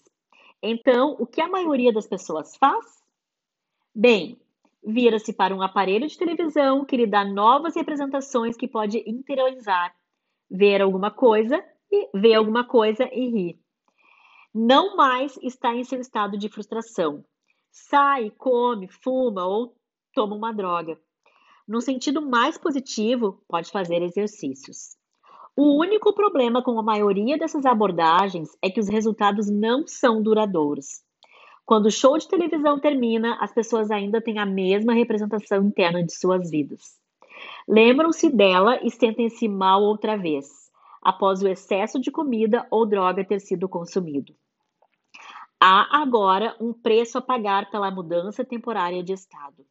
Então, 0.61 1.15
o 1.19 1.27
que 1.27 1.41
a 1.41 1.49
maioria 1.49 1.91
das 1.91 2.07
pessoas 2.07 2.55
faz? 2.55 3.03
Bem, 3.93 4.39
vira-se 4.83 5.33
para 5.33 5.53
um 5.53 5.61
aparelho 5.61 6.07
de 6.07 6.17
televisão 6.17 6.85
que 6.85 6.97
lhe 6.97 7.05
dá 7.05 7.25
novas 7.25 7.75
representações 7.75 8.55
que 8.55 8.67
pode 8.67 9.03
interiorizar, 9.05 9.93
ver 10.49 10.81
alguma 10.81 11.11
coisa 11.11 11.63
e 11.91 12.09
ver 12.17 12.35
alguma 12.35 12.65
coisa 12.65 13.07
e 13.11 13.29
rir. 13.29 13.59
Não 14.53 14.95
mais 14.95 15.37
está 15.41 15.75
em 15.75 15.83
seu 15.83 15.99
estado 15.99 16.37
de 16.37 16.47
frustração. 16.47 17.25
Sai, 17.71 18.29
come, 18.31 18.87
fuma 18.87 19.45
ou 19.45 19.75
toma 20.13 20.35
uma 20.35 20.53
droga. 20.53 20.97
No 21.67 21.81
sentido 21.81 22.21
mais 22.21 22.57
positivo, 22.57 23.41
pode 23.47 23.71
fazer 23.71 24.01
exercícios. 24.01 24.97
O 25.55 25.79
único 25.79 26.13
problema 26.13 26.63
com 26.63 26.79
a 26.79 26.83
maioria 26.83 27.37
dessas 27.37 27.65
abordagens 27.65 28.49
é 28.61 28.69
que 28.69 28.79
os 28.79 28.89
resultados 28.89 29.49
não 29.49 29.85
são 29.87 30.21
duradouros. 30.21 31.03
Quando 31.65 31.85
o 31.85 31.91
show 31.91 32.17
de 32.17 32.27
televisão 32.27 32.79
termina, 32.79 33.37
as 33.39 33.53
pessoas 33.53 33.89
ainda 33.91 34.21
têm 34.21 34.39
a 34.39 34.45
mesma 34.45 34.93
representação 34.93 35.63
interna 35.63 36.03
de 36.03 36.13
suas 36.13 36.49
vidas. 36.49 36.99
Lembram-se 37.67 38.29
dela 38.29 38.79
e 38.83 38.91
sentem-se 38.91 39.47
mal 39.47 39.81
outra 39.81 40.17
vez, 40.17 40.47
após 41.01 41.41
o 41.41 41.47
excesso 41.47 41.99
de 42.01 42.11
comida 42.11 42.67
ou 42.69 42.85
droga 42.85 43.23
ter 43.23 43.39
sido 43.39 43.69
consumido. 43.69 44.35
Há 45.59 46.01
agora 46.01 46.57
um 46.59 46.73
preço 46.73 47.17
a 47.17 47.21
pagar 47.21 47.71
pela 47.71 47.89
mudança 47.89 48.43
temporária 48.43 49.01
de 49.01 49.13
estado. 49.13 49.65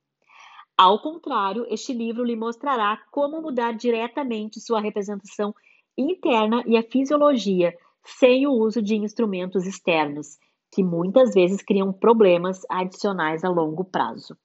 Ao 0.76 0.98
contrário, 1.00 1.66
este 1.68 1.92
livro 1.92 2.24
lhe 2.24 2.34
mostrará 2.34 2.98
como 3.10 3.40
mudar 3.40 3.72
diretamente 3.72 4.60
sua 4.60 4.80
representação 4.80 5.54
interna 5.96 6.62
e 6.66 6.76
a 6.76 6.82
fisiologia, 6.82 7.76
sem 8.04 8.46
o 8.46 8.52
uso 8.52 8.82
de 8.82 8.96
instrumentos 8.96 9.66
externos, 9.66 10.38
que 10.72 10.82
muitas 10.82 11.34
vezes 11.34 11.62
criam 11.62 11.92
problemas 11.92 12.62
adicionais 12.68 13.44
a 13.44 13.48
longo 13.48 13.84
prazo. 13.84 14.36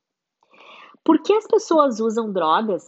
Por 1.03 1.21
que 1.21 1.33
as 1.33 1.47
pessoas 1.47 1.99
usam 1.99 2.31
drogas? 2.31 2.83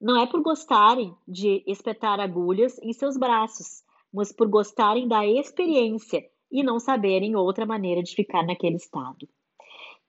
Não 0.00 0.20
é 0.20 0.26
por 0.26 0.40
gostarem 0.40 1.14
de 1.28 1.62
espetar 1.66 2.18
agulhas 2.18 2.78
em 2.82 2.92
seus 2.92 3.16
braços, 3.16 3.84
mas 4.12 4.32
por 4.32 4.48
gostarem 4.48 5.06
da 5.06 5.26
experiência 5.26 6.24
e 6.50 6.62
não 6.62 6.80
saberem 6.80 7.36
outra 7.36 7.64
maneira 7.64 8.02
de 8.02 8.14
ficar 8.14 8.44
naquele 8.44 8.76
estado. 8.76 9.28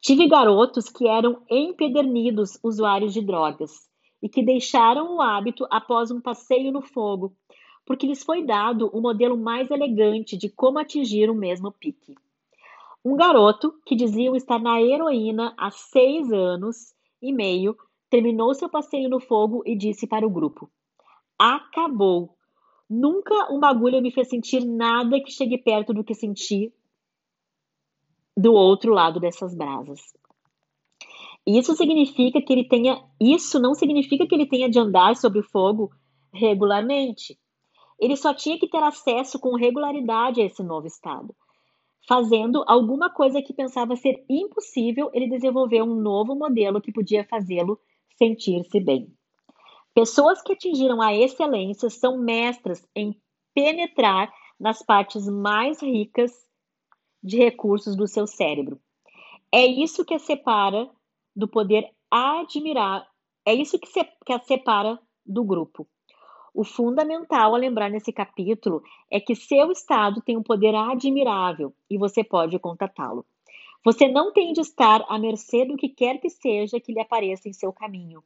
Tive 0.04 0.28
garotos 0.28 0.90
que 0.90 1.08
eram 1.08 1.42
empedernidos 1.50 2.60
usuários 2.62 3.14
de 3.14 3.22
drogas 3.22 3.90
e 4.22 4.28
que 4.28 4.44
deixaram 4.44 5.16
o 5.16 5.22
hábito 5.22 5.66
após 5.72 6.12
um 6.12 6.20
passeio 6.20 6.74
no 6.74 6.82
fogo, 6.82 7.34
porque 7.86 8.06
lhes 8.06 8.22
foi 8.22 8.46
dado 8.46 8.90
o 8.92 9.00
um 9.00 9.02
modelo 9.02 9.38
mais 9.38 9.72
elegante 9.72 10.36
de 10.36 10.50
como 10.50 10.78
atingir 10.78 11.30
o 11.30 11.34
mesmo 11.34 11.72
pique. 11.72 12.16
Um 13.06 13.16
garoto 13.16 13.74
que 13.86 13.96
diziam 13.96 14.36
estar 14.36 14.60
na 14.60 14.82
heroína 14.82 15.54
há 15.58 15.72
seis 15.72 16.30
anos 16.34 16.94
e 17.22 17.32
meio 17.32 17.74
terminou 18.10 18.54
seu 18.54 18.68
passeio 18.68 19.10
no 19.10 19.22
fogo 19.22 19.64
e 19.66 19.74
disse 19.74 20.06
para 20.06 20.28
o 20.28 20.30
grupo: 20.30 20.70
Acabou! 21.40 22.36
Nunca 22.90 23.50
uma 23.50 23.70
agulha 23.70 24.02
me 24.02 24.12
fez 24.12 24.28
sentir 24.28 24.66
nada 24.66 25.22
que 25.22 25.32
chegue 25.32 25.58
perto 25.58 25.94
do 25.94 26.04
que 26.04 26.14
senti 26.14 26.74
do 28.36 28.54
outro 28.54 28.94
lado 28.94 29.20
dessas 29.20 29.56
brasas. 29.56 30.02
Isso 31.46 31.76
significa 31.76 32.42
que 32.42 32.54
ele 32.54 32.68
tenha, 32.68 33.04
isso 33.20 33.60
não 33.60 33.74
significa 33.74 34.26
que 34.26 34.34
ele 34.34 34.46
tenha 34.46 34.70
de 34.70 34.80
andar 34.80 35.16
sobre 35.16 35.40
o 35.40 35.44
fogo 35.44 35.92
regularmente. 36.34 37.38
Ele 38.00 38.16
só 38.16 38.34
tinha 38.34 38.58
que 38.58 38.68
ter 38.68 38.82
acesso 38.82 39.40
com 39.40 39.56
regularidade 39.56 40.42
a 40.42 40.46
esse 40.46 40.64
novo 40.64 40.88
estado. 40.88 41.36
Fazendo 42.08 42.64
alguma 42.68 43.10
coisa 43.10 43.42
que 43.42 43.54
pensava 43.54 43.96
ser 43.96 44.26
impossível, 44.30 45.10
ele 45.14 45.30
desenvolveu 45.30 45.86
um 45.86 45.96
novo 45.96 46.36
modelo 46.36 46.82
que 46.82 46.92
podia 46.92 47.26
fazê-lo 47.26 47.80
sentir-se 48.18 48.80
bem. 48.80 49.08
Pessoas 49.94 50.42
que 50.42 50.54
atingiram 50.54 51.02
a 51.02 51.14
excelência 51.14 51.90
são 51.90 52.18
mestras 52.18 52.86
em 52.96 53.16
penetrar 53.54 54.34
nas 54.60 54.84
partes 54.84 55.28
mais 55.28 55.82
ricas 55.82 56.32
de 57.24 57.38
recursos 57.38 57.96
do 57.96 58.08
seu 58.08 58.28
cérebro. 58.28 58.80
É 59.52 59.66
isso 59.66 60.04
que 60.04 60.14
a 60.14 60.20
separa 60.20 60.90
do 61.36 61.48
poder 61.48 61.90
admirar, 62.12 63.08
é 63.46 63.54
isso 63.54 63.80
que, 63.80 63.88
se, 63.88 64.04
que 64.26 64.34
a 64.34 64.40
separa 64.40 65.00
do 65.26 65.44
grupo. 65.44 65.88
O 66.54 66.64
fundamental 66.64 67.56
a 67.56 67.58
lembrar 67.58 67.90
nesse 67.90 68.12
capítulo 68.12 68.84
é 69.10 69.20
que 69.20 69.36
seu 69.36 69.72
estado 69.72 70.22
tem 70.22 70.38
um 70.38 70.44
poder 70.44 70.76
admirável 70.76 71.74
e 71.90 71.98
você 71.98 72.24
pode 72.24 72.60
contatá-lo. 72.60 73.26
Você 73.84 74.08
não 74.08 74.32
tem 74.32 74.54
de 74.54 74.62
estar 74.62 75.04
à 75.10 75.18
mercê 75.18 75.66
do 75.66 75.76
que 75.76 75.90
quer 75.90 76.20
que 76.20 76.30
seja 76.30 76.80
que 76.80 76.94
lhe 76.94 77.00
apareça 77.00 77.50
em 77.50 77.54
seu 77.54 77.74
caminho. 77.74 78.24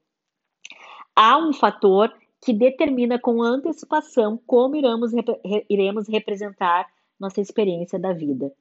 Há 1.15 1.37
um 1.37 1.53
fator 1.53 2.13
que 2.43 2.53
determina 2.53 3.17
com 3.17 3.41
antecipação 3.41 4.39
como 4.45 4.75
iremos, 4.75 5.11
iremos 5.69 6.07
representar 6.07 6.87
nossa 7.19 7.41
experiência 7.41 7.97
da 7.97 8.13
vida. 8.13 8.53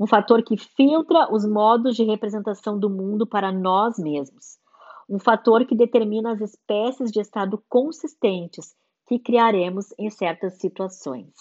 Um 0.00 0.06
fator 0.06 0.42
que 0.42 0.56
filtra 0.56 1.30
os 1.30 1.46
modos 1.46 1.94
de 1.94 2.04
representação 2.04 2.78
do 2.78 2.88
mundo 2.88 3.26
para 3.26 3.52
nós 3.52 3.98
mesmos. 3.98 4.58
Um 5.06 5.18
fator 5.18 5.66
que 5.66 5.76
determina 5.76 6.32
as 6.32 6.40
espécies 6.40 7.12
de 7.12 7.20
estado 7.20 7.62
consistentes 7.68 8.74
que 9.06 9.18
criaremos 9.18 9.92
em 9.98 10.08
certas 10.08 10.54
situações. 10.54 11.34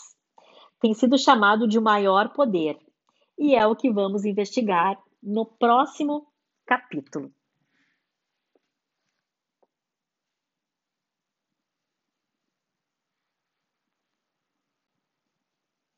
Tem 0.82 0.94
sido 0.94 1.18
chamado 1.18 1.70
de 1.70 1.80
o 1.80 1.82
maior 1.82 2.34
poder 2.34 2.78
e 3.38 3.56
é 3.56 3.66
o 3.66 3.78
que 3.78 3.90
vamos 3.90 4.26
investigar 4.26 5.00
no 5.24 5.46
próximo 5.46 6.28
capítulo. 6.66 7.32